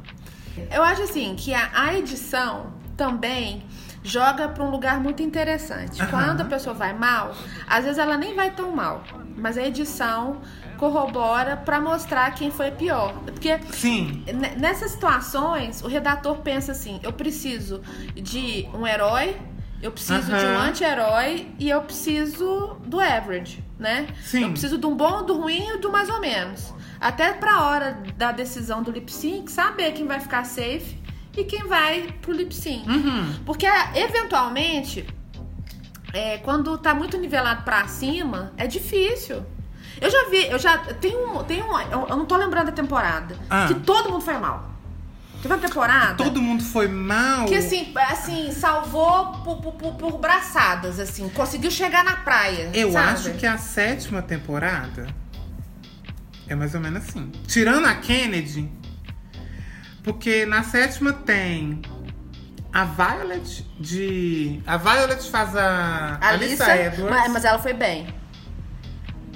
Eu 0.71 0.81
acho 0.83 1.03
assim 1.03 1.35
que 1.35 1.53
a, 1.53 1.69
a 1.73 1.93
edição 1.97 2.73
também 2.95 3.63
joga 4.03 4.47
pra 4.47 4.63
um 4.63 4.69
lugar 4.71 4.99
muito 4.99 5.21
interessante. 5.21 6.01
Aham. 6.01 6.09
Quando 6.09 6.41
a 6.41 6.45
pessoa 6.45 6.73
vai 6.73 6.93
mal, 6.93 7.35
às 7.67 7.83
vezes 7.83 7.99
ela 7.99 8.17
nem 8.17 8.33
vai 8.33 8.49
tão 8.51 8.71
mal, 8.71 9.03
mas 9.35 9.57
a 9.57 9.63
edição 9.63 10.37
corrobora 10.77 11.57
pra 11.57 11.81
mostrar 11.81 12.31
quem 12.31 12.49
foi 12.49 12.71
pior. 12.71 13.13
Porque 13.25 13.59
Sim. 13.71 14.23
ne- 14.25 14.55
nessas 14.55 14.91
situações, 14.91 15.81
o 15.83 15.87
redator 15.87 16.37
pensa 16.37 16.71
assim: 16.71 16.99
eu 17.03 17.11
preciso 17.13 17.81
de 18.15 18.67
um 18.73 18.87
herói, 18.87 19.35
eu 19.81 19.91
preciso 19.91 20.27
de 20.27 20.45
um 20.45 20.57
anti-herói 20.57 21.51
e 21.59 21.69
eu 21.69 21.81
preciso 21.81 22.77
do 22.85 22.99
average, 22.99 23.63
né? 23.77 24.07
Sim. 24.23 24.43
Eu 24.43 24.49
preciso 24.51 24.77
de 24.77 24.85
um 24.87 24.95
bom, 24.95 25.23
do 25.23 25.39
ruim 25.39 25.75
e 25.75 25.77
do 25.77 25.91
mais 25.91 26.09
ou 26.09 26.19
menos. 26.19 26.73
Até 26.99 27.33
pra 27.33 27.61
hora 27.63 27.99
da 28.17 28.31
decisão 28.31 28.81
do 28.81 28.91
lip 28.91 29.11
sync, 29.11 29.51
saber 29.51 29.91
quem 29.93 30.07
vai 30.07 30.19
ficar 30.19 30.43
safe 30.45 30.97
e 31.35 31.43
quem 31.43 31.63
vai 31.67 32.07
pro 32.21 32.31
lip 32.31 32.53
sync. 32.53 32.89
Uhum. 32.89 33.33
Porque 33.45 33.67
eventualmente, 33.95 35.05
é, 36.13 36.37
quando 36.39 36.77
tá 36.77 36.93
muito 36.93 37.17
nivelado 37.17 37.63
pra 37.63 37.87
cima, 37.87 38.51
é 38.57 38.65
difícil. 38.65 39.43
Eu 39.99 40.09
já 40.11 40.29
vi, 40.29 40.47
eu 40.47 40.59
já. 40.59 40.77
Tem 40.77 41.15
um. 41.15 41.43
Tem 41.43 41.61
um 41.63 41.79
eu, 41.79 42.07
eu 42.09 42.17
não 42.17 42.25
tô 42.25 42.35
lembrando 42.37 42.67
da 42.67 42.71
temporada. 42.71 43.35
Ah. 43.49 43.65
Que 43.67 43.75
todo 43.75 44.09
mundo 44.11 44.23
foi 44.23 44.37
mal. 44.37 44.71
Teve 45.41 45.53
uma 45.53 45.59
temporada. 45.59 46.15
Todo 46.15 46.41
mundo 46.41 46.63
foi 46.63 46.87
mal. 46.87 47.45
Que 47.45 47.55
assim, 47.55 47.93
assim, 48.09 48.51
salvou 48.51 49.33
por, 49.43 49.57
por, 49.61 49.73
por- 49.73 49.93
por 49.95 50.17
braçadas, 50.19 50.99
assim, 50.99 51.29
conseguiu 51.29 51.69
chegar 51.69 52.03
na 52.03 52.15
praia. 52.17 52.71
Eu 52.73 52.91
sabe? 52.91 53.07
acho 53.11 53.33
que 53.33 53.45
a 53.45 53.57
sétima 53.57 54.21
temporada 54.21 55.07
é 56.49 56.55
mais 56.55 56.73
ou 56.75 56.81
menos 56.81 57.07
assim. 57.07 57.31
Tirando 57.47 57.85
a 57.85 57.95
Kennedy, 57.95 58.69
porque 60.03 60.45
na 60.45 60.63
sétima 60.63 61.13
tem 61.13 61.81
a 62.73 62.85
Violet 62.85 63.65
de. 63.79 64.61
A 64.65 64.77
Violet 64.77 65.21
faz 65.29 65.55
a. 65.55 66.17
A 66.21 66.29
Alissa 66.29 66.65
Alissa, 66.65 66.75
Edwards. 66.77 67.09
mas, 67.09 67.31
mas 67.33 67.45
ela 67.45 67.59
foi 67.59 67.73
bem. 67.73 68.07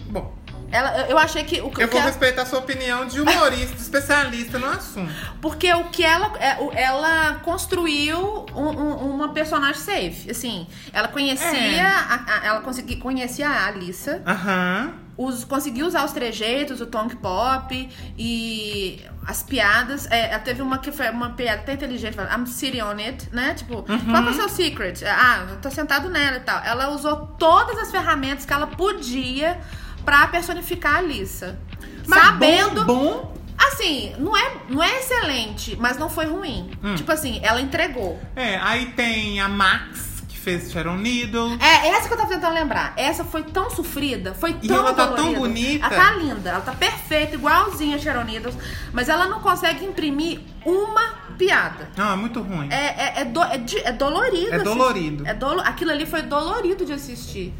Bom, 0.10 0.36
Ela, 0.72 1.08
eu- 1.10 1.18
achei 1.18 1.44
que 1.44 1.60
o 1.62 1.70
que 1.70 1.84
eu 1.84 1.88
vou 1.90 2.00
ela- 2.00 2.10
respeitar 2.10 2.44
a 2.44 2.46
sua 2.46 2.60
opinião 2.60 3.06
de 3.06 3.20
humorista, 3.20 3.76
de 3.76 3.82
especialista 3.82 4.58
no 4.58 4.68
assunto. 4.68 5.12
Porque 5.42 5.72
o 5.74 5.86
que 5.86 6.04
ela. 6.04 6.32
é, 6.40 6.82
Ela 6.84 7.36
construiu 7.44 8.46
um- 8.56 8.70
um- 8.70 9.16
uma 9.16 9.34
personagem 9.34 9.82
safe. 9.82 10.32
Assim, 10.32 10.66
ela 10.94 11.08
conhecia. 11.10 11.48
É. 11.48 11.82
a- 11.82 12.24
a- 12.28 12.46
ela 12.46 12.62
conseguia, 12.62 12.98
conhecia 12.98 13.50
a 13.50 13.68
Alissa. 13.68 14.22
Aham. 14.26 14.94
Os, 15.24 15.44
conseguiu 15.44 15.86
usar 15.86 16.04
os 16.06 16.12
trejeitos, 16.12 16.82
o 16.82 16.86
tongue 16.86 17.16
pop 17.18 17.90
e 18.18 19.02
as 19.26 19.44
piadas. 19.44 20.08
É, 20.10 20.38
teve 20.40 20.62
uma 20.62 20.78
que 20.78 20.92
foi 20.92 21.10
uma 21.10 21.32
piada 21.32 21.62
até 21.62 21.74
inteligente, 21.74 22.16
falando, 22.16 22.34
I'm 22.34 22.48
sitting 22.48 22.82
on 22.82 22.98
it, 22.98 23.30
né? 23.32 23.54
Tipo, 23.54 23.84
qual 23.84 24.24
que 24.24 24.30
é 24.30 24.32
o 24.32 24.34
seu 24.34 24.50
secret? 24.50 25.04
Ah, 25.06 25.46
eu 25.50 25.58
tô 25.58 25.70
sentado 25.70 26.10
nela 26.10 26.38
e 26.38 26.42
tal. 26.42 26.64
Ela 26.64 26.90
usou 26.90 27.28
todas 27.38 27.78
as 27.78 27.92
ferramentas 27.92 28.46
que 28.46 28.54
ela 28.54 28.68
podia 28.68 29.60
pra 30.04 30.28
personificar 30.28 30.96
a 30.96 30.98
Alissa. 30.98 31.60
Mas 32.08 32.24
Sabendo. 32.24 32.86
Bom, 32.86 32.96
bom, 32.96 33.42
Assim, 33.68 34.14
não 34.18 34.36
é, 34.36 34.54
não 34.70 34.82
é 34.82 34.98
excelente, 34.98 35.76
mas 35.80 35.98
não 35.98 36.10
foi 36.10 36.26
ruim. 36.26 36.72
Hum. 36.84 36.96
Tipo 36.96 37.12
assim, 37.12 37.40
ela 37.44 37.62
entregou. 37.62 38.20
É, 38.36 38.58
aí 38.58 38.88
tem 38.88 39.40
a 39.40 39.48
Max, 39.48 40.11
fez 40.42 40.72
Sharon 40.72 40.98
Needle. 40.98 41.58
É, 41.60 41.90
essa 41.90 42.08
que 42.08 42.14
eu 42.14 42.18
tava 42.18 42.30
tentando 42.30 42.54
lembrar. 42.54 42.94
Essa 42.98 43.24
foi 43.24 43.44
tão 43.44 43.70
sofrida, 43.70 44.34
foi 44.34 44.58
E 44.62 44.68
tão 44.68 44.78
ela 44.78 44.94
tá 44.94 45.08
tão 45.08 45.16
dolorida. 45.34 45.40
bonita. 45.40 45.86
Ela 45.86 45.96
tá 46.04 46.12
linda, 46.16 46.50
ela 46.50 46.62
tá 46.62 46.72
perfeita, 46.74 47.36
igualzinha 47.36 47.96
a 47.96 48.00
Sharon 48.00 48.24
Needles, 48.24 48.56
mas 48.92 49.08
ela 49.10 49.28
não 49.28 49.40
consegue 49.40 49.86
imprimir 49.86 50.40
uma 50.66 51.22
piada. 51.38 51.90
Não, 51.96 52.14
é 52.14 52.16
muito 52.16 52.42
ruim. 52.42 52.68
É, 52.72 52.76
é, 52.76 53.14
é, 53.22 53.26
do- 53.26 53.44
é 53.44 53.58
de- 53.58 53.80
é 53.80 53.92
dolorido. 53.92 54.52
É 54.52 54.56
assistir. 54.56 54.64
dolorido. 54.64 55.28
É 55.28 55.34
dolo- 55.34 55.62
Aquilo 55.62 55.92
ali 55.92 56.06
foi 56.06 56.22
dolorido 56.24 56.86
de 56.86 56.94
assistir. 56.94 57.54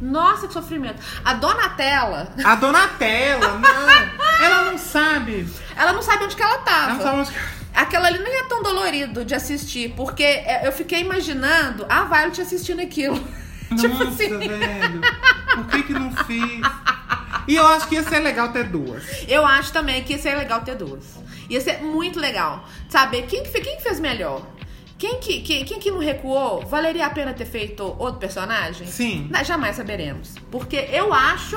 Nossa, 0.00 0.46
que 0.46 0.52
sofrimento. 0.54 1.02
A 1.24 1.34
Donatella, 1.34 2.32
A 2.42 2.54
Donatella, 2.54 3.58
não. 3.58 4.20
Ela 4.42 4.70
não 4.70 4.78
sabe. 4.78 5.46
ela 5.76 5.92
não 5.92 6.00
sabe 6.00 6.24
onde 6.24 6.34
que 6.34 6.42
ela 6.42 6.56
tava. 6.58 6.84
Ela 6.84 6.94
não 6.94 7.02
sabe 7.02 7.18
onde... 7.20 7.59
Aquela 7.80 8.08
ali 8.08 8.18
nem 8.18 8.34
é 8.40 8.42
tão 8.44 8.62
dolorido 8.62 9.24
de 9.24 9.34
assistir, 9.34 9.92
porque 9.96 10.22
é, 10.22 10.66
eu 10.66 10.72
fiquei 10.72 11.00
imaginando 11.00 11.86
a 11.88 12.04
Violet 12.04 12.40
assistindo 12.40 12.80
aquilo. 12.80 13.16
tipo 13.80 13.88
Nossa, 13.88 14.04
assim. 14.08 14.38
velho. 14.38 15.00
Por 15.54 15.66
que 15.68 15.82
que 15.84 15.92
não 15.92 16.12
fiz? 16.24 16.60
E 17.48 17.56
eu 17.56 17.66
acho 17.66 17.88
que 17.88 17.94
ia 17.94 18.02
ser 18.02 18.20
legal 18.20 18.52
ter 18.52 18.64
duas. 18.64 19.02
Eu 19.26 19.46
acho 19.46 19.72
também 19.72 20.02
que 20.04 20.12
ia 20.12 20.18
ser 20.18 20.34
legal 20.36 20.60
ter 20.60 20.74
duas. 20.76 21.04
Ia 21.48 21.60
ser 21.60 21.82
muito 21.82 22.20
legal. 22.20 22.64
Saber 22.88 23.22
quem, 23.22 23.42
quem 23.44 23.76
que 23.76 23.82
fez 23.82 23.98
melhor. 23.98 24.46
Quem 24.98 25.18
que, 25.18 25.40
que- 25.40 25.64
quem 25.64 25.78
que 25.80 25.90
não 25.90 25.98
recuou, 25.98 26.60
valeria 26.66 27.06
a 27.06 27.10
pena 27.10 27.32
ter 27.32 27.46
feito 27.46 27.82
outro 27.98 28.20
personagem? 28.20 28.86
Sim. 28.86 29.28
Nós 29.30 29.46
jamais 29.46 29.76
saberemos. 29.76 30.34
Porque 30.50 30.76
eu 30.92 31.14
acho, 31.14 31.56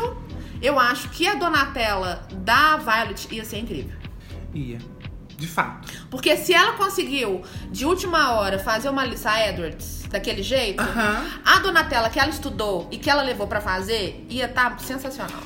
eu 0.62 0.80
acho 0.80 1.10
que 1.10 1.28
a 1.28 1.36
Donatella 1.36 2.26
da 2.32 2.78
Violet 2.78 3.28
ia 3.36 3.44
ser 3.44 3.58
incrível. 3.60 3.98
Ia. 4.54 4.78
De 5.44 5.50
fato. 5.50 5.92
Porque 6.10 6.38
se 6.38 6.54
ela 6.54 6.72
conseguiu, 6.78 7.44
de 7.70 7.86
última 7.86 8.32
hora, 8.32 8.58
fazer 8.60 8.88
uma 8.88 9.04
Lisa 9.04 9.38
Edwards 9.38 10.04
daquele 10.10 10.42
jeito, 10.42 10.82
Aham. 10.82 11.26
a 11.44 11.60
Donatella 11.60 12.10
que 12.10 12.18
ela 12.18 12.30
estudou 12.30 12.88
e 12.90 12.98
que 12.98 13.10
ela 13.10 13.22
levou 13.24 13.46
pra 13.46 13.60
fazer, 13.60 14.26
ia 14.30 14.46
estar 14.46 14.80
sensacional. 14.80 15.42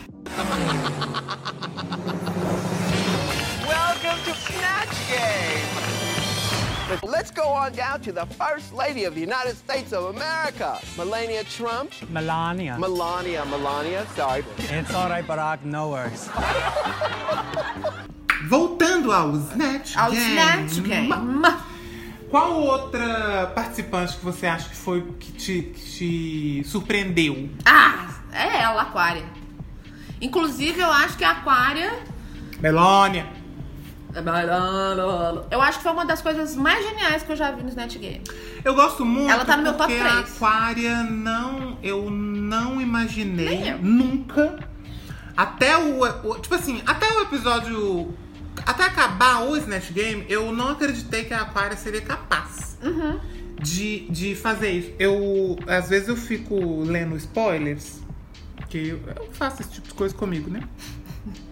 Welcome 3.68 4.22
to 4.26 4.34
Snatch 4.36 4.98
Game! 5.10 5.66
Let's 7.04 7.32
go 7.32 7.42
on 7.50 7.72
down 7.74 8.00
to 8.02 8.12
the 8.14 8.26
First 8.38 8.72
Lady 8.74 9.06
of 9.06 9.16
the 9.16 9.22
United 9.22 9.58
States 9.58 9.92
of 9.94 10.16
America, 10.16 10.80
Melania 10.96 11.44
Trump. 11.44 11.92
Melania. 12.10 12.78
Melania, 12.78 13.44
Melania, 13.46 14.06
sorry. 14.16 14.46
it's 14.60 14.94
alright, 14.94 15.26
Barack, 15.26 15.64
no 15.66 15.90
worries. 15.90 16.30
Voltando 18.48 19.12
ao 19.12 19.36
Snatch 19.36 19.96
Ao 19.98 20.12
Game. 20.12 20.26
Snatch 20.68 20.80
Game. 20.82 21.10
Qual 22.30 22.54
outra 22.62 23.52
participante 23.56 24.18
que 24.18 24.26
você 24.26 24.48
acha 24.48 24.70
que 24.70 24.76
foi 24.76 25.02
que 25.20 25.32
te, 25.32 25.62
que 25.74 25.82
te 26.62 26.64
surpreendeu? 26.68 27.50
Ah, 27.66 28.10
é 28.34 28.62
ela, 28.62 28.82
Aquária. 28.82 29.24
Inclusive, 30.22 30.80
eu 30.82 30.92
acho 30.92 31.18
que 31.18 31.24
a 31.24 31.32
Aquária. 31.32 31.98
Melônia. 32.60 33.26
Eu 35.52 35.62
acho 35.62 35.78
que 35.78 35.84
foi 35.84 35.92
uma 35.92 36.06
das 36.06 36.22
coisas 36.22 36.56
mais 36.56 36.84
geniais 36.84 37.22
que 37.24 37.32
eu 37.32 37.36
já 37.36 37.52
vi 37.52 37.62
no 37.62 37.70
Snatch 37.70 37.98
Game. 37.98 38.24
Eu 38.64 38.74
gosto 38.74 39.06
muito 39.06 39.30
Ela 39.32 39.46
tá 39.46 39.56
no 39.58 39.64
meu 39.64 39.74
top 39.74 39.94
porque 39.94 40.08
a 40.08 40.12
três. 40.12 40.36
Aquária 40.36 41.04
não, 41.04 41.78
eu 41.84 42.10
não 42.10 42.82
imaginei 42.82 43.74
nunca 43.80 44.58
até 45.36 45.78
o, 45.78 46.02
o- 46.02 46.40
tipo 46.40 46.56
assim, 46.56 46.82
até 46.86 47.08
o 47.12 47.22
episódio 47.22 48.14
até 48.65 48.84
acabar 48.84 49.43
o 49.43 49.56
Snatch 49.58 49.91
Game, 49.91 50.26
eu 50.30 50.52
não 50.52 50.70
acreditei 50.70 51.24
que 51.26 51.34
a 51.34 51.41
Aquária 51.41 51.78
seria 51.78 52.02
capaz 52.02 52.78
Uhum. 52.84 53.20
de, 53.62 54.08
de 54.10 54.36
fazer 54.36 54.72
isso. 54.72 54.93
Eu 55.00 55.58
às 55.67 55.89
vezes 55.89 56.08
eu 56.10 56.15
fico 56.15 56.82
lendo 56.84 57.15
spoilers, 57.17 58.00
que 58.70 58.89
eu 58.89 59.30
faço 59.32 59.62
esse 59.62 59.72
tipo 59.72 59.88
de 59.88 59.93
coisa 59.93 60.13
comigo, 60.13 60.50
né? 60.50 60.62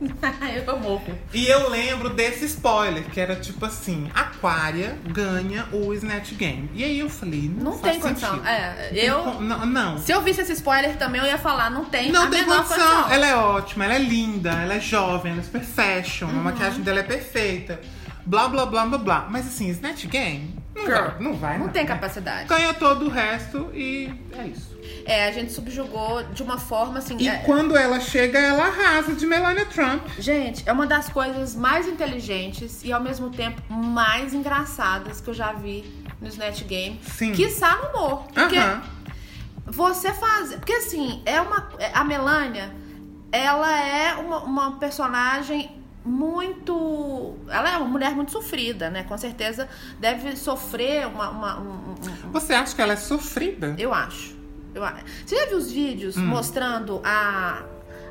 eu 0.67 0.79
morro. 0.79 1.17
E 1.33 1.47
eu 1.47 1.69
lembro 1.69 2.09
desse 2.09 2.45
spoiler, 2.45 3.03
que 3.05 3.19
era 3.19 3.35
tipo 3.35 3.65
assim: 3.65 4.09
Aquária 4.13 4.97
ganha 5.07 5.65
o 5.71 5.93
Snatch 5.93 6.33
Game. 6.33 6.69
E 6.73 6.83
aí 6.83 6.99
eu 6.99 7.09
falei, 7.09 7.49
não, 7.49 7.71
Não 7.71 7.77
tem 7.79 7.99
condição. 7.99 8.45
É, 8.45 8.89
Não 8.91 8.97
eu. 8.97 9.41
Não, 9.41 9.65
não. 9.65 9.97
Se 9.97 10.11
eu 10.11 10.21
visse 10.21 10.41
esse 10.41 10.53
spoiler 10.53 10.95
também, 10.97 11.21
eu 11.21 11.27
ia 11.27 11.37
falar, 11.37 11.69
não 11.69 11.85
tem 11.85 12.11
Não 12.11 12.29
tem 12.29 12.41
menor 12.41 12.63
condição. 12.67 13.09
Ela 13.11 13.27
é 13.27 13.35
ótima, 13.35 13.85
ela 13.85 13.95
é 13.95 13.99
linda, 13.99 14.51
ela 14.51 14.75
é 14.75 14.79
jovem, 14.79 15.31
ela 15.31 15.41
é 15.41 15.43
super 15.43 15.61
fashion, 15.61 16.27
Uhum. 16.27 16.39
a 16.39 16.43
maquiagem 16.43 16.81
dela 16.81 16.99
é 16.99 17.03
perfeita. 17.03 17.79
Blá, 18.25 18.47
blá, 18.47 18.65
blá, 18.65 18.85
blá, 18.85 18.97
blá. 18.97 19.27
Mas 19.29 19.45
assim, 19.47 19.69
Snatch 19.69 20.05
Game, 20.07 20.55
não 20.75 20.83
Girl, 20.85 20.95
vai, 20.97 21.19
não 21.19 21.33
vai. 21.35 21.57
não 21.59 21.65
né? 21.67 21.71
tem 21.71 21.85
capacidade. 21.85 22.47
Ganha 22.47 22.73
todo 22.73 23.05
o 23.05 23.09
resto 23.09 23.69
e 23.73 24.11
é 24.35 24.47
isso. 24.47 24.74
É, 25.05 25.27
a 25.27 25.31
gente 25.31 25.51
subjugou 25.53 26.23
de 26.33 26.41
uma 26.41 26.57
forma 26.57 26.97
assim. 26.97 27.15
E 27.19 27.27
é- 27.29 27.37
quando 27.45 27.77
ela 27.77 27.99
chega, 27.99 28.39
ela 28.39 28.65
arrasa 28.65 29.13
de 29.13 29.25
Melania 29.25 29.65
Trump. 29.65 30.01
Gente, 30.17 30.63
é 30.67 30.71
uma 30.71 30.87
das 30.87 31.09
coisas 31.09 31.55
mais 31.55 31.87
inteligentes 31.87 32.83
e 32.83 32.91
ao 32.91 32.99
mesmo 32.99 33.29
tempo 33.29 33.61
mais 33.71 34.33
engraçadas 34.33 35.21
que 35.21 35.29
eu 35.29 35.33
já 35.33 35.53
vi 35.53 35.85
no 36.19 36.27
Snatch 36.27 36.63
Game. 36.63 36.99
Sim. 37.03 37.33
Quiçá 37.33 37.75
no 37.77 37.89
humor. 37.99 38.23
Porque 38.33 38.57
Aham. 38.57 38.81
você 39.67 40.11
faz. 40.11 40.55
Porque 40.55 40.73
assim, 40.73 41.21
é 41.25 41.39
uma. 41.39 41.69
A 41.93 42.03
Melania, 42.03 42.73
ela 43.31 43.71
é 43.79 44.15
uma, 44.15 44.39
uma 44.39 44.71
personagem 44.79 45.71
muito. 46.03 47.35
Ela 47.47 47.73
é 47.73 47.77
uma 47.77 47.87
mulher 47.87 48.11
muito 48.15 48.31
sofrida, 48.31 48.89
né? 48.89 49.03
Com 49.03 49.17
certeza 49.17 49.67
deve 49.99 50.35
sofrer 50.35 51.07
uma. 51.07 51.29
uma- 51.29 51.59
um- 51.59 51.63
um- 51.63 52.27
um- 52.27 52.31
Você 52.31 52.53
acha 52.53 52.75
que 52.75 52.81
ela 52.81 52.93
é 52.93 52.97
sofrida? 52.97 53.75
eu 53.77 53.93
acho. 53.93 54.34
Você 55.25 55.35
já 55.35 55.45
viu 55.45 55.57
os 55.57 55.71
vídeos 55.71 56.17
Hum. 56.17 56.25
mostrando 56.25 57.01
a, 57.03 57.63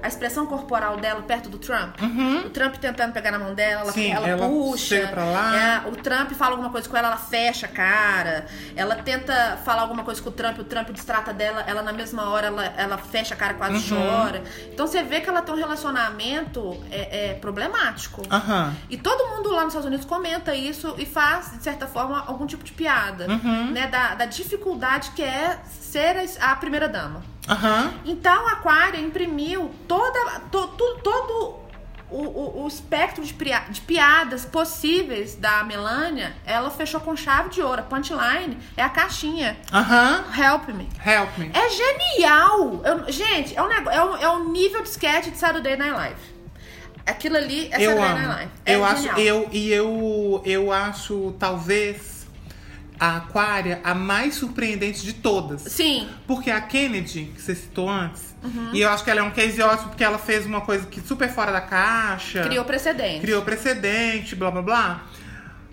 a 0.04 0.08
expressão 0.08 0.44
corporal 0.46 0.98
dela 0.98 1.22
perto 1.22 1.48
do 1.48 1.58
Trump? 1.58 1.96
O 2.44 2.50
Trump 2.50 2.74
tentando 2.76 3.12
pegar 3.12 3.30
na 3.30 3.38
mão 3.38 3.54
dela, 3.54 3.80
ela, 3.80 3.86
Uhum. 3.86 3.92
Sim, 3.92 4.12
ela, 4.12 4.28
ela 4.28 4.46
puxa. 4.48 4.96
É, 4.96 5.88
o 5.88 5.92
Trump 5.96 6.32
fala 6.32 6.52
alguma 6.52 6.70
coisa 6.70 6.88
com 6.88 6.96
ela, 6.96 7.08
ela 7.08 7.16
fecha 7.16 7.66
a 7.66 7.68
cara. 7.68 8.46
Ela 8.76 8.96
tenta 8.96 9.58
falar 9.64 9.82
alguma 9.82 10.04
coisa 10.04 10.20
com 10.22 10.28
o 10.28 10.32
Trump, 10.32 10.58
o 10.58 10.64
Trump 10.64 10.90
distrata 10.90 11.32
dela, 11.32 11.64
ela 11.66 11.82
na 11.82 11.92
mesma 11.92 12.28
hora 12.28 12.48
ela, 12.48 12.64
ela 12.76 12.98
fecha 12.98 13.34
a 13.34 13.36
cara, 13.36 13.54
quase 13.54 13.92
Uhum. 13.92 13.98
chora. 14.00 14.42
Então 14.72 14.86
você 14.86 15.02
vê 15.02 15.20
que 15.20 15.28
ela 15.28 15.40
tem 15.42 15.54
um 15.54 15.58
relacionamento 15.58 16.84
é, 16.90 17.30
é, 17.30 17.34
problemático. 17.34 18.22
Aham. 18.30 18.74
E 18.90 18.96
todo 18.96 19.28
mundo 19.34 19.50
lá 19.50 19.62
nos 19.64 19.68
Estados 19.72 19.86
Unidos 19.86 20.04
comenta 20.04 20.54
isso 20.54 20.94
e 20.98 21.06
faz, 21.06 21.52
de 21.56 21.62
certa 21.62 21.86
forma, 21.86 22.22
algum 22.26 22.46
tipo 22.46 22.62
de 22.62 22.72
piada. 22.72 23.26
Uhum. 23.28 23.70
Né? 23.70 23.86
Da, 23.86 24.14
da 24.14 24.26
dificuldade 24.26 25.12
que 25.12 25.22
é 25.22 25.58
ser 25.80 26.16
a 26.40 26.54
primeira 26.56 26.88
dama. 26.88 27.22
Aham. 27.48 27.92
Então 28.04 28.46
a 28.48 28.52
Aquária 28.52 28.98
imprimiu 28.98 29.70
toda, 29.86 30.40
to- 30.50 30.68
tu- 30.68 30.98
todo 31.02 31.62
o, 32.10 32.22
o- 32.22 32.64
o 32.64 32.68
espectro 32.68 33.22
de, 33.24 33.32
de 33.34 33.80
piadas 33.82 34.44
possíveis 34.46 35.34
da 35.34 35.62
Melania. 35.64 36.32
Ela 36.46 36.70
fechou 36.70 37.00
com 37.00 37.14
chave 37.16 37.50
de 37.50 37.60
ouro. 37.60 37.80
A 37.80 37.84
punchline 37.84 38.56
é 38.76 38.82
a 38.82 38.88
caixinha. 38.88 39.56
Aham. 39.72 40.24
Help 40.38 40.68
me. 40.68 40.88
Help 41.04 41.36
me. 41.38 41.50
É 41.52 41.68
genial! 41.70 42.80
Eu- 42.84 43.12
gente, 43.12 43.54
é 43.56 43.62
um, 43.62 43.70
é, 43.70 44.04
um, 44.04 44.16
é 44.16 44.28
um 44.30 44.50
nível 44.50 44.82
de 44.82 44.88
sketch 44.88 45.26
de 45.30 45.36
Saturday 45.38 45.76
Night 45.76 45.92
Live. 45.94 46.34
Aquilo 47.06 47.36
ali 47.36 47.68
é 47.70 47.76
eu 47.84 47.90
Saturday 47.90 48.04
amo. 48.10 48.14
Night 48.14 48.28
Live. 48.36 48.50
É 48.64 48.74
eu 48.76 48.84
acho, 48.84 49.02
genial. 49.02 49.18
eu 49.18 49.48
e 49.52 49.70
eu 49.70 50.42
eu 50.46 50.72
acho 50.72 51.34
talvez 51.38 52.13
a 53.04 53.16
Aquária 53.18 53.80
a 53.84 53.94
mais 53.94 54.34
surpreendente 54.34 55.02
de 55.02 55.12
todas. 55.14 55.62
Sim. 55.62 56.08
Porque 56.26 56.50
a 56.50 56.60
Kennedy, 56.60 57.32
que 57.34 57.40
você 57.42 57.54
citou 57.54 57.88
antes, 57.88 58.34
Uhum. 58.42 58.70
e 58.74 58.80
eu 58.82 58.90
acho 58.90 59.02
que 59.02 59.10
ela 59.10 59.20
é 59.20 59.22
um 59.22 59.30
case 59.30 59.60
ótimo 59.62 59.88
porque 59.88 60.04
ela 60.04 60.18
fez 60.18 60.44
uma 60.44 60.60
coisa 60.60 60.86
que 60.86 61.00
super 61.00 61.28
fora 61.30 61.50
da 61.50 61.60
caixa. 61.62 62.42
Criou 62.42 62.64
precedente. 62.64 63.20
criou 63.20 63.40
precedente, 63.42 64.36
blá 64.36 64.50
blá 64.50 64.62
blá. 64.62 65.02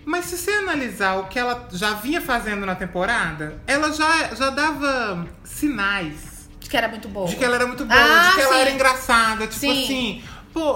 Mas 0.04 0.24
se 0.24 0.36
você 0.36 0.50
analisar 0.52 1.16
o 1.18 1.26
que 1.28 1.38
ela 1.38 1.68
já 1.72 1.92
vinha 1.94 2.20
fazendo 2.20 2.64
na 2.66 2.74
temporada, 2.74 3.58
ela 3.66 3.92
já, 3.92 4.34
já 4.34 4.50
dava 4.50 5.26
sinais 5.44 6.48
De 6.58 6.68
que 6.68 6.76
era 6.76 6.88
muito 6.88 7.08
boa. 7.08 7.28
de 7.28 7.36
que 7.36 7.44
ela 7.44 7.54
era 7.56 7.66
muito 7.66 7.84
boa, 7.84 8.00
Ah, 8.00 8.28
de 8.30 8.34
que 8.36 8.40
ela 8.40 8.54
sim. 8.54 8.60
era 8.60 8.70
engraçada. 8.70 9.46
Tipo 9.46 9.60
Sim. 9.60 9.84
assim, 9.84 10.22
pô, 10.52 10.74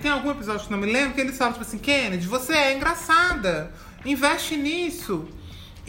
tem 0.00 0.10
algum 0.10 0.30
episódio 0.30 0.64
que 0.66 0.70
não 0.70 0.78
me 0.78 0.90
lembro 0.92 1.14
que 1.14 1.20
eles 1.20 1.36
falam, 1.36 1.54
tipo 1.54 1.64
assim, 1.64 1.78
Kennedy, 1.78 2.26
você 2.26 2.52
é 2.52 2.76
engraçada. 2.76 3.72
Investe 4.04 4.54
nisso. 4.56 5.28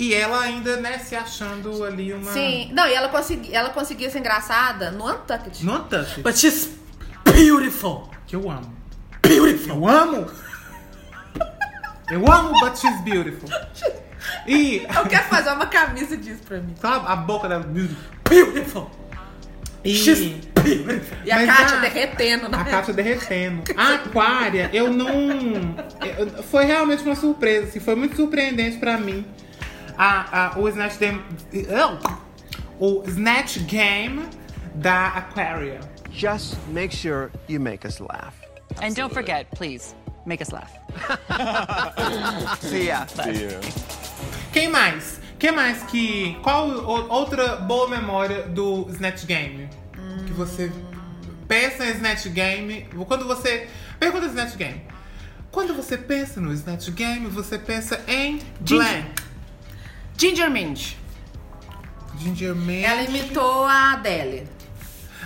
E 0.01 0.13
ela 0.13 0.39
ainda, 0.41 0.77
né, 0.77 0.97
se 0.99 1.13
achando 1.15 1.83
ali 1.83 2.13
uma. 2.13 2.31
Sim. 2.31 2.71
Não, 2.73 2.87
e 2.87 2.93
ela, 2.93 3.09
consegui, 3.09 3.53
ela 3.53 3.69
conseguia 3.69 4.09
ser 4.09 4.19
engraçada 4.19 4.91
no 4.91 5.05
Untucked. 5.11 5.65
No 5.65 5.75
Untucked, 5.75 6.21
But 6.21 6.37
she's 6.37 6.69
beautiful. 7.25 8.09
que 8.25 8.35
eu 8.35 8.49
amo. 8.49 8.73
Beautiful. 9.21 9.75
Eu 9.75 9.87
amo! 9.87 10.27
Eu 12.09 12.31
amo 12.31 12.59
But 12.61 12.77
She's 12.77 13.01
Beautiful. 13.01 13.49
E 14.47 14.77
Eu 14.95 15.05
quero 15.07 15.25
fazer 15.25 15.51
uma 15.51 15.67
camisa 15.67 16.17
disso 16.17 16.41
pra 16.47 16.59
mim. 16.59 16.73
sabe, 16.81 17.05
a 17.07 17.15
boca 17.15 17.47
dela. 17.47 17.65
beautiful. 18.27 18.89
E, 19.83 19.93
She's 19.95 20.19
beautiful. 20.55 21.17
E 21.25 21.31
a 21.31 21.35
Mas 21.35 21.57
Kátia 21.57 21.77
a- 21.77 21.81
derretendo, 21.81 22.49
né? 22.49 22.57
A 22.57 22.63
Kátia 22.65 22.93
derretendo. 22.93 23.63
A 23.77 23.93
Aquária, 23.95 24.69
eu 24.73 24.91
não. 24.91 25.09
eu- 26.17 26.43
Foi 26.43 26.65
realmente 26.65 27.03
uma 27.03 27.15
surpresa, 27.15 27.67
assim, 27.67 27.79
foi 27.79 27.95
muito 27.95 28.15
surpreendente 28.15 28.77
pra 28.77 28.97
mim. 28.97 29.25
A, 29.99 30.53
a- 30.55 30.59
o 30.59 30.67
Snatch 30.69 30.97
Game. 30.97 31.21
O 32.79 33.03
Snatch 33.05 33.59
Game 33.67 34.25
da 34.75 35.07
Aquaria. 35.09 35.79
Just 36.11 36.55
make 36.69 36.91
sure 36.95 37.29
you 37.47 37.59
make 37.59 37.85
us 37.85 37.99
laugh. 37.99 38.33
And 38.81 38.95
don't 38.95 39.13
forget, 39.13 39.45
please, 39.51 39.93
make 40.25 40.41
us 40.41 40.51
laugh. 40.51 40.71
See 42.61 42.87
ya. 42.87 43.05
Quem 44.53 44.69
mais? 44.69 45.19
Quem 45.37 45.51
mais 45.51 45.83
que. 45.83 46.35
Qual 46.41 46.69
outra 47.09 47.57
boa 47.57 47.89
memória 47.89 48.43
do 48.43 48.87
Snatch 48.89 49.25
Game? 49.25 49.69
Que 50.25 50.33
você 50.33 50.71
pensa 51.47 51.85
em 51.85 51.91
Snatch 51.91 52.27
Game. 52.29 52.87
Quando 53.07 53.25
você. 53.27 53.67
Pergunta 53.99 54.25
Snatch 54.27 54.55
Game. 54.55 54.81
Quando 55.51 55.73
você 55.75 55.97
pensa 55.97 56.39
no 56.39 56.53
Snatch 56.53 56.89
Game, 56.91 57.27
você 57.27 57.57
pensa 57.57 57.99
em 58.07 58.39
blank. 58.61 59.28
Ginger 60.19 60.49
Mint. 60.49 60.97
Ginger 62.19 62.53
Man. 62.53 62.83
Ela 62.83 63.03
imitou 63.03 63.63
a 63.63 63.93
Adele. 63.93 64.45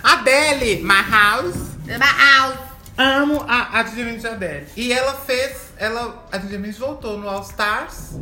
Adele, 0.04 0.82
My 0.82 1.02
House. 1.02 1.74
Ah, 2.00 2.54
Amo 2.96 3.44
a, 3.48 3.80
a 3.80 3.84
Ginger 3.84 4.04
Mint 4.04 4.20
de 4.20 4.28
Adele. 4.28 4.66
E 4.76 4.92
ela 4.92 5.14
fez. 5.14 5.72
Ela, 5.78 6.24
a 6.30 6.38
Ginger 6.38 6.60
Mint 6.60 6.78
voltou 6.78 7.18
no 7.18 7.28
All 7.28 7.42
Stars. 7.42 8.20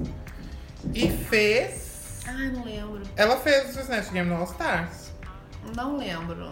E 0.95 1.11
fez. 1.11 2.23
Ai, 2.27 2.49
não 2.49 2.65
lembro. 2.65 3.03
Ela 3.17 3.37
fez 3.37 3.77
o 3.77 3.81
Snatch 3.81 4.11
Game 4.11 4.31
no 4.31 4.37
All 4.37 4.45
Stars. 4.45 5.13
Não 5.77 5.99
lembro. 5.99 6.49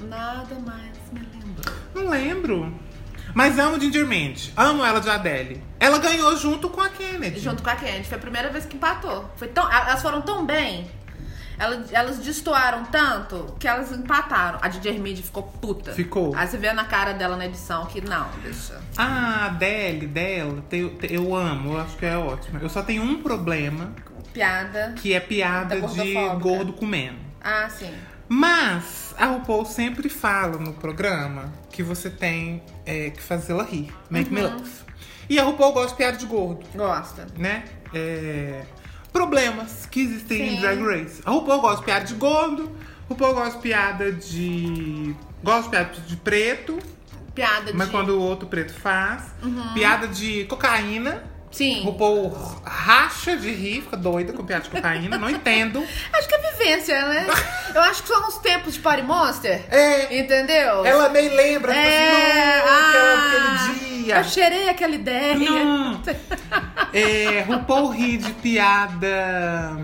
Nada 0.00 0.54
mais 0.64 0.96
me 1.12 1.20
lembro. 1.20 1.72
Não 1.94 2.08
lembro. 2.08 2.74
Mas 3.34 3.58
amo 3.58 3.78
Ginger 3.80 4.06
Mint. 4.06 4.50
Amo 4.56 4.84
ela 4.84 5.00
de 5.00 5.08
Adele. 5.10 5.62
Ela 5.78 5.98
ganhou 5.98 6.36
junto 6.36 6.68
com 6.70 6.80
a 6.80 6.88
Kennedy. 6.88 7.38
Junto 7.40 7.62
com 7.62 7.70
a 7.70 7.76
Kennedy. 7.76 8.08
Foi 8.08 8.18
a 8.18 8.20
primeira 8.20 8.48
vez 8.48 8.64
que 8.64 8.76
empatou. 8.76 9.30
Foi 9.36 9.48
tão, 9.48 9.70
elas 9.70 10.02
foram 10.02 10.20
tão 10.22 10.44
bem. 10.44 10.90
Elas, 11.58 11.92
elas 11.92 12.18
destoaram 12.18 12.84
tanto 12.84 13.56
que 13.58 13.66
elas 13.66 13.90
empataram. 13.90 14.60
A 14.62 14.70
Ginger 14.70 14.94
Mid 15.00 15.18
ficou 15.20 15.42
puta. 15.42 15.92
Ficou. 15.92 16.32
Aí 16.36 16.46
você 16.46 16.56
vê 16.56 16.72
na 16.72 16.84
cara 16.84 17.12
dela 17.14 17.36
na 17.36 17.46
edição 17.46 17.84
que 17.86 18.00
não, 18.00 18.28
deixa. 18.42 18.80
A 18.96 19.46
Adele 19.46 20.06
dela, 20.06 20.62
tem- 20.70 20.96
eu 21.10 21.34
amo, 21.34 21.72
eu 21.74 21.80
acho 21.80 21.96
que 21.96 22.06
é 22.06 22.16
ótima. 22.16 22.60
Eu 22.62 22.68
só 22.68 22.80
tenho 22.82 23.02
um 23.02 23.20
problema, 23.24 23.92
Piada. 24.32 24.92
que 24.96 25.12
é 25.12 25.18
piada 25.18 25.80
Da 25.80 25.86
de 25.88 26.14
gordo 26.38 26.72
comendo. 26.74 27.18
Ah, 27.40 27.68
sim. 27.68 27.92
Mas 28.28 29.14
a 29.18 29.26
RuPaul 29.26 29.64
sempre 29.64 30.08
fala 30.08 30.58
no 30.58 30.72
programa 30.74 31.52
que 31.70 31.82
você 31.82 32.10
tem 32.10 32.62
é, 32.84 33.10
que 33.10 33.22
fazê-la 33.22 33.62
rir. 33.64 33.92
Make 34.10 34.28
Uhum. 34.28 34.34
me 34.34 34.42
laugh. 34.42 34.84
E 35.28 35.38
a 35.38 35.44
RuPaul 35.44 35.72
gosta 35.72 35.90
de 35.90 35.96
piada 35.96 36.16
de 36.16 36.26
gordo, 36.26 36.64
Gosta. 36.74 37.26
né? 37.36 37.64
É, 37.92 38.62
problemas 39.12 39.86
que 39.86 40.00
existem 40.00 40.48
em 40.48 40.50
Sim. 40.56 40.60
Drag 40.60 40.80
Race. 40.82 41.22
A 41.24 41.30
RuPaul 41.30 41.60
gosta 41.60 41.78
de 41.78 41.84
piada 41.84 42.04
de 42.04 42.14
gordo, 42.14 42.70
a 43.04 43.08
RuPaul 43.08 43.34
gosta 43.34 43.56
de 43.56 43.62
piada 43.62 44.12
de... 44.12 45.14
Gosta 45.42 45.62
de 45.62 45.70
piada 45.70 46.00
de 46.06 46.16
preto, 46.16 46.78
Piada 47.34 47.70
mas 47.72 47.86
de. 47.86 47.92
quando 47.92 48.10
o 48.10 48.20
outro 48.20 48.48
preto 48.48 48.72
faz. 48.74 49.22
Uhum. 49.42 49.72
Piada 49.74 50.08
de 50.08 50.44
cocaína. 50.46 51.22
Sim. 51.50 51.82
RuPaul 51.82 52.28
racha 52.64 53.36
de 53.36 53.50
rir, 53.50 53.82
fica 53.82 53.96
doida 53.96 54.32
com 54.32 54.44
piada 54.44 54.64
de 54.64 54.70
cocaína, 54.70 55.16
não 55.18 55.30
entendo. 55.30 55.82
Acho 56.12 56.28
que 56.28 56.34
é 56.34 56.52
vivência, 56.52 57.08
né? 57.08 57.26
Eu 57.74 57.80
acho 57.82 58.02
que 58.02 58.08
são 58.08 58.28
os 58.28 58.38
tempos 58.38 58.74
de 58.74 58.80
Party 58.80 59.02
Monster. 59.02 59.64
É. 59.70 60.18
Entendeu? 60.18 60.84
Ela 60.84 61.08
meio 61.08 61.34
lembra, 61.34 61.72
tipo 61.72 61.84
É, 61.84 62.58
assim, 62.58 62.66
"Não, 62.66 62.72
ah, 62.72 63.58
aquele 63.64 64.02
dia. 64.04 64.16
Eu 64.16 64.24
cheirei 64.24 64.68
aquela 64.68 64.94
ideia. 64.94 65.34
Não. 65.36 66.02
É, 66.92 67.42
RuPaul 67.46 67.90
ri 67.90 68.16
de 68.16 68.32
piada. 68.32 69.76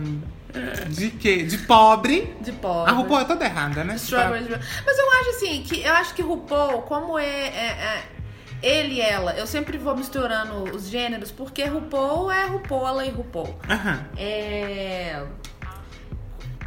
De 0.89 1.11
quê? 1.11 1.43
De 1.43 1.59
pobre. 1.59 2.35
De 2.41 2.53
pobre. 2.53 2.91
A 2.91 2.95
RuPaul 2.95 3.21
é 3.21 3.25
toda 3.25 3.45
errada, 3.45 3.85
né? 3.85 3.97
Strawberry. 3.97 4.49
Mas 4.87 4.99
eu 4.99 5.11
acho 5.21 5.31
assim, 5.31 5.63
que 5.63 5.83
eu 5.83 5.93
acho 5.93 6.15
que 6.15 6.23
RuPaul, 6.23 6.83
como 6.83 7.19
é, 7.19 7.27
é- 7.27 7.77
é 7.79 8.03
ele 8.65 8.95
e 8.95 9.01
ela, 9.01 9.35
eu 9.35 9.47
sempre 9.47 9.77
vou 9.77 9.95
misturando 9.95 10.75
os 10.75 10.89
gêneros, 10.89 11.31
porque 11.31 11.65
RuPaul 11.65 12.31
é 12.31 12.47
RuPaul, 12.47 13.03
e 13.03 13.11
RuPaul. 13.11 13.55
Aham. 13.69 14.07
É... 14.17 15.23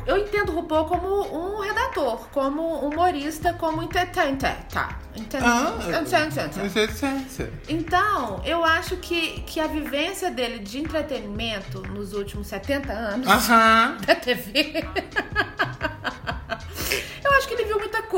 Eu 0.05 0.17
entendo 0.17 0.53
RuPaul 0.53 0.85
como 0.85 1.07
um 1.35 1.59
redator, 1.59 2.29
como 2.29 2.61
humorista, 2.79 3.51
como 3.53 3.83
entertainer, 3.83 4.55
tá? 4.71 4.97
Ah. 5.43 5.77
Então, 7.67 8.41
eu 8.45 8.63
acho 8.63 8.95
que, 8.97 9.41
que 9.41 9.59
a 9.59 9.67
vivência 9.67 10.31
dele 10.31 10.59
de 10.59 10.79
entretenimento 10.79 11.81
nos 11.81 12.13
últimos 12.13 12.47
70 12.47 12.93
anos 12.93 13.27
Aham. 13.27 13.97
da 14.05 14.15
TV. 14.15 14.85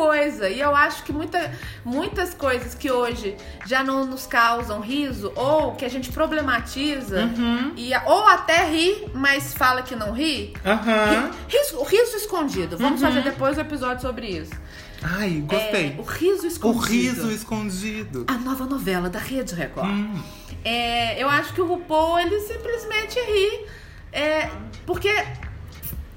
Coisa. 0.04 0.50
E 0.50 0.60
eu 0.60 0.74
acho 0.76 1.04
que 1.04 1.12
muita, 1.12 1.40
muitas 1.84 2.34
coisas 2.34 2.74
que 2.74 2.90
hoje 2.92 3.36
já 3.66 3.84
não 3.84 4.06
nos 4.06 4.26
causam 4.26 4.80
riso, 4.80 5.32
ou 5.36 5.74
que 5.76 5.84
a 5.86 5.90
gente 5.90 6.12
problematiza, 6.12 7.22
Uhum. 7.26 7.74
e, 7.76 7.92
ou 8.06 8.28
até 8.28 8.66
ri, 8.70 9.08
mas 9.14 9.54
fala 9.54 9.82
que 9.82 9.96
não 9.96 10.12
ri. 10.14 10.54
Aham. 10.66 11.32
Riso, 11.48 11.84
riso 11.84 12.16
escondido. 12.18 12.78
Vamos 12.78 13.02
Uhum. 13.02 13.08
fazer 13.08 13.22
depois 13.24 13.58
um 13.58 13.62
episódio 13.62 14.02
sobre 14.02 14.28
isso. 14.28 14.54
Ai, 15.02 15.44
gostei. 15.48 15.96
É, 15.98 16.02
o 16.02 16.04
riso 16.04 16.44
o 16.44 16.48
escondido. 16.48 16.88
riso 16.88 17.32
escondido. 17.32 18.26
A 18.28 18.34
nova 18.34 18.66
novela 18.66 19.10
da 19.10 19.20
Rede 19.20 19.54
Record. 19.56 19.88
Hum. 19.90 20.22
É, 20.66 21.22
eu 21.24 21.30
acho 21.30 21.54
que 21.54 21.62
o 21.62 21.66
RuPaul, 21.68 22.20
ele 22.20 22.40
simplesmente 22.42 23.18
ri. 23.20 23.66
é, 24.12 24.50
porque 24.86 25.10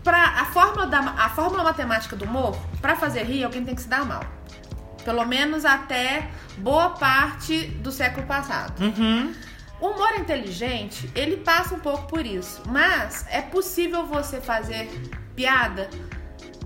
pra 0.03 0.41
a, 0.41 0.45
fórmula 0.47 0.87
da, 0.87 0.99
a 1.01 1.29
fórmula 1.31 1.65
matemática 1.65 2.17
do 2.17 2.25
humor, 2.25 2.57
pra 2.81 2.97
fazer 2.97 3.25
rir, 3.25 3.45
alguém 3.45 3.65
tem 3.65 3.75
que 3.75 3.83
se 3.83 3.89
dar 3.89 4.05
mal. 4.05 4.25
Pelo 5.05 5.25
menos 5.25 5.65
até 5.65 6.31
boa 6.59 6.91
parte 6.91 7.67
do 7.67 7.91
século 7.91 8.27
passado. 8.27 8.81
Uhum. 8.83 9.35
O 9.81 9.89
humor 9.89 10.15
inteligente, 10.17 11.11
ele 11.13 11.39
passa 11.39 11.75
um 11.75 11.81
pouco 11.81 12.07
por 12.07 12.25
isso. 12.25 12.63
Mas 12.69 13.27
é 13.29 13.43
possível 13.43 14.07
você 14.07 14.41
fazer 14.41 14.89
piada 15.35 15.91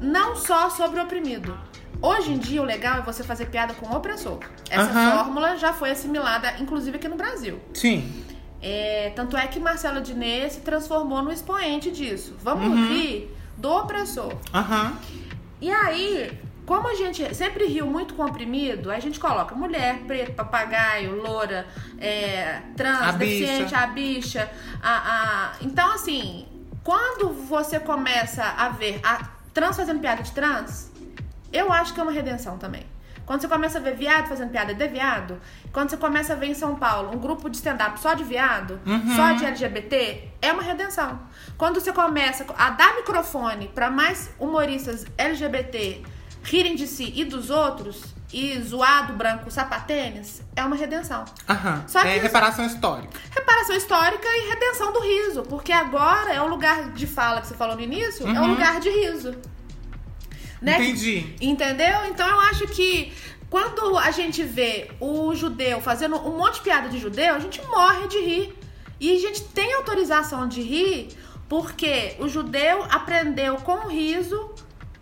não 0.01 0.37
só 0.37 0.69
sobre 0.69 1.01
o 1.01 1.05
oprimido. 1.05 1.59
Hoje 2.03 2.31
em 2.33 2.39
dia, 2.39 2.61
o 2.61 2.65
legal 2.65 2.99
é 2.99 3.03
você 3.03 3.25
fazer 3.25 3.47
piada 3.47 3.73
com 3.73 3.87
o 3.87 3.97
opressor. 3.97 4.41
Essa 4.69 4.91
Aham. 4.91 5.13
fórmula 5.13 5.57
já 5.57 5.73
foi 5.73 5.93
assimilada, 5.93 6.55
inclusive 6.61 6.99
aqui 6.99 7.09
no 7.09 7.17
Brasil. 7.17 7.59
Sim. 7.73 8.26
É, 8.63 9.13
tanto 9.15 9.37
é 9.37 9.47
que 9.47 9.61
Marcelo 9.61 10.01
Diné 10.01 10.49
se 10.49 10.61
transformou 10.61 11.23
no 11.23 11.33
expoente 11.33 11.91
disso. 11.91 12.35
Vamos 12.43 12.67
Uhum. 12.67 12.89
rir 12.89 13.37
do 13.57 13.71
opressor. 13.71 14.33
Aham. 14.53 14.99
E 15.61 15.71
aí, 15.71 16.39
como 16.67 16.89
a 16.89 16.95
gente 16.95 17.35
sempre 17.35 17.67
riu 17.67 17.87
muito 17.87 18.15
com 18.15 18.23
o 18.23 18.27
oprimido, 18.27 18.91
aí 18.91 18.97
a 18.99 19.01
gente 19.01 19.21
coloca 19.21 19.55
mulher, 19.55 20.01
preto, 20.07 20.33
papagaio, 20.33 21.23
loura, 21.23 21.67
é, 21.99 22.61
trans, 22.77 23.03
A 23.03 23.13
deficiente, 23.13 23.65
bicha. 23.65 23.79
a 23.79 23.87
bicha. 23.87 24.51
A, 24.83 24.91
a- 24.93 25.53
Então, 25.63 25.93
assim, 25.93 26.47
quando 26.83 27.29
você 27.31 27.79
começa 27.79 28.43
a 28.45 28.69
ver 28.71 29.01
a 29.03 29.29
trans 29.55 29.77
fazendo 29.77 30.01
piada 30.01 30.23
de 30.23 30.33
trans, 30.33 30.91
eu 31.53 31.73
acho 31.73 31.95
que 31.95 32.01
é 32.01 32.03
uma 32.03 32.13
redenção 32.13 32.59
também. 32.59 32.85
Quando 33.27 33.41
você 33.43 33.49
começa 33.49 33.79
a 33.79 33.81
ver 33.81 33.97
viado 33.97 34.29
fazendo 34.29 34.51
piada 34.51 34.73
de 34.73 34.87
viado, 34.89 35.39
quando 35.73 35.91
você 35.91 35.97
começa 35.97 36.33
a 36.33 36.37
ver 36.37 36.47
em 36.47 36.55
São 36.55 36.77
Paulo 36.77 37.13
um 37.13 37.19
grupo 37.19 37.51
de 37.51 37.57
stand-up 37.57 37.99
só 38.01 38.15
de 38.15 38.23
viado, 38.25 38.81
Uhum. 38.87 39.17
só 39.17 39.33
de 39.33 39.45
LGBT, 39.45 40.29
é 40.41 40.53
uma 40.53 40.63
redenção. 40.63 41.19
Quando 41.59 41.81
você 41.81 41.93
começa 41.93 42.47
a 42.57 42.71
dar 42.71 42.95
microfone 42.95 43.69
para 43.75 43.91
mais 43.91 44.31
humoristas 44.39 45.05
LGBT 45.19 46.03
rirem 46.45 46.77
de 46.77 46.87
si 46.87 47.13
e 47.17 47.25
dos 47.25 47.51
outros, 47.51 48.15
e 48.33 48.61
zoar 48.61 49.07
do 49.09 49.13
branco 49.15 49.51
sapatênis, 49.51 50.43
é 50.55 50.63
uma 50.65 50.77
redenção. 50.77 51.25
Aham. 51.49 51.83
Só 51.87 52.03
que 52.03 52.09
é 52.09 52.15
isso- 52.17 52.23
reparação 52.27 52.65
histórica. 52.67 53.19
Reparação 53.35 53.75
histórica 53.77 54.27
e 54.29 54.49
redenção 54.51 54.93
do 54.93 55.01
riso, 55.01 55.43
porque 55.45 55.73
agora 55.73 56.33
é 56.33 56.41
o 56.41 56.47
lugar 56.47 56.91
de 56.93 57.07
fala 57.07 57.41
que 57.41 57.47
você 57.49 57.55
falou 57.55 57.75
no 57.77 57.81
início, 57.83 58.27
é 58.27 58.31
um 58.41 58.43
Uhum. 58.43 58.51
lugar 58.51 58.79
de 58.81 58.91
riso. 58.91 59.35
Né? 60.61 60.77
Entendi. 60.77 61.35
Entendeu? 61.41 62.07
Então 62.09 62.27
eu 62.27 62.41
acho 62.41 62.67
que 62.69 63.13
quando 63.51 63.97
a 63.99 64.11
gente 64.11 64.43
vê 64.43 64.91
o 65.01 65.35
judeu 65.35 65.81
fazendo 65.81 66.17
um 66.17 66.39
monte 66.39 66.55
de 66.55 66.61
piada 66.63 66.89
de 66.89 66.99
judeu, 66.99 67.35
a 67.35 67.39
gente 67.39 67.63
morre 67.67 68.09
de 68.09 68.19
rir. 68.19 68.59
E 68.99 69.15
a 69.15 69.19
gente 69.21 69.43
tem 69.45 69.75
autorização 69.75 70.49
de 70.49 70.63
rir 70.63 71.09
porque 71.49 72.17
o 72.19 72.29
judeu 72.29 72.83
aprendeu 72.91 73.57
com 73.57 73.87
o 73.87 73.89
riso 73.89 74.51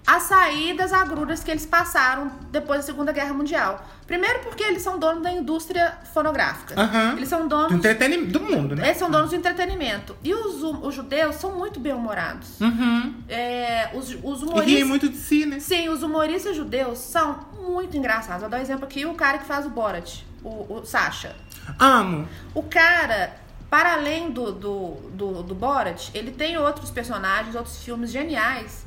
a 0.07 0.21
sair 0.21 0.77
das 0.77 0.93
agruras 0.93 1.43
que 1.43 1.51
eles 1.51 1.65
passaram 1.65 2.31
depois 2.51 2.81
da 2.81 2.87
Segunda 2.87 3.11
Guerra 3.11 3.33
Mundial. 3.33 3.87
Primeiro 4.07 4.41
porque 4.41 4.63
eles 4.63 4.83
são 4.83 4.99
donos 4.99 5.23
da 5.23 5.33
indústria 5.33 5.97
fonográfica. 6.13 6.79
Aham. 6.79 7.15
Eles 7.17 7.29
são 7.29 7.43
Do 7.43 7.49
donos 7.49 7.73
entretenimento 7.73 8.31
do 8.33 8.41
mundo, 8.41 8.77
né? 8.77 8.85
eles 8.89 8.99
são 8.99 9.11
donos 9.11 9.31
do 9.31 9.37
entretenimento. 9.37 10.15
E 10.23 10.35
os, 10.35 10.63
hum- 10.63 10.81
os 10.83 10.95
judeus 10.95 11.37
são 11.37 11.53
muito 11.57 11.81
bem-humorados. 11.81 12.61
Uhum. 12.61 13.15
É, 13.29 13.89
os, 13.95 14.09
os 14.11 14.13
E 14.13 14.17
humoristas. 14.45 14.67
riem 14.67 14.85
muito 14.85 15.09
de 15.09 15.17
si, 15.17 15.47
né? 15.47 15.59
Sim, 15.59 15.89
os 15.89 16.03
humoristas 16.03 16.55
judeus 16.55 16.99
são 16.99 17.41
muito 17.63 17.97
engraçados. 17.97 18.43
Vou 18.43 18.51
dar 18.51 18.59
um 18.59 18.63
exemplo 18.63 18.85
aqui: 18.85 19.07
o 19.07 19.15
cara 19.15 19.39
que 19.39 19.47
faz 19.47 19.65
o 19.65 19.71
Borat, 19.71 20.21
o, 20.43 20.75
o 20.81 20.85
Sasha. 20.85 21.35
Amo. 21.79 22.29
O 22.55 22.63
cara, 22.63 23.35
para 23.71 23.95
além 23.95 24.31
do, 24.31 24.53
do, 24.53 24.91
do, 25.13 25.43
do 25.43 25.55
Borat, 25.55 26.11
ele 26.13 26.31
tem 26.31 26.59
outros 26.59 26.91
personagens, 26.91 27.55
outros 27.55 27.83
filmes 27.83 28.11
geniais. 28.11 28.85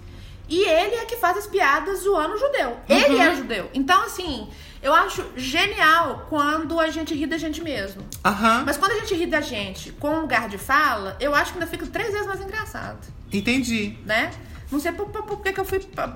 E 0.50 0.64
ele 0.64 0.96
é 0.96 1.06
que 1.06 1.18
faz 1.18 1.38
as 1.38 1.48
piadas 1.48 2.00
zoando 2.04 2.36
o 2.36 2.38
judeu. 2.38 2.78
Ele 2.88 3.18
é 3.20 3.36
judeu. 3.36 3.70
Então, 3.74 4.04
assim, 4.04 4.48
eu 4.82 4.94
acho 4.94 5.26
genial 5.36 6.26
quando 6.30 6.80
a 6.80 6.90
gente 6.90 7.14
ri 7.14 7.26
da 7.26 7.38
gente 7.38 7.62
mesmo. 7.62 8.06
Aham. 8.24 8.64
Mas 8.66 8.78
quando 8.78 8.94
a 8.94 9.00
gente 9.00 9.14
ri 9.16 9.26
da 9.26 9.42
gente 9.42 9.92
com 9.94 10.10
um 10.10 10.22
lugar 10.22 10.48
de 10.48 10.58
fala, 10.58 11.18
eu 11.20 11.36
acho 11.36 11.52
que 11.54 11.60
ainda 11.60 11.70
fica 11.70 11.86
três 11.88 12.12
vezes 12.12 12.28
mais 12.28 12.40
engraçado, 12.42 13.00
Entendi. 13.32 13.98
né? 14.06 14.32
Não 14.72 14.80
sei 14.82 14.92
por, 14.92 15.08
por, 15.08 15.24
por 15.24 15.42
que, 15.42 15.54
que 15.54 15.60
eu 15.62 15.66
fui 15.66 15.80
pra, 15.80 16.14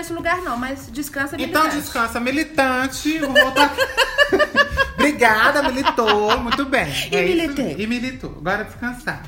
esse 0.00 0.12
lugar, 0.12 0.38
não, 0.42 0.56
mas 0.56 0.88
descansa 0.90 1.36
Então 1.36 1.62
militante. 1.62 1.76
descansa, 1.82 2.18
militante. 2.20 3.18
Vou 3.18 3.32
voltar. 3.32 3.72
Obrigada, 4.98 5.62
militou. 5.62 6.38
Muito 6.40 6.64
bem. 6.64 6.86
E 7.10 7.14
É 7.16 7.22
mesmo. 7.24 7.80
E 7.80 7.86
militou. 7.86 8.34
Agora 8.38 8.64
descansar. 8.64 9.22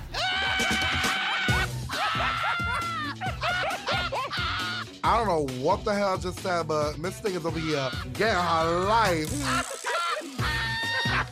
I 5.06 5.16
don't 5.18 5.28
know 5.28 5.46
what 5.62 5.84
the 5.84 5.94
hell 5.94 6.14
I 6.14 6.16
just 6.16 6.40
said, 6.40 6.66
but 6.66 6.98
Miss 6.98 7.20
Thing 7.20 7.36
is 7.36 7.46
over 7.46 7.60
here 7.60 7.88
getting 8.12 8.42
her 8.42 8.80
life. 8.88 9.30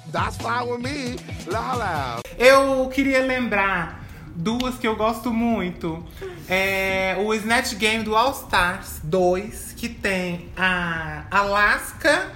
That's 0.12 0.36
fine 0.36 0.68
with 0.68 0.80
me. 0.80 1.16
Let 1.48 1.60
her 1.60 1.76
laugh. 1.76 2.22
Eu 2.38 2.88
queria 2.90 3.26
lembrar 3.26 4.06
duas 4.36 4.78
que 4.78 4.86
eu 4.86 4.94
gosto 4.94 5.32
muito. 5.32 6.04
É 6.48 7.16
o 7.18 7.34
Snatch 7.34 7.74
Game 7.74 8.04
do 8.04 8.14
All 8.14 8.30
Stars 8.30 9.00
2, 9.02 9.72
que 9.76 9.88
tem 9.88 10.52
a 10.56 11.24
Alaska 11.28 12.30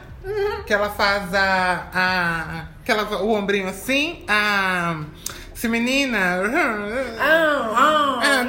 que 0.66 0.74
ela 0.74 0.90
faz 0.90 1.32
a. 1.32 1.86
a 1.94 2.64
que 2.84 2.90
ela, 2.90 3.22
o 3.22 3.32
ombrinho 3.32 3.68
assim, 3.68 4.24
a. 4.26 5.04
Se 5.58 5.66
menina. 5.68 6.38
Ah, 7.18 7.74
Ah. 7.74 8.48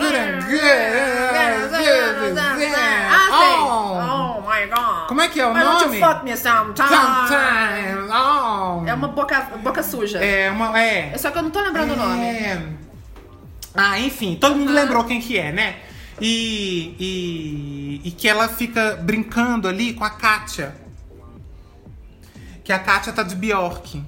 Ah, 3.12 3.28
sei. 3.40 3.58
Oh. 3.60 3.98
Oh 3.98 4.42
my 4.42 4.66
god. 4.68 5.08
Como 5.08 5.22
é 5.22 5.28
que 5.28 5.40
é 5.42 5.48
o 5.48 5.54
Why 5.54 5.60
don't 5.64 5.86
nome? 5.86 5.98
you 6.00 6.06
fuck 6.06 6.24
me 6.24 6.38
sometime? 6.38 6.88
Sometimes. 6.88 8.12
Oh. 8.12 8.84
É 8.88 8.94
uma 8.94 9.08
boca, 9.08 9.42
boca 9.64 9.82
suja. 9.82 10.20
É 10.24 10.52
uma. 10.52 10.80
É. 10.80 11.12
É 11.14 11.18
Só 11.18 11.32
que 11.32 11.38
eu 11.40 11.44
não 11.44 11.50
tô 11.50 11.62
lembrando 11.62 11.94
o 11.94 11.96
nome. 11.96 12.26
É. 12.26 12.62
Ah, 13.74 14.00
enfim, 14.00 14.38
todo 14.40 14.56
mundo 14.56 14.72
lembrou 14.72 15.04
quem 15.04 15.20
que 15.20 15.38
é, 15.38 15.52
né? 15.52 15.76
E, 16.22 16.96
e, 17.00 18.08
e 18.10 18.12
que 18.12 18.28
ela 18.28 18.48
fica 18.50 18.98
brincando 19.02 19.68
ali 19.68 19.94
com 19.94 20.04
a 20.04 20.10
Kátia. 20.12 20.76
Que 22.70 22.74
a 22.74 22.78
Kátia 22.78 23.12
tá 23.12 23.24
de 23.24 23.36
Bjork. 23.36 24.06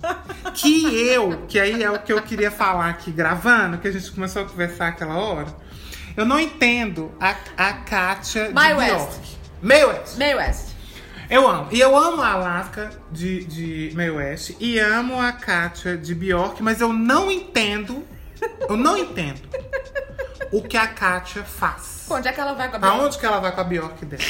Que 0.54 1.08
eu, 1.08 1.48
que 1.48 1.60
aí 1.60 1.82
é 1.82 1.90
o 1.90 1.98
que 1.98 2.14
eu 2.14 2.22
queria 2.22 2.52
falar 2.52 2.92
aqui 2.92 3.12
gravando, 3.12 3.80
que 3.80 3.88
a 3.88 3.92
gente 3.92 4.12
começou 4.12 4.44
a 4.44 4.46
conversar 4.46 4.90
aquela 4.90 5.18
hora. 5.18 5.48
Eu 6.16 6.26
não 6.26 6.40
entendo 6.40 7.12
a, 7.20 7.36
a 7.58 7.74
Kátia 7.74 8.50
de 8.50 8.54
Bjork. 8.54 8.78
West. 8.78 9.20
Mae 9.64 9.84
West. 9.86 10.18
Mae 10.20 10.36
West. 10.36 10.68
Eu 11.28 11.50
amo. 11.50 11.70
E 11.72 11.80
eu 11.80 11.98
amo 11.98 12.22
a 12.22 12.34
Alaska 12.34 12.92
de, 13.10 13.46
de 13.46 13.96
Mae 13.96 14.12
West. 14.12 14.56
E 14.60 14.78
amo 14.78 15.20
a 15.20 15.32
Kátia 15.32 15.98
de 15.98 16.14
Bjork, 16.14 16.62
mas 16.62 16.82
eu 16.82 16.94
não 16.94 17.32
entendo. 17.32 18.06
Eu 18.70 18.78
não 18.78 18.96
entendo 18.96 19.42
o 20.52 20.62
que 20.62 20.78
a 20.78 20.86
Kátia 20.86 21.44
faz. 21.44 22.06
Onde 22.08 22.28
é 22.28 22.32
que 22.32 22.40
ela 22.40 22.54
vai 22.54 22.70
com 22.70 22.76
a 22.76 22.80
Bjork? 22.80 23.00
Aonde 23.00 23.18
que 23.18 23.26
ela 23.26 23.40
vai 23.40 23.52
com 23.54 23.62
a 23.62 23.64
Bjork 23.64 24.06
dela? 24.06 24.24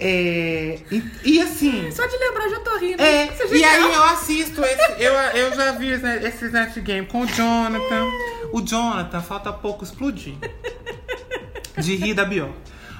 É, 0.00 0.78
e, 0.90 1.02
e 1.24 1.42
assim. 1.42 1.90
Só 1.90 2.06
de 2.06 2.16
lembrar, 2.16 2.48
já 2.48 2.60
tô 2.60 2.76
rindo. 2.78 3.02
É, 3.02 3.28
e 3.50 3.64
aí 3.64 3.82
eu 3.82 4.02
assisto 4.04 4.64
esse. 4.64 5.02
Eu, 5.02 5.12
eu 5.12 5.54
já 5.54 5.72
vi 5.72 5.90
esse, 5.90 6.06
esse 6.06 6.48
Net 6.50 6.80
Game 6.80 7.06
com 7.06 7.22
o 7.22 7.26
Jonathan. 7.26 8.06
O 8.52 8.60
Jonathan, 8.60 9.20
falta 9.20 9.52
pouco 9.52 9.84
explodir. 9.84 10.34
De 11.76 11.96
rir 11.96 12.14
da 12.14 12.24
Bjork. 12.24 12.54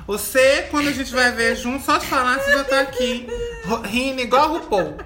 Você, 0.06 0.66
quando 0.70 0.88
a 0.88 0.92
gente 0.92 1.12
vai 1.12 1.30
ver 1.32 1.54
junto, 1.54 1.84
só 1.84 1.98
de 1.98 2.06
falar, 2.06 2.40
você 2.40 2.52
já 2.52 2.64
tá 2.64 2.80
aqui 2.80 3.26
rindo 3.84 4.22
igual 4.22 4.50
o 4.50 4.58
RuPaul. 4.58 4.96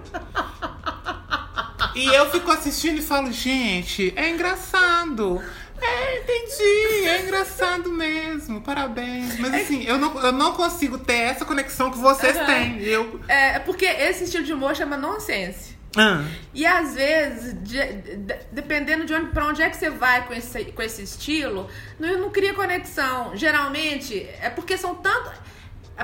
E 1.95 2.07
eu 2.07 2.31
fico 2.31 2.51
assistindo 2.51 2.99
e 2.99 3.03
falo, 3.03 3.31
gente, 3.33 4.13
é 4.17 4.31
engraçado. 4.31 5.43
É, 5.83 6.19
entendi, 6.19 7.09
é 7.09 7.23
engraçado 7.23 7.91
mesmo, 7.91 8.61
parabéns. 8.61 9.39
Mas 9.39 9.53
assim, 9.55 9.83
eu 9.85 9.99
não, 9.99 10.19
eu 10.21 10.33
não 10.33 10.53
consigo 10.53 10.97
ter 10.99 11.15
essa 11.19 11.45
conexão 11.45 11.91
que 11.91 11.99
vocês 11.99 12.37
Aham. 12.37 12.47
têm. 12.47 12.83
Eu, 12.83 13.21
É, 13.29 13.59
porque 13.59 13.85
esse 13.85 14.25
estilo 14.25 14.45
de 14.45 14.53
humor 14.53 14.77
chama 14.77 14.97
nonsense. 14.97 15.77
ah, 15.97 16.23
E 16.55 16.65
às 16.65 16.95
vezes, 16.95 17.55
de- 17.63 17.93
de- 17.95 18.39
dependendo 18.53 19.05
de 19.05 19.13
onde, 19.13 19.31
pra 19.33 19.47
onde 19.47 19.61
é 19.61 19.69
que 19.69 19.77
você 19.77 19.91
vai 19.91 20.25
com 20.27 20.33
esse, 20.33 20.67
com 20.67 20.83
esse 20.83 21.03
estilo, 21.03 21.69
não, 21.99 22.19
não 22.19 22.31
cria 22.31 22.55
conexão. 22.55 23.37
Geralmente, 23.37 24.27
é 24.41 24.49
porque 24.51 24.79
são 24.79 24.95
tanto. 24.95 25.33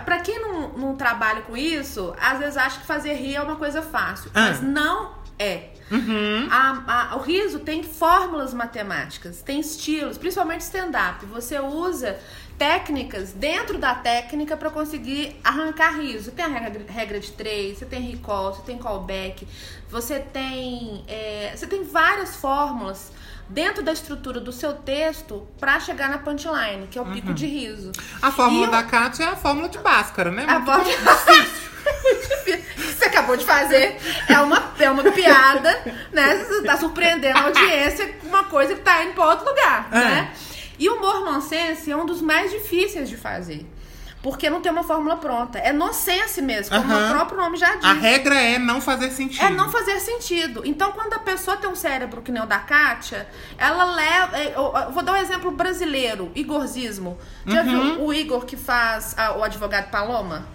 Pra 0.04 0.18
quem 0.20 0.38
não, 0.40 0.68
não 0.76 0.96
trabalha 0.96 1.40
com 1.42 1.56
isso, 1.56 2.14
às 2.20 2.38
vezes 2.38 2.56
acha 2.56 2.80
que 2.80 2.86
fazer 2.86 3.14
rir 3.14 3.36
é 3.36 3.40
uma 3.42 3.56
coisa 3.56 3.80
fácil. 3.80 4.30
Ah. 4.34 4.48
Mas 4.48 4.60
não 4.60 5.14
é. 5.38 5.70
Uhum. 5.90 6.48
A- 6.50 7.10
a- 7.12 7.16
o 7.16 7.20
riso 7.20 7.60
tem 7.60 7.82
fórmulas 7.82 8.52
matemáticas, 8.52 9.40
tem 9.42 9.60
estilos, 9.60 10.18
principalmente 10.18 10.60
stand-up. 10.62 11.24
Você 11.26 11.58
usa 11.58 12.18
técnicas 12.58 13.32
dentro 13.32 13.78
da 13.78 13.94
técnica 13.94 14.56
para 14.56 14.68
conseguir 14.70 15.36
arrancar 15.44 15.98
riso. 16.00 16.32
Tem 16.32 16.44
a 16.44 16.48
regra, 16.48 16.84
regra 16.88 17.20
de 17.20 17.30
três, 17.32 17.78
você 17.78 17.86
tem 17.86 18.00
recall, 18.02 18.54
você 18.54 18.62
tem 18.62 18.76
callback, 18.78 19.46
você 19.90 20.18
tem, 20.18 21.04
é, 21.06 21.52
você 21.56 21.66
tem 21.66 21.84
várias 21.84 22.36
fórmulas 22.36 23.12
dentro 23.48 23.82
da 23.82 23.92
estrutura 23.92 24.40
do 24.40 24.52
seu 24.52 24.74
texto 24.74 25.46
para 25.58 25.78
chegar 25.80 26.08
na 26.10 26.18
punchline, 26.18 26.86
que 26.90 26.98
é 26.98 27.02
o 27.02 27.06
pico 27.06 27.32
de 27.32 27.46
riso. 27.46 27.92
a 28.20 28.30
fórmula 28.30 28.66
E 28.66 28.70
da 28.70 28.80
eu- 28.80 28.86
Kátia 28.86 29.24
é 29.24 29.28
a 29.28 29.36
fórmula 29.36 29.68
de 29.68 29.78
Bhaskara, 29.78 30.30
né? 30.30 30.44
a 30.48 30.62
fórmula... 30.64 30.94
Você 32.76 33.04
acabou 33.06 33.36
de 33.36 33.44
fazer 33.44 33.96
é 34.28 34.38
uma, 34.40 34.72
é 34.78 34.90
uma 34.90 35.10
piada, 35.12 35.70
né? 36.12 36.36
Você 36.44 36.62
tá 36.62 36.76
surpreendendo 36.76 37.38
a 37.38 37.42
audiência 37.46 38.08
com 38.14 38.26
uma 38.28 38.44
coisa 38.44 38.74
que 38.74 38.80
tá 38.82 39.04
indo 39.04 39.14
pra 39.14 39.26
outro 39.26 39.46
lugar, 39.48 39.88
É. 39.92 39.94
né? 39.98 40.32
E 40.78 40.88
o 40.88 40.96
humor 40.96 41.24
nonsense 41.24 41.90
é 41.90 41.96
um 41.96 42.06
dos 42.06 42.20
mais 42.22 42.50
difíceis 42.50 43.08
de 43.08 43.16
fazer. 43.16 43.66
Porque 44.22 44.50
não 44.50 44.60
tem 44.60 44.72
uma 44.72 44.82
fórmula 44.82 45.16
pronta. 45.16 45.58
É 45.60 45.72
nonsense 45.72 46.42
mesmo, 46.42 46.74
como 46.76 46.92
Aham. 46.92 47.06
o 47.06 47.10
próprio 47.14 47.38
nome 47.38 47.56
já 47.56 47.76
diz. 47.76 47.84
A 47.84 47.92
regra 47.92 48.34
é 48.34 48.58
não 48.58 48.80
fazer 48.80 49.10
sentido. 49.10 49.44
É 49.44 49.50
não 49.50 49.70
fazer 49.70 50.00
sentido. 50.00 50.62
Então, 50.64 50.90
quando 50.90 51.12
a 51.14 51.20
pessoa 51.20 51.56
tem 51.56 51.70
um 51.70 51.76
cérebro 51.76 52.20
que 52.20 52.32
nem 52.32 52.42
o 52.42 52.46
da 52.46 52.58
Kátia, 52.58 53.28
ela 53.56 53.84
leva. 53.84 54.36
é, 54.36 54.54
Eu, 54.56 54.72
vou 54.92 55.02
dar 55.04 55.12
um 55.12 55.16
exemplo 55.16 55.52
brasileiro: 55.52 56.32
Igorzismo. 56.34 57.16
Já 57.46 57.62
Uhum. 57.62 57.68
viu 57.94 58.04
o 58.06 58.12
Igor 58.12 58.44
que 58.44 58.56
faz 58.56 59.14
ah, 59.16 59.36
o 59.38 59.44
advogado 59.44 59.88
Paloma? 59.90 60.46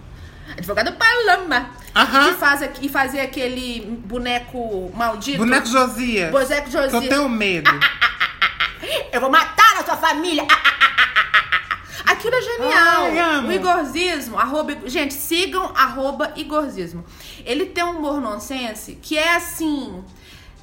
Advogado 0.58 0.92
Paloma. 0.92 1.70
Aham. 1.96 2.26
Que 2.34 2.38
faz 2.38 2.60
aqui, 2.62 2.86
fazia 2.90 3.22
aquele 3.22 3.80
boneco 4.04 4.92
maldito. 4.94 5.38
Boneco 5.38 5.66
Josias. 5.66 6.30
Boneco 6.30 6.68
Que 6.70 6.76
eu 6.76 6.82
Josias. 6.82 7.08
tenho 7.08 7.28
medo. 7.30 7.70
Eu 9.10 9.20
vou 9.22 9.30
matar 9.30 9.78
a 9.80 9.84
sua 9.84 9.96
família. 9.96 10.46
Ah, 10.56 10.56
ah, 10.56 10.68
ah, 10.68 11.32
ah, 11.32 11.38
ah, 11.38 12.04
ah. 12.06 12.12
Aquilo 12.12 12.34
é 12.34 12.42
genial. 12.56 13.02
Ai, 13.04 13.46
o 13.46 13.52
Igorzismo, 13.52 14.38
arroba, 14.38 14.76
gente, 14.86 15.14
sigam 15.14 15.72
arroba 15.76 16.32
Igorzismo. 16.36 17.04
Ele 17.44 17.66
tem 17.66 17.84
um 17.84 17.98
humor 17.98 18.20
nonsense 18.20 18.98
que 19.02 19.16
é 19.18 19.34
assim. 19.36 20.02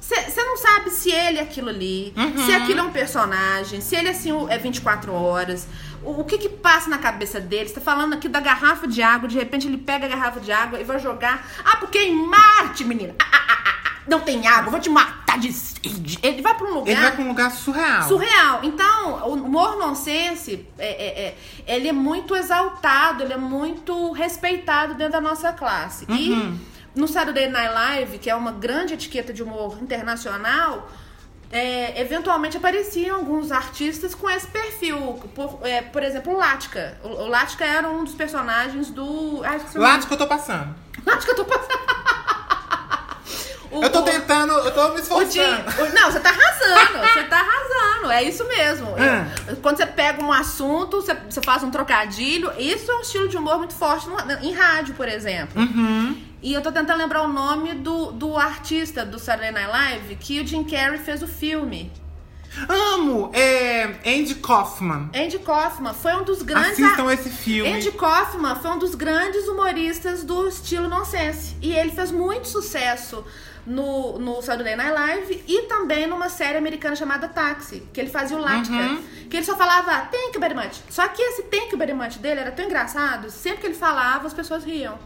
Você 0.00 0.42
não 0.44 0.56
sabe 0.56 0.90
se 0.90 1.10
ele 1.10 1.38
é 1.38 1.42
aquilo 1.42 1.68
ali, 1.70 2.12
Uhum. 2.16 2.44
se 2.44 2.52
aquilo 2.52 2.80
é 2.80 2.82
um 2.82 2.90
personagem, 2.90 3.80
se 3.80 3.94
ele 3.96 4.08
assim 4.08 4.30
é 4.50 4.58
24 4.58 5.12
horas. 5.12 5.66
O, 6.02 6.20
o 6.20 6.24
que 6.24 6.36
que 6.36 6.48
passa 6.48 6.90
na 6.90 6.98
cabeça 6.98 7.40
dele? 7.40 7.68
Você 7.68 7.76
tá 7.76 7.80
falando 7.80 8.12
aqui 8.14 8.28
da 8.28 8.40
garrafa 8.40 8.86
de 8.88 9.00
água, 9.00 9.28
de 9.28 9.38
repente 9.38 9.66
ele 9.68 9.78
pega 9.78 10.06
a 10.06 10.08
garrafa 10.08 10.40
de 10.40 10.50
água 10.52 10.80
e 10.80 10.84
vai 10.84 10.98
jogar. 10.98 11.46
Ah, 11.64 11.76
porque 11.76 11.98
em 11.98 12.14
Marte, 12.26 12.84
menina. 12.84 13.14
Ah, 13.20 13.24
ah, 13.32 13.46
ah, 13.48 13.74
ah, 13.86 14.00
não 14.08 14.20
tem 14.20 14.46
água, 14.46 14.70
vou 14.72 14.80
te 14.80 14.90
matar 14.90 15.21
de 15.36 15.52
sede. 15.52 16.18
Ele 16.22 16.42
vai 16.42 16.54
pra 16.54 16.66
um 16.66 16.74
lugar. 16.74 16.90
Ele 16.90 17.00
vai 17.00 17.12
pra 17.12 17.24
um 17.24 17.28
lugar 17.28 17.50
surreal. 17.50 18.08
Surreal. 18.08 18.60
Então, 18.62 19.28
o 19.28 19.34
humor 19.34 19.76
nonsense, 19.76 20.66
é, 20.78 20.88
é, 20.88 21.36
é, 21.66 21.74
ele 21.74 21.88
é 21.88 21.92
muito 21.92 22.34
exaltado, 22.36 23.22
ele 23.22 23.32
é 23.32 23.38
muito 23.38 24.12
respeitado 24.12 24.94
dentro 24.94 25.12
da 25.12 25.20
nossa 25.20 25.52
classe. 25.52 26.06
Uhum. 26.08 26.16
E 26.16 26.98
no 26.98 27.08
Saturday 27.08 27.48
Night 27.48 27.72
Live, 27.74 28.18
que 28.18 28.30
é 28.30 28.34
uma 28.34 28.52
grande 28.52 28.94
etiqueta 28.94 29.32
de 29.32 29.42
humor 29.42 29.78
internacional, 29.82 30.88
é, 31.50 32.00
eventualmente 32.00 32.56
apareciam 32.56 33.18
alguns 33.18 33.52
artistas 33.52 34.14
com 34.14 34.28
esse 34.28 34.46
perfil. 34.46 35.20
Por, 35.34 35.60
é, 35.62 35.82
por 35.82 36.02
exemplo, 36.02 36.32
o 36.32 36.36
Latka. 36.36 36.98
O, 37.04 37.08
o 37.08 37.28
Latka 37.28 37.64
era 37.64 37.88
um 37.88 38.04
dos 38.04 38.14
personagens 38.14 38.90
do... 38.90 39.42
Ah, 39.44 39.58
que 39.58 40.12
eu 40.12 40.18
tô 40.18 40.26
passando. 40.26 40.74
Latka 41.04 41.30
eu 41.30 41.36
tô 41.36 41.44
passando. 41.44 41.72
O- 43.72 43.82
Eu 43.84 43.90
tô 43.90 44.02
tentando, 44.02 44.52
eu 44.52 44.70
tô 44.72 44.88
me 44.94 45.00
esforçando. 45.00 45.64
o- 45.82 45.94
Não, 45.94 46.10
você 46.10 46.20
tá 46.20 46.28
arrasando, 46.30 46.98
você 47.12 47.24
tá 47.24 47.40
arrasando, 47.40 48.10
é 48.12 48.22
isso 48.22 48.46
mesmo. 48.46 48.88
Ah. 48.98 49.26
Eu- 49.48 49.56
quando 49.56 49.78
você 49.78 49.86
pega 49.86 50.22
um 50.22 50.32
assunto, 50.32 51.00
você, 51.00 51.14
você 51.28 51.40
faz 51.42 51.62
um 51.62 51.70
trocadilho, 51.70 52.52
isso 52.58 52.90
é 52.90 52.94
um 52.96 53.00
estilo 53.00 53.28
de 53.28 53.36
humor 53.36 53.58
muito 53.58 53.74
forte 53.74 54.06
no- 54.08 54.18
em 54.46 54.52
rádio, 54.52 54.94
por 54.94 55.08
exemplo. 55.08 55.60
Uhum. 55.60 56.16
E 56.42 56.52
eu 56.52 56.60
tô 56.60 56.70
tentando 56.72 56.98
lembrar 56.98 57.22
o 57.22 57.28
nome 57.28 57.72
do, 57.74 58.12
do 58.12 58.36
artista 58.36 59.04
do 59.06 59.18
Saturday 59.18 59.52
Night 59.52 59.68
Live 59.70 60.16
que 60.16 60.40
o 60.40 60.46
Jim 60.46 60.64
Carrey 60.64 60.98
fez 60.98 61.22
o 61.22 61.26
filme. 61.28 61.90
Amo! 62.68 63.30
É 63.32 63.84
Andy 64.04 64.34
Kaufman. 64.34 65.08
Andy 65.14 65.38
Kaufman 65.38 65.94
foi 65.94 66.14
um 66.16 66.22
dos 66.24 66.42
grandes. 66.42 66.72
Assistam 66.84 67.10
esse 67.12 67.30
filme. 67.30 67.72
Andy 67.72 67.90
Kaufman 67.92 68.56
foi 68.56 68.70
um 68.72 68.78
dos 68.78 68.94
grandes 68.94 69.48
humoristas 69.48 70.22
do 70.22 70.46
estilo 70.48 70.88
nonsense. 70.88 71.56
E 71.62 71.72
ele 71.74 71.90
fez 71.92 72.10
muito 72.10 72.48
sucesso 72.48 73.24
no, 73.66 74.18
no 74.18 74.42
Saturday 74.42 74.76
Night 74.76 74.92
Live 74.92 75.44
e 75.46 75.62
também 75.62 76.06
numa 76.06 76.28
série 76.28 76.58
americana 76.58 76.96
chamada 76.96 77.28
Taxi, 77.28 77.86
que 77.92 78.00
ele 78.00 78.10
fazia 78.10 78.36
o 78.36 78.40
Latka. 78.40 78.72
Uhum. 78.72 79.02
Que 79.30 79.36
ele 79.38 79.46
só 79.46 79.56
falava 79.56 80.06
thank 80.10 80.34
you 80.34 80.40
very 80.40 80.54
much. 80.54 80.80
Só 80.90 81.06
que 81.08 81.22
esse 81.22 81.44
thank 81.44 81.72
you 81.72 81.78
very 81.78 81.94
much 81.94 82.18
dele 82.18 82.40
era 82.40 82.50
tão 82.50 82.64
engraçado, 82.64 83.30
sempre 83.30 83.60
que 83.60 83.66
ele 83.68 83.74
falava, 83.74 84.26
as 84.26 84.34
pessoas 84.34 84.64
riam. 84.64 84.98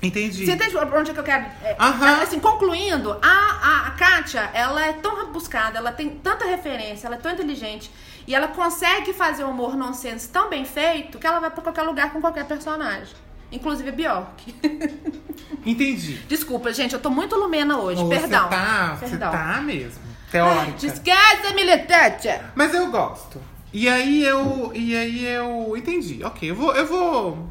Entendi. 0.00 0.46
Você 0.46 0.52
entende 0.52 0.76
onde 0.76 1.10
é 1.10 1.14
que 1.14 1.20
eu 1.20 1.24
quero? 1.24 1.44
É, 1.62 1.76
Aham. 1.78 2.22
Assim, 2.22 2.38
concluindo, 2.38 3.18
a, 3.20 3.26
a, 3.26 3.86
a 3.88 3.90
Kátia, 3.92 4.48
ela 4.54 4.86
é 4.86 4.92
tão 4.92 5.16
rebuscada, 5.16 5.78
ela 5.78 5.90
tem 5.90 6.08
tanta 6.08 6.44
referência, 6.44 7.08
ela 7.08 7.16
é 7.16 7.18
tão 7.18 7.32
inteligente 7.32 7.90
e 8.26 8.34
ela 8.34 8.48
consegue 8.48 9.12
fazer 9.12 9.42
o 9.42 9.50
humor 9.50 9.76
nonsense 9.76 10.28
tão 10.28 10.48
bem 10.48 10.64
feito 10.64 11.18
que 11.18 11.26
ela 11.26 11.40
vai 11.40 11.50
pra 11.50 11.62
qualquer 11.62 11.82
lugar 11.82 12.12
com 12.12 12.20
qualquer 12.20 12.46
personagem. 12.46 13.14
Inclusive 13.50 13.88
a 13.88 13.92
Bjork. 13.92 14.54
Entendi. 15.64 16.14
Desculpa, 16.28 16.72
gente, 16.72 16.92
eu 16.94 17.00
tô 17.00 17.10
muito 17.10 17.34
lumena 17.36 17.78
hoje. 17.78 18.02
Ô, 18.02 18.08
Perdão. 18.08 18.44
Você 18.44 18.48
tá, 18.56 18.96
você 19.00 19.08
Perdão. 19.10 19.30
tá 19.30 19.60
mesmo. 19.62 20.00
Teórica. 20.30 20.72
Desgraça 20.78 21.54
militante! 21.54 22.28
Mas 22.54 22.74
eu 22.74 22.90
gosto. 22.90 23.40
E 23.72 23.88
aí 23.88 24.22
eu. 24.24 24.70
E 24.74 24.94
aí 24.96 25.26
eu. 25.26 25.74
Entendi. 25.76 26.22
Ok, 26.24 26.50
eu 26.50 26.54
vou. 26.54 26.74
Eu 26.74 26.86
vou. 26.86 27.48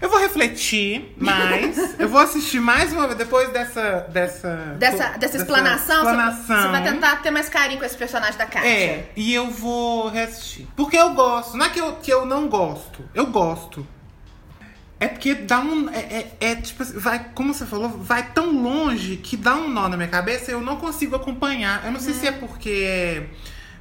Eu 0.00 0.08
vou 0.10 0.18
refletir 0.18 1.14
mais. 1.16 1.78
eu 2.00 2.08
vou 2.08 2.20
assistir 2.20 2.60
mais 2.60 2.92
uma 2.92 3.06
vez 3.06 3.16
depois 3.18 3.48
dessa. 3.50 4.00
Dessa, 4.10 4.56
Dessa, 4.78 5.08
dessa 5.18 5.36
explanação, 5.38 6.02
você- 6.02 6.10
explanação. 6.10 6.62
Você 6.62 6.68
vai 6.68 6.82
tentar 6.82 7.16
ter 7.22 7.30
mais 7.30 7.48
carinho 7.48 7.78
com 7.78 7.84
esse 7.86 7.96
personagem 7.96 8.36
da 8.36 8.46
Kátia. 8.46 8.68
É, 8.68 9.10
e 9.16 9.32
eu 9.32 9.50
vou 9.50 10.08
reassistir. 10.08 10.66
Porque 10.76 10.96
eu 10.96 11.14
gosto. 11.14 11.56
Não 11.56 11.66
é 11.66 11.68
que 11.70 11.80
eu, 11.80 11.92
que 11.96 12.10
eu 12.12 12.26
não 12.26 12.48
gosto. 12.48 13.02
Eu 13.14 13.26
gosto. 13.26 13.86
É 15.00 15.08
porque 15.08 15.34
dá 15.34 15.60
um. 15.60 15.88
É, 15.90 15.98
é- 15.98 16.36
é 16.40 16.56
tipo 16.56 16.82
assim, 16.82 16.98
vai, 16.98 17.30
como 17.34 17.52
você 17.52 17.66
falou, 17.66 17.88
vai 17.88 18.30
tão 18.32 18.52
longe 18.62 19.16
que 19.16 19.36
dá 19.36 19.54
um 19.54 19.68
nó 19.68 19.88
na 19.88 19.96
minha 19.96 20.08
cabeça 20.08 20.50
e 20.50 20.54
eu 20.54 20.60
não 20.60 20.76
consigo 20.76 21.16
acompanhar. 21.16 21.84
Eu 21.84 21.92
não 21.92 22.00
sei 22.00 22.14
se 22.14 22.26
é 22.26 22.32
porque 22.32 22.70
é. 22.86 23.26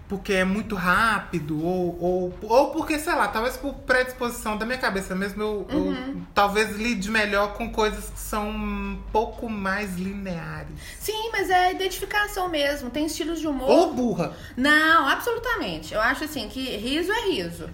Porque 0.10 0.34
é 0.34 0.44
muito 0.44 0.76
rápido, 0.76 1.64
ou, 1.66 1.98
ou, 2.00 2.38
ou 2.44 2.68
porque, 2.72 3.00
sei 3.00 3.16
lá, 3.16 3.30
talvez 3.30 3.56
por 3.58 3.74
predisposição 3.74 4.58
da 4.58 4.66
minha 4.66 4.78
cabeça 4.78 5.16
mesmo, 5.16 5.42
eu, 5.42 5.66
eu 5.70 5.78
Uhum. 5.80 6.22
talvez 6.36 6.76
lide 6.76 7.10
melhor 7.10 7.54
com 7.54 7.72
coisas 7.72 8.10
que 8.10 8.20
são 8.20 8.48
um 8.50 9.00
pouco 9.12 9.50
mais 9.50 9.96
lineares. 9.96 10.68
Sim, 11.00 11.30
mas 11.32 11.50
é 11.50 11.72
identificação 11.72 12.48
mesmo. 12.50 12.90
Tem 12.92 13.06
estilos 13.06 13.40
de 13.40 13.48
humor. 13.48 13.68
Ou 13.70 13.94
burra. 13.94 14.34
Não, 14.58 15.08
absolutamente. 15.08 15.94
Eu 15.94 16.02
acho 16.02 16.26
assim 16.26 16.48
que 16.50 16.62
riso 16.78 17.12
é 17.12 17.30
riso. 17.32 17.70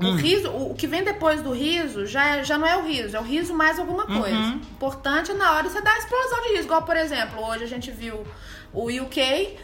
O 0.00 0.04
Hum. 0.06 0.16
riso, 0.16 0.48
o 0.50 0.70
o 0.70 0.74
que 0.74 0.86
vem 0.86 1.02
depois 1.02 1.42
do 1.42 1.50
riso 1.52 2.06
já, 2.06 2.42
já 2.42 2.56
não 2.56 2.66
é 2.66 2.76
o 2.76 2.86
riso, 2.86 3.16
é 3.16 3.20
o 3.20 3.22
riso 3.24 3.52
mais 3.54 3.78
alguma 3.78 4.06
coisa. 4.06 4.36
Uhum. 4.36 4.60
Importante 4.72 5.30
é 5.32 5.34
na 5.34 5.52
hora 5.52 5.68
você 5.68 5.80
dar 5.80 5.92
a 5.92 5.98
explosão 5.98 6.40
de 6.42 6.48
riso. 6.50 6.64
Igual, 6.64 6.82
por 6.82 6.96
exemplo, 6.96 7.44
hoje 7.44 7.64
a 7.64 7.66
gente 7.66 7.90
viu 7.90 8.24
o 8.72 8.88
UK, 8.88 9.56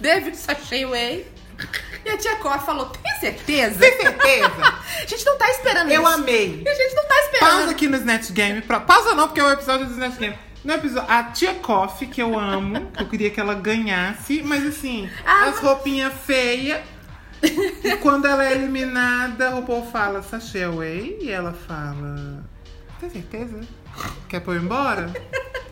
David 0.00 0.36
Sachei 0.36 0.84
Way. 0.84 1.26
E 2.04 2.10
a 2.10 2.18
tia 2.18 2.36
Cor 2.36 2.58
falou: 2.60 2.86
tem 2.86 3.12
certeza? 3.20 3.78
Tem 3.78 3.96
certeza? 4.00 4.52
a 5.02 5.06
gente 5.06 5.24
não 5.24 5.38
tá 5.38 5.48
esperando 5.50 5.90
Eu 5.90 6.02
isso. 6.02 6.12
amei. 6.12 6.64
A 6.66 6.74
gente 6.74 6.94
não 6.94 7.04
tá 7.08 7.14
esperando. 7.20 7.50
Pausa 7.50 7.70
aqui 7.70 7.88
no 7.88 7.96
Snatch 7.96 8.30
Game. 8.32 8.60
Pra... 8.62 8.80
Pausa 8.80 9.14
não, 9.14 9.26
porque 9.28 9.40
é 9.40 9.44
o 9.44 9.50
episódio 9.52 9.86
do 9.86 9.92
Snatch 9.92 10.16
Game. 10.18 10.36
No 10.64 10.72
episódio, 10.74 11.10
a 11.10 11.22
tia 11.24 11.54
Coffee, 11.54 12.08
que 12.08 12.20
eu 12.20 12.36
amo, 12.38 12.90
que 12.90 13.02
eu 13.02 13.08
queria 13.08 13.30
que 13.30 13.38
ela 13.40 13.54
ganhasse, 13.54 14.42
mas 14.42 14.66
assim, 14.66 15.08
Ah, 15.24 15.44
as 15.44 15.58
roupinhas 15.60 16.12
feias. 16.26 16.80
E 17.84 17.96
quando 17.96 18.26
ela 18.26 18.44
é 18.44 18.52
eliminada, 18.52 19.54
o 19.56 19.62
povo 19.62 19.90
fala 19.90 20.22
sachê 20.22 20.64
away 20.64 21.18
e 21.20 21.30
ela 21.30 21.52
fala. 21.52 22.44
Tem 23.00 23.10
certeza? 23.10 23.60
Quer 24.28 24.40
pôr 24.40 24.56
eu 24.56 24.62
embora? 24.62 25.12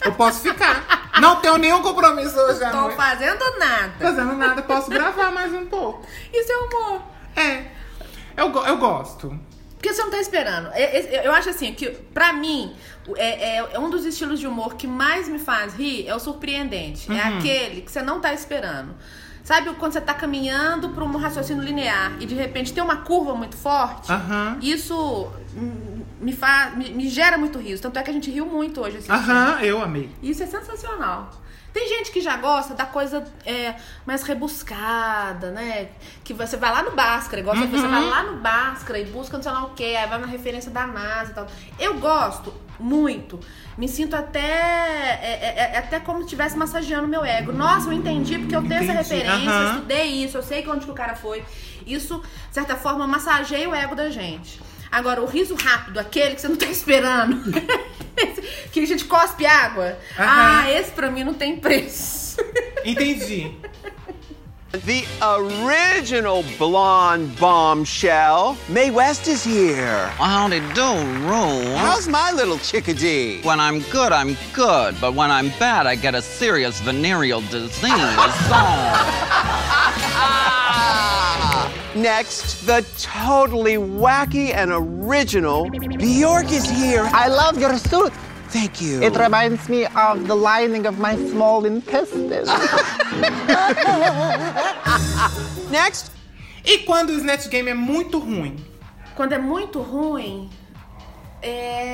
Eu 0.04 0.12
posso 0.12 0.40
ficar. 0.40 1.10
Não 1.20 1.36
tenho 1.40 1.56
nenhum 1.56 1.82
compromisso 1.82 2.36
hoje 2.38 2.62
à 2.64 2.70
Tô 2.70 2.80
noite. 2.82 2.96
fazendo 2.96 3.58
nada. 3.58 3.92
Fazendo 3.98 4.34
nada, 4.34 4.62
posso 4.62 4.90
gravar 4.90 5.30
mais 5.30 5.52
um 5.52 5.66
pouco. 5.66 6.06
Isso 6.32 6.50
é 6.52 6.56
humor. 6.58 7.02
É. 7.36 7.64
Eu, 8.36 8.50
go- 8.50 8.64
eu 8.66 8.76
gosto. 8.78 9.38
Porque 9.76 9.92
você 9.92 10.02
não 10.02 10.10
tá 10.10 10.18
esperando. 10.18 10.68
É- 10.72 10.98
é- 10.98 11.26
Eu 11.26 11.32
acho 11.32 11.50
assim, 11.50 11.72
que 11.74 11.90
pra 11.90 12.32
mim, 12.32 12.74
é, 13.16 13.56
é- 13.58 13.68
é 13.74 13.78
um 13.78 13.88
dos 13.90 14.04
estilos 14.04 14.40
de 14.40 14.46
humor 14.46 14.74
que 14.76 14.86
mais 14.86 15.28
me 15.28 15.38
faz 15.38 15.74
rir 15.74 16.08
é 16.08 16.14
o 16.14 16.18
surpreendente. 16.18 17.10
É 17.10 17.14
Uhum. 17.14 17.38
aquele 17.38 17.82
que 17.82 17.90
você 17.92 18.02
não 18.02 18.20
tá 18.20 18.32
esperando. 18.32 18.94
Sabe 19.45 19.70
quando 19.74 19.92
você 19.92 20.01
tá 20.01 20.14
caminhando 20.14 20.88
pra 20.88 21.05
um 21.05 21.16
raciocínio 21.18 21.62
linear 21.62 22.12
e 22.18 22.24
de 22.24 22.34
repente 22.34 22.72
tem 22.72 22.82
uma 22.82 22.97
curva 22.97 23.34
muito 23.34 23.55
forte? 23.57 24.11
Aham. 24.11 24.59
Isso 24.62 25.30
me, 26.18 26.32
faz, 26.32 26.74
me, 26.74 26.90
me 26.90 27.09
gera 27.11 27.36
muito 27.36 27.59
riso. 27.59 27.82
Tanto 27.82 27.99
é 27.99 28.03
que 28.03 28.09
a 28.09 28.12
gente 28.12 28.30
riu 28.30 28.47
muito 28.47 28.80
hoje. 28.80 28.97
assistindo. 28.97 29.14
Aham, 29.14 29.61
eu 29.61 29.82
amei. 29.82 30.09
Isso 30.22 30.42
é 30.42 30.47
sensacional. 30.47 31.30
Tem 31.74 31.88
gente 31.88 32.12
que 32.12 32.20
já 32.20 32.36
gosta 32.36 32.72
da 32.72 32.86
coisa 32.86 33.24
é, 33.44 33.74
mais 34.06 34.22
rebuscada, 34.22 35.50
né? 35.50 35.88
Que 36.22 36.32
você 36.32 36.56
vai 36.56 36.70
lá 36.70 36.82
no 36.84 36.92
Bhaskara, 36.92 37.40
igual 37.40 37.56
você, 37.56 37.66
você 37.66 37.88
vai 37.88 38.08
lá 38.08 38.22
no 38.22 38.36
Bhaskara 38.38 38.98
e 39.00 39.04
busca 39.06 39.36
não 39.36 39.42
sei 39.42 39.52
lá 39.52 39.64
o 39.64 39.70
que, 39.70 39.96
aí 39.96 40.08
vai 40.08 40.18
na 40.20 40.26
referência 40.28 40.70
da 40.70 40.86
NASA 40.86 41.32
e 41.32 41.34
tal. 41.34 41.46
Eu 41.78 41.94
gosto 41.98 42.54
muito. 42.78 43.40
Me 43.76 43.88
sinto 43.88 44.14
até. 44.14 44.38
É, 44.40 45.54
é- 45.56 45.70
é 45.74 45.78
até 45.78 45.98
como 45.98 46.18
se 46.20 46.24
estivesse 46.26 46.56
massageando 46.56 47.08
meu 47.08 47.24
ego. 47.24 47.52
Nossa, 47.52 47.88
eu 47.88 47.92
entendi 47.92 48.38
porque 48.38 48.54
eu 48.54 48.62
tenho 48.62 48.74
essa 48.74 48.92
Entendi, 48.92 48.96
referência, 49.24 49.50
eu 49.50 49.66
aham. 49.66 49.74
estudei 49.74 50.04
isso, 50.24 50.36
eu 50.38 50.42
sei 50.44 50.66
onde 50.68 50.84
que 50.84 50.90
o 50.92 50.94
cara 50.94 51.16
foi. 51.16 51.44
Isso, 51.84 52.20
de 52.48 52.54
certa 52.54 52.76
forma, 52.76 53.04
massageia 53.06 53.68
o 53.68 53.74
ego 53.74 53.96
da 53.96 54.08
gente. 54.10 54.60
Agora, 54.95 55.20
o 55.20 55.26
riso 55.26 55.57
rápido, 55.57 55.99
aquele 55.99 56.36
que 56.36 56.40
você 56.40 56.47
não 56.47 56.55
tá 56.55 56.66
esperando, 56.66 57.51
que 58.70 58.78
a 58.78 58.86
gente 58.86 59.05
cospe 59.07 59.45
água, 59.45 59.99
ah, 60.16 60.70
esse 60.70 60.92
pra 60.92 61.11
mim 61.11 61.24
não 61.24 61.34
tem 61.34 61.57
preço. 61.57 62.36
Entendi. 62.84 63.51
The 64.70 65.05
original 65.20 66.45
blonde 66.59 67.34
bombshell. 67.40 68.57
Mae 68.68 68.92
West 68.92 69.26
is 69.26 69.45
here. 69.45 70.12
Howdy 70.16 70.61
do, 70.74 70.95
Rue. 71.26 71.74
How's 71.74 72.07
my 72.07 72.30
little 72.30 72.59
chickadee? 72.59 73.40
When 73.42 73.59
I'm 73.59 73.80
good, 73.90 74.12
I'm 74.12 74.36
good, 74.53 75.01
but 75.01 75.14
when 75.14 75.32
I'm 75.32 75.49
bad, 75.59 75.88
I 75.88 75.97
get 75.97 76.14
a 76.14 76.22
serious 76.22 76.80
venereal 76.80 77.40
disease. 77.51 77.82
Next, 81.95 82.66
the 82.66 82.84
totally 82.99 83.76
wacky 83.76 84.55
and 84.55 84.70
original 84.72 85.70
Bjork 85.70 86.53
is 86.53 86.68
here. 86.68 87.09
I 87.12 87.28
love 87.28 87.59
your 87.59 87.78
suit. 87.78 88.12
Thank 88.49 88.80
you. 88.80 89.03
It 89.03 89.16
reminds 89.16 89.68
me 89.68 89.86
of 89.86 90.28
the 90.28 90.36
lining 90.36 90.86
of 90.86 90.99
my 90.99 91.16
small 91.16 91.64
intestine. 91.64 92.28
Next, 95.70 96.11
E 96.64 96.78
quando 96.78 97.11
o 97.11 97.12
Snatch 97.12 97.49
Game 97.49 97.68
é 97.68 97.74
muito 97.74 98.18
ruim? 98.18 98.57
Quando 99.14 99.34
é 99.34 99.38
muito 99.38 99.82
ruim, 99.82 100.49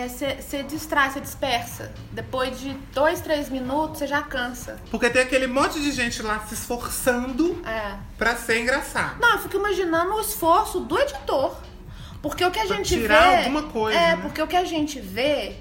você 0.09 0.63
distrai, 0.63 1.11
você 1.11 1.21
dispersa. 1.21 1.91
Depois 2.13 2.59
de 2.61 2.71
dois, 2.95 3.21
três 3.21 3.49
minutos, 3.49 3.99
você 3.99 4.07
já 4.07 4.23
cansa. 4.23 4.79
Porque 4.91 5.11
tem 5.11 5.23
aquele 5.23 5.47
monte 5.47 5.81
de 5.81 5.91
gente 5.91 6.23
lá 6.23 6.39
se 6.47 6.55
esforçando 6.55 7.61
É. 7.67 7.95
pra 8.17 8.37
ser 8.37 8.61
engraçado. 8.61 9.19
Não, 9.21 9.33
eu 9.33 9.39
fico 9.39 9.57
imaginando 9.57 10.15
o 10.15 10.21
esforço 10.21 10.81
do 10.81 10.99
editor. 10.99 11.57
Porque 12.23 12.45
o 12.45 12.51
que 12.51 12.59
a 12.61 12.67
Pra 12.67 12.77
gente 12.77 12.89
tirar 13.01 13.31
vê. 13.31 13.37
alguma 13.39 13.63
coisa, 13.65 13.99
É, 13.99 14.15
né? 14.15 14.23
porque 14.23 14.41
o 14.43 14.47
que 14.47 14.57
a 14.57 14.65
gente 14.65 15.01
vê 15.01 15.57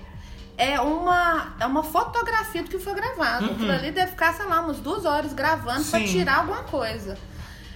é 0.58 0.80
uma, 0.82 1.56
é 1.60 1.66
uma 1.66 1.84
fotografia 1.84 2.62
do 2.62 2.70
que 2.70 2.78
foi 2.78 2.94
gravado. 2.94 3.46
Uhum. 3.46 3.54
Aquilo 3.54 3.72
ali 3.72 3.92
deve 3.92 4.12
ficar, 4.12 4.34
sei 4.34 4.46
lá, 4.46 4.60
umas 4.60 4.78
duas 4.78 5.06
horas 5.06 5.32
gravando 5.34 5.84
pra 5.86 6.00
Sim. 6.00 6.06
tirar 6.06 6.40
alguma 6.40 6.64
coisa. 6.64 7.18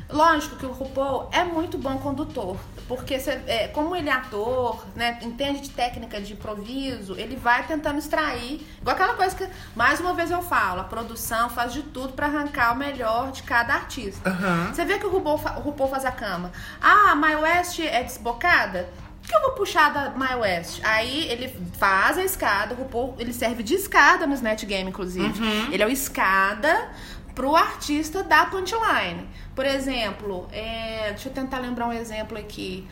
Lógico 0.10 0.58
que 0.58 0.66
o 0.66 0.72
RuPaul 0.72 1.30
é 1.32 1.44
muito 1.46 1.78
bom 1.78 1.98
condutor. 1.98 2.58
Porque 2.88 3.20
cê- 3.20 3.42
é, 3.48 3.68
como 3.70 3.96
ele 3.96 4.10
é 4.10 4.12
ator, 4.12 4.86
né, 4.96 5.18
entende 5.22 5.62
de 5.62 5.70
técnica 5.70 6.20
de 6.20 6.34
improviso, 6.34 7.16
ele 7.18 7.36
vai 7.36 7.66
tentando 7.66 7.98
extrair. 7.98 8.68
Igual 8.82 8.96
aquela 8.96 9.14
coisa 9.14 9.36
que, 9.36 9.48
mais 9.76 10.00
uma 10.00 10.14
vez 10.14 10.30
eu 10.32 10.42
falo, 10.42 10.82
a 10.82 10.84
produção 10.84 11.50
faz 11.50 11.72
de 11.74 11.82
tudo 11.84 12.14
pra 12.14 12.28
arrancar 12.28 12.74
o 12.74 12.76
melhor 12.76 13.32
de 13.32 13.44
cada 13.44 13.74
artista. 13.74 14.30
Você 14.74 14.84
vê 14.86 15.00
que 15.00 15.06
o 15.06 15.10
RuPaul, 15.10 15.40
o 15.58 15.60
RuPaul 15.62 15.90
faz 15.90 16.04
a 16.06 16.12
cama. 16.12 16.52
Ah, 16.82 17.12
a 17.12 17.16
My 17.16 17.36
West 17.36 17.80
é 17.80 18.04
desbocada? 18.04 18.90
O 19.24 19.28
que 19.28 19.34
eu 19.34 19.42
vou 19.42 19.52
puxar 19.52 19.94
da 19.94 20.10
My 20.10 20.36
West? 20.42 20.82
Aí 20.84 21.30
ele 21.30 21.48
faz 21.80 22.18
a 22.18 22.24
escada, 22.26 22.74
o 22.76 22.78
RuPaul, 22.78 23.16
ele 23.18 23.32
serve 23.32 23.64
de 23.64 23.76
escada 23.76 24.28
no 24.28 24.34
Snatch 24.34 24.66
Game, 24.66 24.90
inclusive. 24.90 25.42
Ele 25.72 25.82
é 25.82 25.88
o 25.88 25.90
escada 25.90 26.90
pro 27.34 27.56
artista 27.56 28.22
da 28.22 28.46
punchline. 28.46 29.28
Por 29.56 29.66
exemplo, 29.66 30.48
é, 30.52 31.10
deixa 31.12 31.30
eu 31.30 31.34
tentar 31.34 31.60
lembrar 31.60 31.88
um 31.88 31.94
exemplo 31.94 32.38
aqui. 32.38 32.88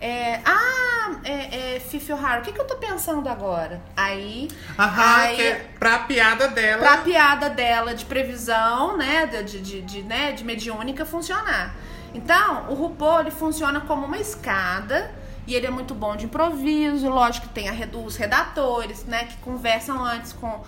É, 0.00 0.40
ah, 0.44 1.16
é, 1.24 1.76
é, 1.76 1.80
Fifi 1.80 2.12
O'Hara, 2.12 2.40
o 2.40 2.44
que, 2.44 2.52
que 2.52 2.60
eu 2.60 2.66
tô 2.66 2.76
pensando 2.76 3.28
agora? 3.28 3.80
Aí, 3.96 4.48
Aham, 4.78 5.16
aí 5.16 5.36
que 5.36 5.42
é 5.42 5.70
pra 5.78 6.00
piada 6.00 6.48
dela. 6.48 6.82
pra 6.82 6.98
piada 6.98 7.48
dela 7.48 7.94
de 7.94 8.04
previsão, 8.04 8.96
né, 8.96 9.26
de, 9.26 9.60
de, 9.60 9.80
de, 9.82 10.02
né, 10.02 10.32
de 10.32 10.44
mediúnica 10.44 11.06
funcionar. 11.06 11.74
Então, 12.12 12.66
o 12.68 12.74
RuPaul, 12.74 13.20
ele 13.20 13.30
funciona 13.30 13.80
como 13.80 14.06
uma 14.06 14.18
escada 14.18 15.10
e 15.46 15.54
ele 15.54 15.66
é 15.66 15.70
muito 15.70 15.94
bom 15.94 16.14
de 16.14 16.26
improviso, 16.26 17.08
lógico 17.08 17.48
que 17.48 17.54
tem 17.54 17.68
a 17.68 17.72
os 17.98 18.16
redatores, 18.16 19.04
né, 19.04 19.24
que 19.24 19.36
conversam 19.38 20.04
antes 20.04 20.32
com, 20.32 20.62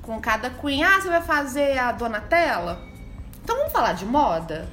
com 0.00 0.20
cada 0.20 0.50
queen. 0.50 0.82
Ah, 0.82 1.00
você 1.00 1.08
vai 1.08 1.22
fazer 1.22 1.78
a 1.78 1.92
Donatella? 1.92 2.80
Então 3.44 3.56
vamos 3.56 3.72
falar 3.72 3.92
de 3.92 4.06
moda? 4.06 4.68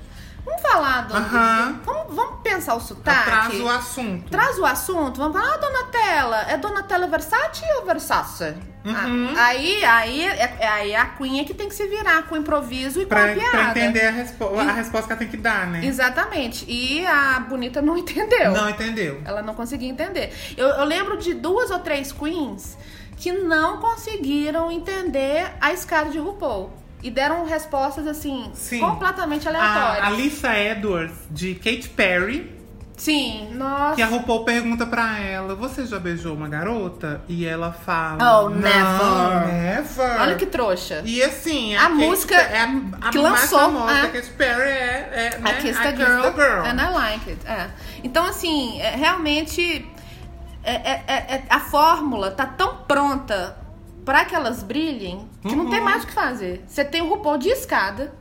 Vamos 0.49 0.61
falar 0.63 1.07
do... 1.07 1.13
Aham. 1.15 1.79
Vamos, 1.85 2.15
vamos 2.15 2.41
pensar 2.41 2.73
o 2.75 2.79
sotaque? 2.79 3.29
Traz 3.29 3.59
o 3.59 3.69
assunto. 3.69 4.29
Traz 4.31 4.57
o 4.57 4.65
assunto, 4.65 5.17
vamos 5.17 5.39
falar, 5.39 5.53
ah, 5.53 5.57
Donatella, 5.57 6.37
é 6.49 6.57
Donatella 6.57 7.07
Versace 7.07 7.61
ou 7.77 7.85
Versace? 7.85 8.55
Uhum. 8.83 9.33
Ah, 9.37 9.45
aí, 9.47 9.83
aí, 9.85 10.25
é, 10.25 10.57
é- 10.59 10.67
aí 10.67 10.95
a 10.95 11.05
Queen 11.05 11.39
é 11.41 11.43
que 11.43 11.53
tem 11.53 11.67
que 11.67 11.75
se 11.75 11.85
virar 11.87 12.23
com 12.23 12.35
improviso 12.37 12.99
e 13.01 13.03
com 13.03 13.09
Pra, 13.09 13.25
a 13.31 13.33
piada. 13.33 13.49
pra 13.51 13.69
entender 13.71 14.07
a, 14.07 14.11
respo 14.11 14.57
a 14.57 14.71
resposta 14.71 15.07
que 15.07 15.13
ela 15.13 15.19
tem 15.19 15.27
que 15.27 15.37
dar, 15.37 15.67
né? 15.67 15.85
Exatamente. 15.85 16.65
E 16.67 17.05
a 17.05 17.39
Bonita 17.41 17.81
não 17.81 17.95
entendeu. 17.97 18.51
Não 18.51 18.69
entendeu. 18.69 19.21
Ela 19.25 19.41
não 19.41 19.53
conseguia 19.53 19.89
entender. 19.89 20.33
Eu, 20.57 20.67
eu 20.67 20.85
lembro 20.85 21.17
de 21.17 21.33
duas 21.33 21.69
ou 21.69 21.79
três 21.79 22.11
queens 22.11 22.77
que 23.17 23.31
não 23.33 23.77
conseguiram 23.79 24.71
entender 24.71 25.45
a 25.59 25.73
escada 25.73 26.09
de 26.09 26.17
RuPaul. 26.17 26.71
E 27.01 27.09
deram 27.09 27.45
respostas, 27.45 28.05
assim, 28.07 28.51
Sim. 28.53 28.79
completamente 28.79 29.47
A 29.47 29.51
aleatórias. 29.51 30.07
Alissa 30.07 30.57
Edwards, 30.57 31.15
de 31.31 31.55
Katy 31.55 31.89
Perry, 31.89 32.59
Sim, 32.99 33.51
nossa. 33.53 33.95
Que 33.95 34.01
a 34.01 34.07
RuPaul 34.07 34.43
pergunta 34.43 34.85
pra 34.85 35.17
ela: 35.19 35.55
Você 35.55 35.85
já 35.85 35.97
beijou 35.97 36.35
uma 36.35 36.49
garota? 36.49 37.21
E 37.29 37.45
ela 37.45 37.71
fala: 37.71 38.41
Oh, 38.41 38.49
"Não, 38.49 38.59
never. 38.59 39.47
never. 39.47 40.21
Olha 40.21 40.35
que 40.35 40.45
trouxa. 40.45 41.01
E 41.05 41.23
assim, 41.23 41.77
A 41.77 41.83
Katy 41.83 41.93
música 41.93 42.35
é 42.35 42.59
a, 42.59 43.07
a 43.07 43.09
que 43.09 43.17
lançou, 43.17 43.57
famosa 43.57 43.93
é. 43.93 44.01
da 44.01 44.07
Katy 44.09 44.29
Perry 44.31 44.69
é, 44.69 45.09
é 45.13 45.37
né? 45.39 45.49
I 45.49 45.61
Kiss 45.61 45.79
the 45.81 45.95
Girl, 45.95 46.65
and 46.65 46.75
I 46.77 46.91
Like 46.93 47.29
It. 47.29 47.47
É. 47.47 47.69
Então, 48.03 48.25
assim, 48.25 48.81
é, 48.81 48.97
realmente 48.97 49.89
é- 50.61 50.73
é- 50.91 51.03
é- 51.07 51.35
é- 51.35 51.43
a 51.49 51.61
fórmula 51.61 52.31
tá 52.31 52.45
tão 52.45 52.75
pronta 52.85 53.55
pra 54.09 54.25
que 54.25 54.33
elas 54.33 54.63
brilhem 54.63 55.29
que 55.43 55.55
não 55.55 55.65
Uhum. 55.65 55.69
tem 55.69 55.81
mais 55.81 56.03
o 56.03 56.07
que 56.07 56.13
fazer. 56.13 56.63
Você 56.67 56.83
tem 56.83 56.99
o 57.03 57.07
RuPaul 57.09 57.37
de 57.37 57.49
escada, 57.49 58.11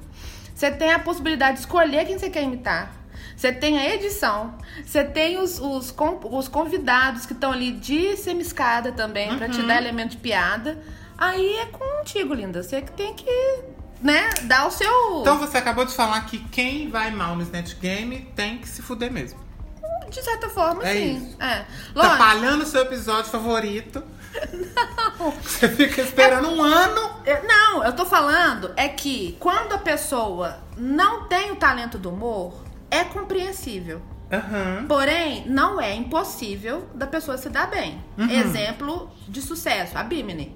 você 0.54 0.70
tem 0.70 0.92
a 0.92 0.98
possibilidade 0.98 1.54
de 1.54 1.60
escolher 1.60 2.04
quem 2.04 2.18
você 2.18 2.28
quer 2.28 2.42
imitar. 2.42 2.92
Você 3.34 3.50
tem 3.50 3.78
a 3.78 3.94
edição, 3.94 4.54
você 4.84 5.02
tem 5.02 5.38
os, 5.38 5.58
os, 5.58 5.94
os 6.30 6.46
convidados 6.48 7.24
que 7.24 7.32
estão 7.32 7.52
ali 7.52 7.72
de 7.72 8.18
semi-escada 8.18 8.92
também, 8.92 9.34
pra 9.38 9.48
te 9.48 9.60
Uhum. 9.62 9.66
dar 9.66 9.78
elemento 9.78 10.10
de 10.10 10.16
piada. 10.18 10.78
Aí 11.16 11.56
é 11.56 11.64
contigo, 11.66 12.34
linda. 12.34 12.62
Você 12.62 12.82
que 12.82 12.92
tem 12.92 13.14
que, 13.14 13.60
né, 14.02 14.28
dar 14.42 14.66
o 14.66 14.70
seu. 14.70 15.20
Então 15.22 15.38
você 15.38 15.56
acabou 15.56 15.86
de 15.86 15.94
falar 15.94 16.20
que 16.26 16.38
quem 16.50 16.90
vai 16.90 17.10
mal 17.12 17.34
no 17.34 17.40
Snatch 17.42 17.76
Game 17.80 18.28
tem 18.36 18.58
que 18.58 18.68
se 18.68 18.82
fuder 18.82 19.10
mesmo. 19.10 19.38
De 20.10 20.22
certa 20.22 20.48
forma, 20.48 20.86
É 20.86 20.92
sim. 20.94 21.16
isso. 21.16 21.36
É. 21.42 21.64
Tá 21.94 22.34
Lógico. 22.34 22.62
o 22.62 22.66
seu 22.66 22.82
episódio 22.82 23.30
favorito. 23.30 24.02
Você 25.42 25.68
fica 25.68 26.02
esperando 26.02 26.48
um 26.50 26.62
ano. 26.62 27.10
Eu- 27.24 27.42
Não, 27.46 27.84
eu 27.84 27.92
tô 27.94 28.04
falando 28.06 28.72
é 28.76 28.88
que 28.88 29.36
quando 29.40 29.72
a 29.72 29.78
pessoa 29.78 30.58
não 30.76 31.24
tem 31.26 31.50
o 31.50 31.56
talento 31.56 31.98
do 31.98 32.10
humor, 32.10 32.54
é 32.90 33.04
compreensível. 33.04 34.00
Aham. 34.30 34.84
Porém, 34.86 35.44
não 35.48 35.80
é 35.80 35.94
impossível 35.94 36.86
da 36.94 37.06
pessoa 37.06 37.38
se 37.38 37.48
dar 37.48 37.68
bem. 37.68 38.02
Uhum. 38.18 38.28
Exemplo 38.30 39.10
de 39.26 39.40
sucesso, 39.40 39.96
a 39.96 40.02
Bimini. 40.02 40.54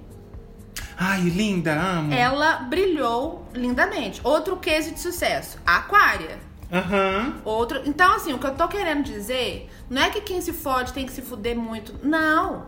Ai, 0.95 1.21
linda, 1.21 1.73
amo. 1.73 2.13
Ela 2.13 2.57
brilhou 2.57 3.47
lindamente. 3.53 4.21
Outro 4.23 4.57
case 4.57 4.91
de 4.91 4.99
sucesso, 4.99 5.57
a 5.65 5.77
Aquária. 5.77 6.37
Aham. 6.73 7.35
Outro. 7.45 7.81
Então, 7.85 8.15
assim, 8.15 8.33
o 8.33 8.39
que 8.39 8.47
eu 8.47 8.55
tô 8.55 8.67
querendo 8.67 9.03
dizer 9.03 9.69
não 9.89 10.01
é 10.01 10.09
que 10.09 10.21
quem 10.21 10.41
se 10.41 10.51
fode 10.51 10.91
tem 10.93 11.05
que 11.05 11.11
se 11.11 11.21
fuder 11.21 11.55
muito. 11.55 11.93
Não. 12.05 12.65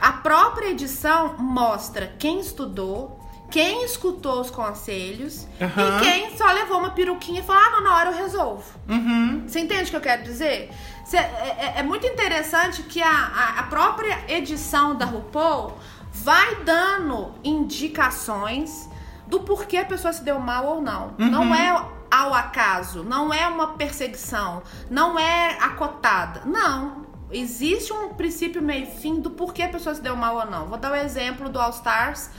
A 0.00 0.12
própria 0.12 0.68
edição 0.70 1.36
mostra 1.38 2.12
quem 2.18 2.40
estudou, 2.40 3.18
quem 3.50 3.84
escutou 3.84 4.40
os 4.40 4.50
conselhos 4.50 5.46
Aham. 5.60 5.98
e 5.98 6.00
quem 6.04 6.36
só 6.36 6.46
levou 6.52 6.78
uma 6.78 6.90
peruquinha 6.90 7.40
e 7.40 7.42
falou: 7.44 7.62
ah, 7.64 7.70
não, 7.70 7.84
na 7.84 7.96
hora 7.96 8.10
eu 8.10 8.16
resolvo. 8.16 8.64
Uhum. 8.88 9.44
Você 9.46 9.60
entende 9.60 9.84
o 9.84 9.90
que 9.90 9.96
eu 9.96 10.00
quero 10.00 10.22
dizer? 10.22 10.70
Cê- 11.04 11.16
é, 11.16 11.56
é- 11.58 11.74
é 11.78 11.82
muito 11.82 12.06
interessante 12.06 12.82
que 12.82 13.00
a, 13.02 13.08
a- 13.10 13.60
a 13.60 13.62
própria 13.64 14.18
edição 14.28 14.94
da 14.96 15.04
RuPaul 15.06 15.78
vai 16.12 16.56
dando 16.64 17.32
indicações 17.42 18.88
do 19.26 19.40
porquê 19.40 19.78
a 19.78 19.84
pessoa 19.84 20.12
se 20.12 20.22
deu 20.22 20.38
mal 20.38 20.66
ou 20.66 20.82
não. 20.82 21.14
Uhum. 21.18 21.30
Não 21.30 21.54
é 21.54 21.84
ao 22.10 22.32
acaso, 22.34 23.02
não 23.02 23.32
é 23.32 23.46
uma 23.46 23.74
perseguição, 23.74 24.62
não 24.90 25.18
é 25.18 25.58
acotada. 25.60 26.42
Não. 26.44 27.06
Existe 27.30 27.92
um 27.92 28.14
princípio 28.14 28.62
meio 28.62 28.86
fim 28.86 29.20
do 29.20 29.30
porquê 29.30 29.62
a 29.62 29.68
pessoa 29.68 29.94
se 29.94 30.00
deu 30.00 30.16
mal 30.16 30.36
ou 30.36 30.46
não. 30.46 30.66
Vou 30.66 30.78
dar 30.78 30.92
o 30.92 30.96
exemplo 30.96 31.48
do 31.48 31.60
All 31.60 31.70
Stars 31.70 32.30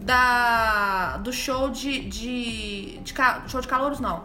da, 0.00 1.18
do 1.18 1.32
show 1.32 1.68
de, 1.68 2.00
de, 2.00 2.98
de 2.98 3.14
show 3.46 3.60
de 3.60 3.68
calouros, 3.68 4.00
não. 4.00 4.24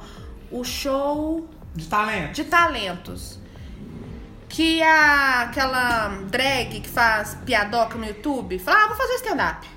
O 0.50 0.64
show 0.64 1.48
De 1.74 1.86
talento. 1.88 2.34
de 2.34 2.44
talentos. 2.46 3.40
Que 4.48 4.82
a, 4.82 5.42
aquela 5.42 6.08
drag 6.30 6.80
que 6.80 6.88
faz 6.88 7.36
piadoca 7.46 7.98
no 7.98 8.06
YouTube 8.06 8.58
fala, 8.60 8.86
ah, 8.86 8.88
vou 8.88 8.96
fazer 8.96 9.16
stand-up. 9.16 9.75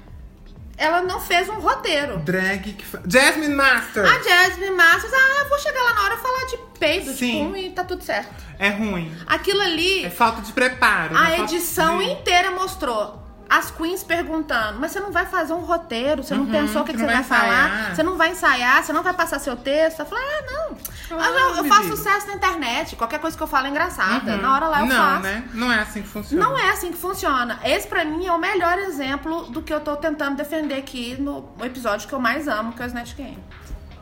Ela 0.78 1.02
não 1.02 1.20
fez 1.20 1.48
um 1.48 1.58
roteiro. 1.58 2.18
Drag 2.18 2.72
que 2.72 2.84
fa... 2.86 3.02
Jasmine 3.06 3.52
Master. 3.54 4.04
A 4.04 4.22
Jasmine 4.22 4.70
Masters, 4.70 5.12
ah, 5.12 5.44
vou 5.48 5.58
chegar 5.58 5.82
lá 5.82 5.92
na 5.92 6.02
hora 6.04 6.14
e 6.14 6.18
falar 6.18 6.44
de 6.46 6.56
peido, 6.78 7.12
de 7.12 7.18
Sim. 7.18 7.48
pum 7.50 7.56
e 7.56 7.70
tá 7.70 7.82
tudo 7.84 8.02
certo. 8.04 8.32
É 8.58 8.68
ruim. 8.70 9.12
Aquilo 9.26 9.60
ali, 9.60 10.04
É 10.04 10.10
falta 10.10 10.40
de 10.40 10.52
preparo. 10.52 11.16
a 11.16 11.22
né? 11.24 11.40
Edição 11.40 11.98
de- 11.98 12.04
inteira 12.10 12.52
mostrou 12.52 13.20
as 13.48 13.70
queens 13.70 14.04
perguntando, 14.04 14.78
mas 14.78 14.92
você 14.92 15.00
não 15.00 15.10
vai 15.10 15.24
fazer 15.24 15.54
um 15.54 15.60
roteiro, 15.60 16.22
você 16.22 16.34
não 16.34 16.44
Uhum, 16.44 16.50
pensou 16.50 16.82
o 16.82 16.84
que, 16.84 16.92
você 16.92 16.98
que 16.98 16.98
você 16.98 17.06
não 17.06 17.14
vai, 17.14 17.22
vai 17.22 17.38
falar, 17.38 17.94
você 17.94 18.02
não 18.02 18.16
vai 18.16 18.30
ensaiar, 18.32 18.82
você 18.84 18.92
não 18.92 19.02
vai 19.02 19.14
passar 19.14 19.38
seu 19.38 19.56
texto. 19.56 20.00
Eu 20.00 20.06
falei, 20.06 20.24
ah, 20.24 20.42
não. 20.52 21.18
Ah, 21.18 21.28
eu, 21.30 21.56
eu 21.56 21.64
faço 21.64 21.88
sucesso 21.88 22.26
na 22.26 22.34
internet, 22.34 22.94
qualquer 22.96 23.18
coisa 23.18 23.34
que 23.36 23.42
eu 23.42 23.46
falo 23.46 23.66
é 23.66 23.70
engraçada. 23.70 24.32
Uhum. 24.32 24.42
Na 24.42 24.54
hora 24.54 24.68
lá 24.68 24.80
eu 24.80 24.86
não, 24.86 24.96
faço. 24.96 25.22
né? 25.22 25.44
Não 25.54 25.72
é 25.72 25.80
assim 25.80 26.02
que 26.02 26.08
funciona. 26.08 26.44
Não 26.44 26.58
é 26.58 26.70
assim 26.70 26.92
que 26.92 26.98
funciona. 26.98 27.58
Esse 27.64 27.88
pra 27.88 28.04
mim 28.04 28.26
é 28.26 28.32
o 28.32 28.38
melhor 28.38 28.78
exemplo 28.78 29.44
do 29.44 29.62
que 29.62 29.72
eu 29.72 29.80
tô 29.80 29.96
tentando 29.96 30.36
defender 30.36 30.74
aqui 30.74 31.16
no 31.18 31.48
episódio 31.62 32.06
que 32.06 32.14
eu 32.14 32.20
mais 32.20 32.46
amo, 32.48 32.72
que 32.72 32.82
é 32.82 32.84
o 32.84 32.88
Snatch 32.88 33.14
Game. 33.14 33.38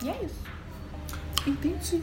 E 0.03 0.09
é 0.09 0.21
isso. 0.25 0.41
Entendi. 1.47 2.03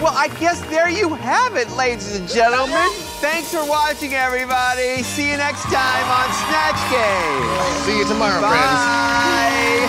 Well, 0.00 0.14
I 0.16 0.28
guess 0.38 0.60
there 0.70 0.88
you 0.88 1.14
have 1.14 1.56
it, 1.56 1.68
ladies 1.76 2.14
and 2.14 2.28
gentlemen. 2.28 2.88
Thanks 3.20 3.50
for 3.50 3.64
watching, 3.66 4.14
everybody. 4.14 5.02
See 5.02 5.28
you 5.30 5.36
next 5.36 5.64
time 5.64 6.06
on 6.06 6.32
Snatch 6.32 6.78
Game. 6.88 7.84
See 7.84 7.98
you 7.98 8.04
tomorrow, 8.06 8.40
Bye. 8.40 9.88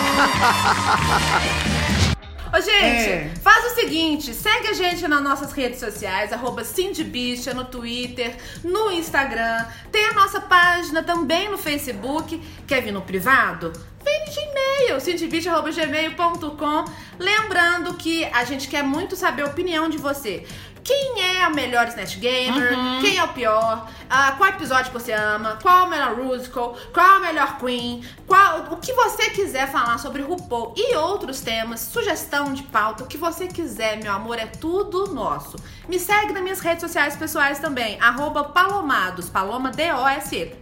Ô, 2.57 2.59
gente, 2.59 3.09
É. 3.11 3.31
faz 3.43 3.71
o 3.71 3.75
seguinte, 3.75 4.33
segue 4.33 4.69
a 4.69 4.73
gente 4.73 5.07
nas 5.07 5.21
nossas 5.21 5.51
redes 5.51 5.79
sociais, 5.79 6.33
arroba 6.33 6.63
Cindy 6.63 7.03
Bicha, 7.03 7.53
no 7.53 7.65
Twitter, 7.65 8.35
no 8.63 8.89
Instagram. 8.91 9.65
Tem 9.91 10.05
a 10.05 10.13
nossa 10.13 10.41
página 10.41 11.03
também 11.03 11.47
no 11.51 11.59
Facebook. 11.59 12.41
Quer 12.65 12.81
vir 12.81 12.91
no 12.91 13.03
privado? 13.03 13.71
Vem 14.09 14.25
de 14.25 14.39
e-mail, 14.39 14.99
cindybicha.gmail.com. 14.99 16.85
Lembrando 17.19 17.93
que 17.93 18.25
a 18.25 18.43
gente 18.43 18.67
quer 18.67 18.83
muito 18.83 19.15
saber 19.15 19.43
a 19.43 19.45
opinião 19.45 19.87
de 19.87 19.99
você. 19.99 20.47
Quem 20.83 21.21
é 21.21 21.43
a 21.43 21.51
melhor 21.51 21.87
Snatch 21.89 22.17
Gamer? 22.17 22.73
Uhum. 22.73 22.99
Quem 23.01 23.17
é 23.17 23.23
o 23.23 23.27
pior? 23.27 23.87
Ah, 24.09 24.33
qual 24.35 24.49
episódio 24.49 24.91
você 24.91 25.11
ama? 25.11 25.59
Qual 25.61 25.81
é 25.81 25.83
o 25.83 25.89
melhor 25.89 26.17
musical? 26.17 26.75
Qual 26.91 27.05
é 27.05 27.17
a 27.17 27.19
melhor 27.19 27.59
Queen? 27.59 28.03
Qual, 28.25 28.71
o 28.71 28.77
que 28.77 28.91
você 28.93 29.29
quiser 29.29 29.71
falar 29.71 29.99
sobre 29.99 30.23
RuPaul 30.23 30.73
e 30.75 30.95
outros 30.95 31.41
temas, 31.41 31.81
sugestão 31.81 32.51
de 32.53 32.63
pauta, 32.63 33.03
o 33.03 33.07
que 33.07 33.17
você 33.17 33.45
quiser, 33.45 34.01
meu 34.01 34.11
amor, 34.11 34.39
é 34.39 34.47
tudo 34.47 35.13
nosso. 35.13 35.57
Me 35.87 35.99
segue 35.99 36.33
nas 36.33 36.41
minhas 36.41 36.59
redes 36.59 36.81
sociais 36.81 37.15
pessoais 37.15 37.59
também, 37.59 37.99
arroba 38.01 38.45
palomados, 38.45 39.29
paloma 39.29 39.69
D-O-S-E. 39.69 40.55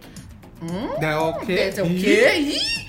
Hum? 0.60 0.90
É 1.00 1.16
o 1.16 1.34
quê? 1.38 1.70
Dizer 1.70 1.82
o 1.82 1.88
quê? 1.88 2.87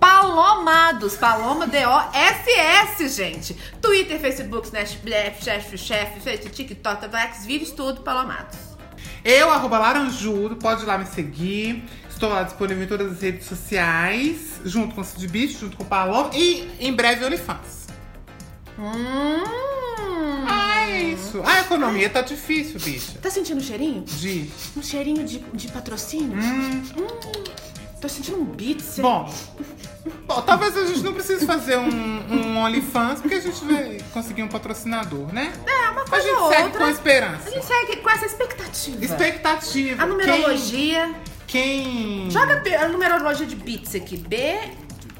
Palomados, 0.00 1.16
Paloma 1.16 1.66
D-O-S-S, 1.66 3.08
gente. 3.10 3.54
Twitter, 3.82 4.18
Facebook, 4.18 4.66
Snapchat, 4.66 5.44
Chef, 5.44 5.78
Chef, 5.78 6.20
Facebook, 6.20 6.50
TikTok, 6.50 7.06
Vax, 7.06 7.44
vídeos, 7.44 7.70
tudo, 7.70 8.00
Palomados. 8.00 8.58
Eu, 9.22 9.50
arroba 9.50 9.78
Laranjudo, 9.78 10.56
pode 10.56 10.82
ir 10.82 10.86
lá 10.86 10.96
me 10.96 11.04
seguir. 11.04 11.84
Estou 12.08 12.30
lá 12.30 12.42
disponível 12.42 12.84
em 12.84 12.86
todas 12.86 13.12
as 13.12 13.20
redes 13.20 13.46
sociais, 13.46 14.60
junto 14.64 14.94
com 14.94 15.02
o 15.02 15.04
Cid 15.04 15.28
Bicho, 15.28 15.60
junto 15.60 15.76
com 15.76 15.82
o 15.82 15.86
Paloma 15.86 16.30
e 16.34 16.68
em 16.80 16.92
breve 16.92 17.24
OnlyFans. 17.24 17.86
Hum. 18.78 19.44
Ah, 20.48 20.88
é 20.88 21.02
isso. 21.02 21.42
A 21.44 21.60
economia 21.60 22.08
tá 22.08 22.22
difícil, 22.22 22.80
bicha. 22.80 23.18
Tá 23.20 23.30
sentindo 23.30 23.58
um 23.58 23.62
cheirinho? 23.62 24.02
De. 24.02 24.50
Um 24.76 24.82
cheirinho 24.82 25.24
de, 25.24 25.38
de 25.38 25.68
patrocínio? 25.68 26.38
Hum. 26.38 26.82
Tô 28.00 28.08
sentindo 28.08 28.38
um 28.40 28.44
beat. 28.44 28.82
Bom, 28.98 29.30
bom, 30.26 30.40
talvez 30.42 30.76
a 30.76 30.86
gente 30.86 31.00
não 31.02 31.12
precise 31.12 31.44
fazer 31.44 31.76
um, 31.76 31.88
um 32.32 32.56
OnlyFans, 32.58 33.20
porque 33.20 33.34
a 33.34 33.40
gente 33.40 33.62
vai 33.64 33.98
conseguir 34.12 34.42
um 34.42 34.48
patrocinador, 34.48 35.32
né? 35.34 35.52
É, 35.66 35.90
uma 35.90 36.02
A 36.02 36.08
coisa 36.08 36.26
gente 36.26 36.38
ou 36.38 36.48
segue 36.48 36.62
outra. 36.64 36.80
com 36.80 36.90
esperança. 36.90 37.48
A 37.48 37.50
gente 37.50 37.66
segue 37.66 37.96
com 37.96 38.10
essa 38.10 38.24
expectativa. 38.26 39.04
Expectativa. 39.04 40.02
A 40.02 40.06
numerologia. 40.06 41.14
Quem. 41.46 41.82
quem... 42.22 42.30
Joga 42.30 42.62
a 42.80 42.88
numerologia 42.88 43.44
de 43.46 43.56
beats 43.56 43.94
aqui. 43.94 44.16
B. 44.16 44.58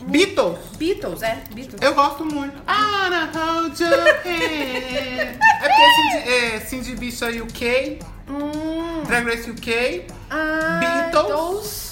Beatles. 0.07 0.59
Beatles, 0.79 1.23
é. 1.23 1.43
Beatles. 1.53 1.83
Eu 1.83 1.93
gosto 1.95 2.25
muito. 2.25 2.57
I 2.67 2.83
wanna 3.03 3.31
hold 3.35 3.79
your 3.79 3.91
hand. 4.25 5.39
É 5.63 5.69
porque 5.69 5.83
é 5.83 5.91
Cindy, 5.95 6.29
é 6.29 6.61
Cindy 6.61 6.97
Bicha 6.97 7.27
UK, 7.29 7.99
Hum. 8.27 9.03
Drag 9.07 9.27
Race 9.27 9.51
UK, 9.51 10.07
Ah, 10.31 10.79
Beatles. 11.11 11.90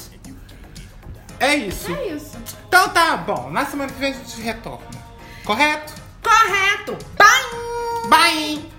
É 1.40 1.54
isso. 1.54 1.92
É 1.94 2.06
isso. 2.08 2.36
Então 2.68 2.88
tá 2.88 3.16
bom. 3.16 3.50
Na 3.50 3.64
semana 3.66 3.92
que 3.92 3.98
vem 3.98 4.12
a 4.12 4.14
gente 4.14 4.40
retorna. 4.40 4.86
Correto? 5.44 5.94
Correto. 6.22 6.96
Bye! 7.16 8.08
Bye! 8.08 8.77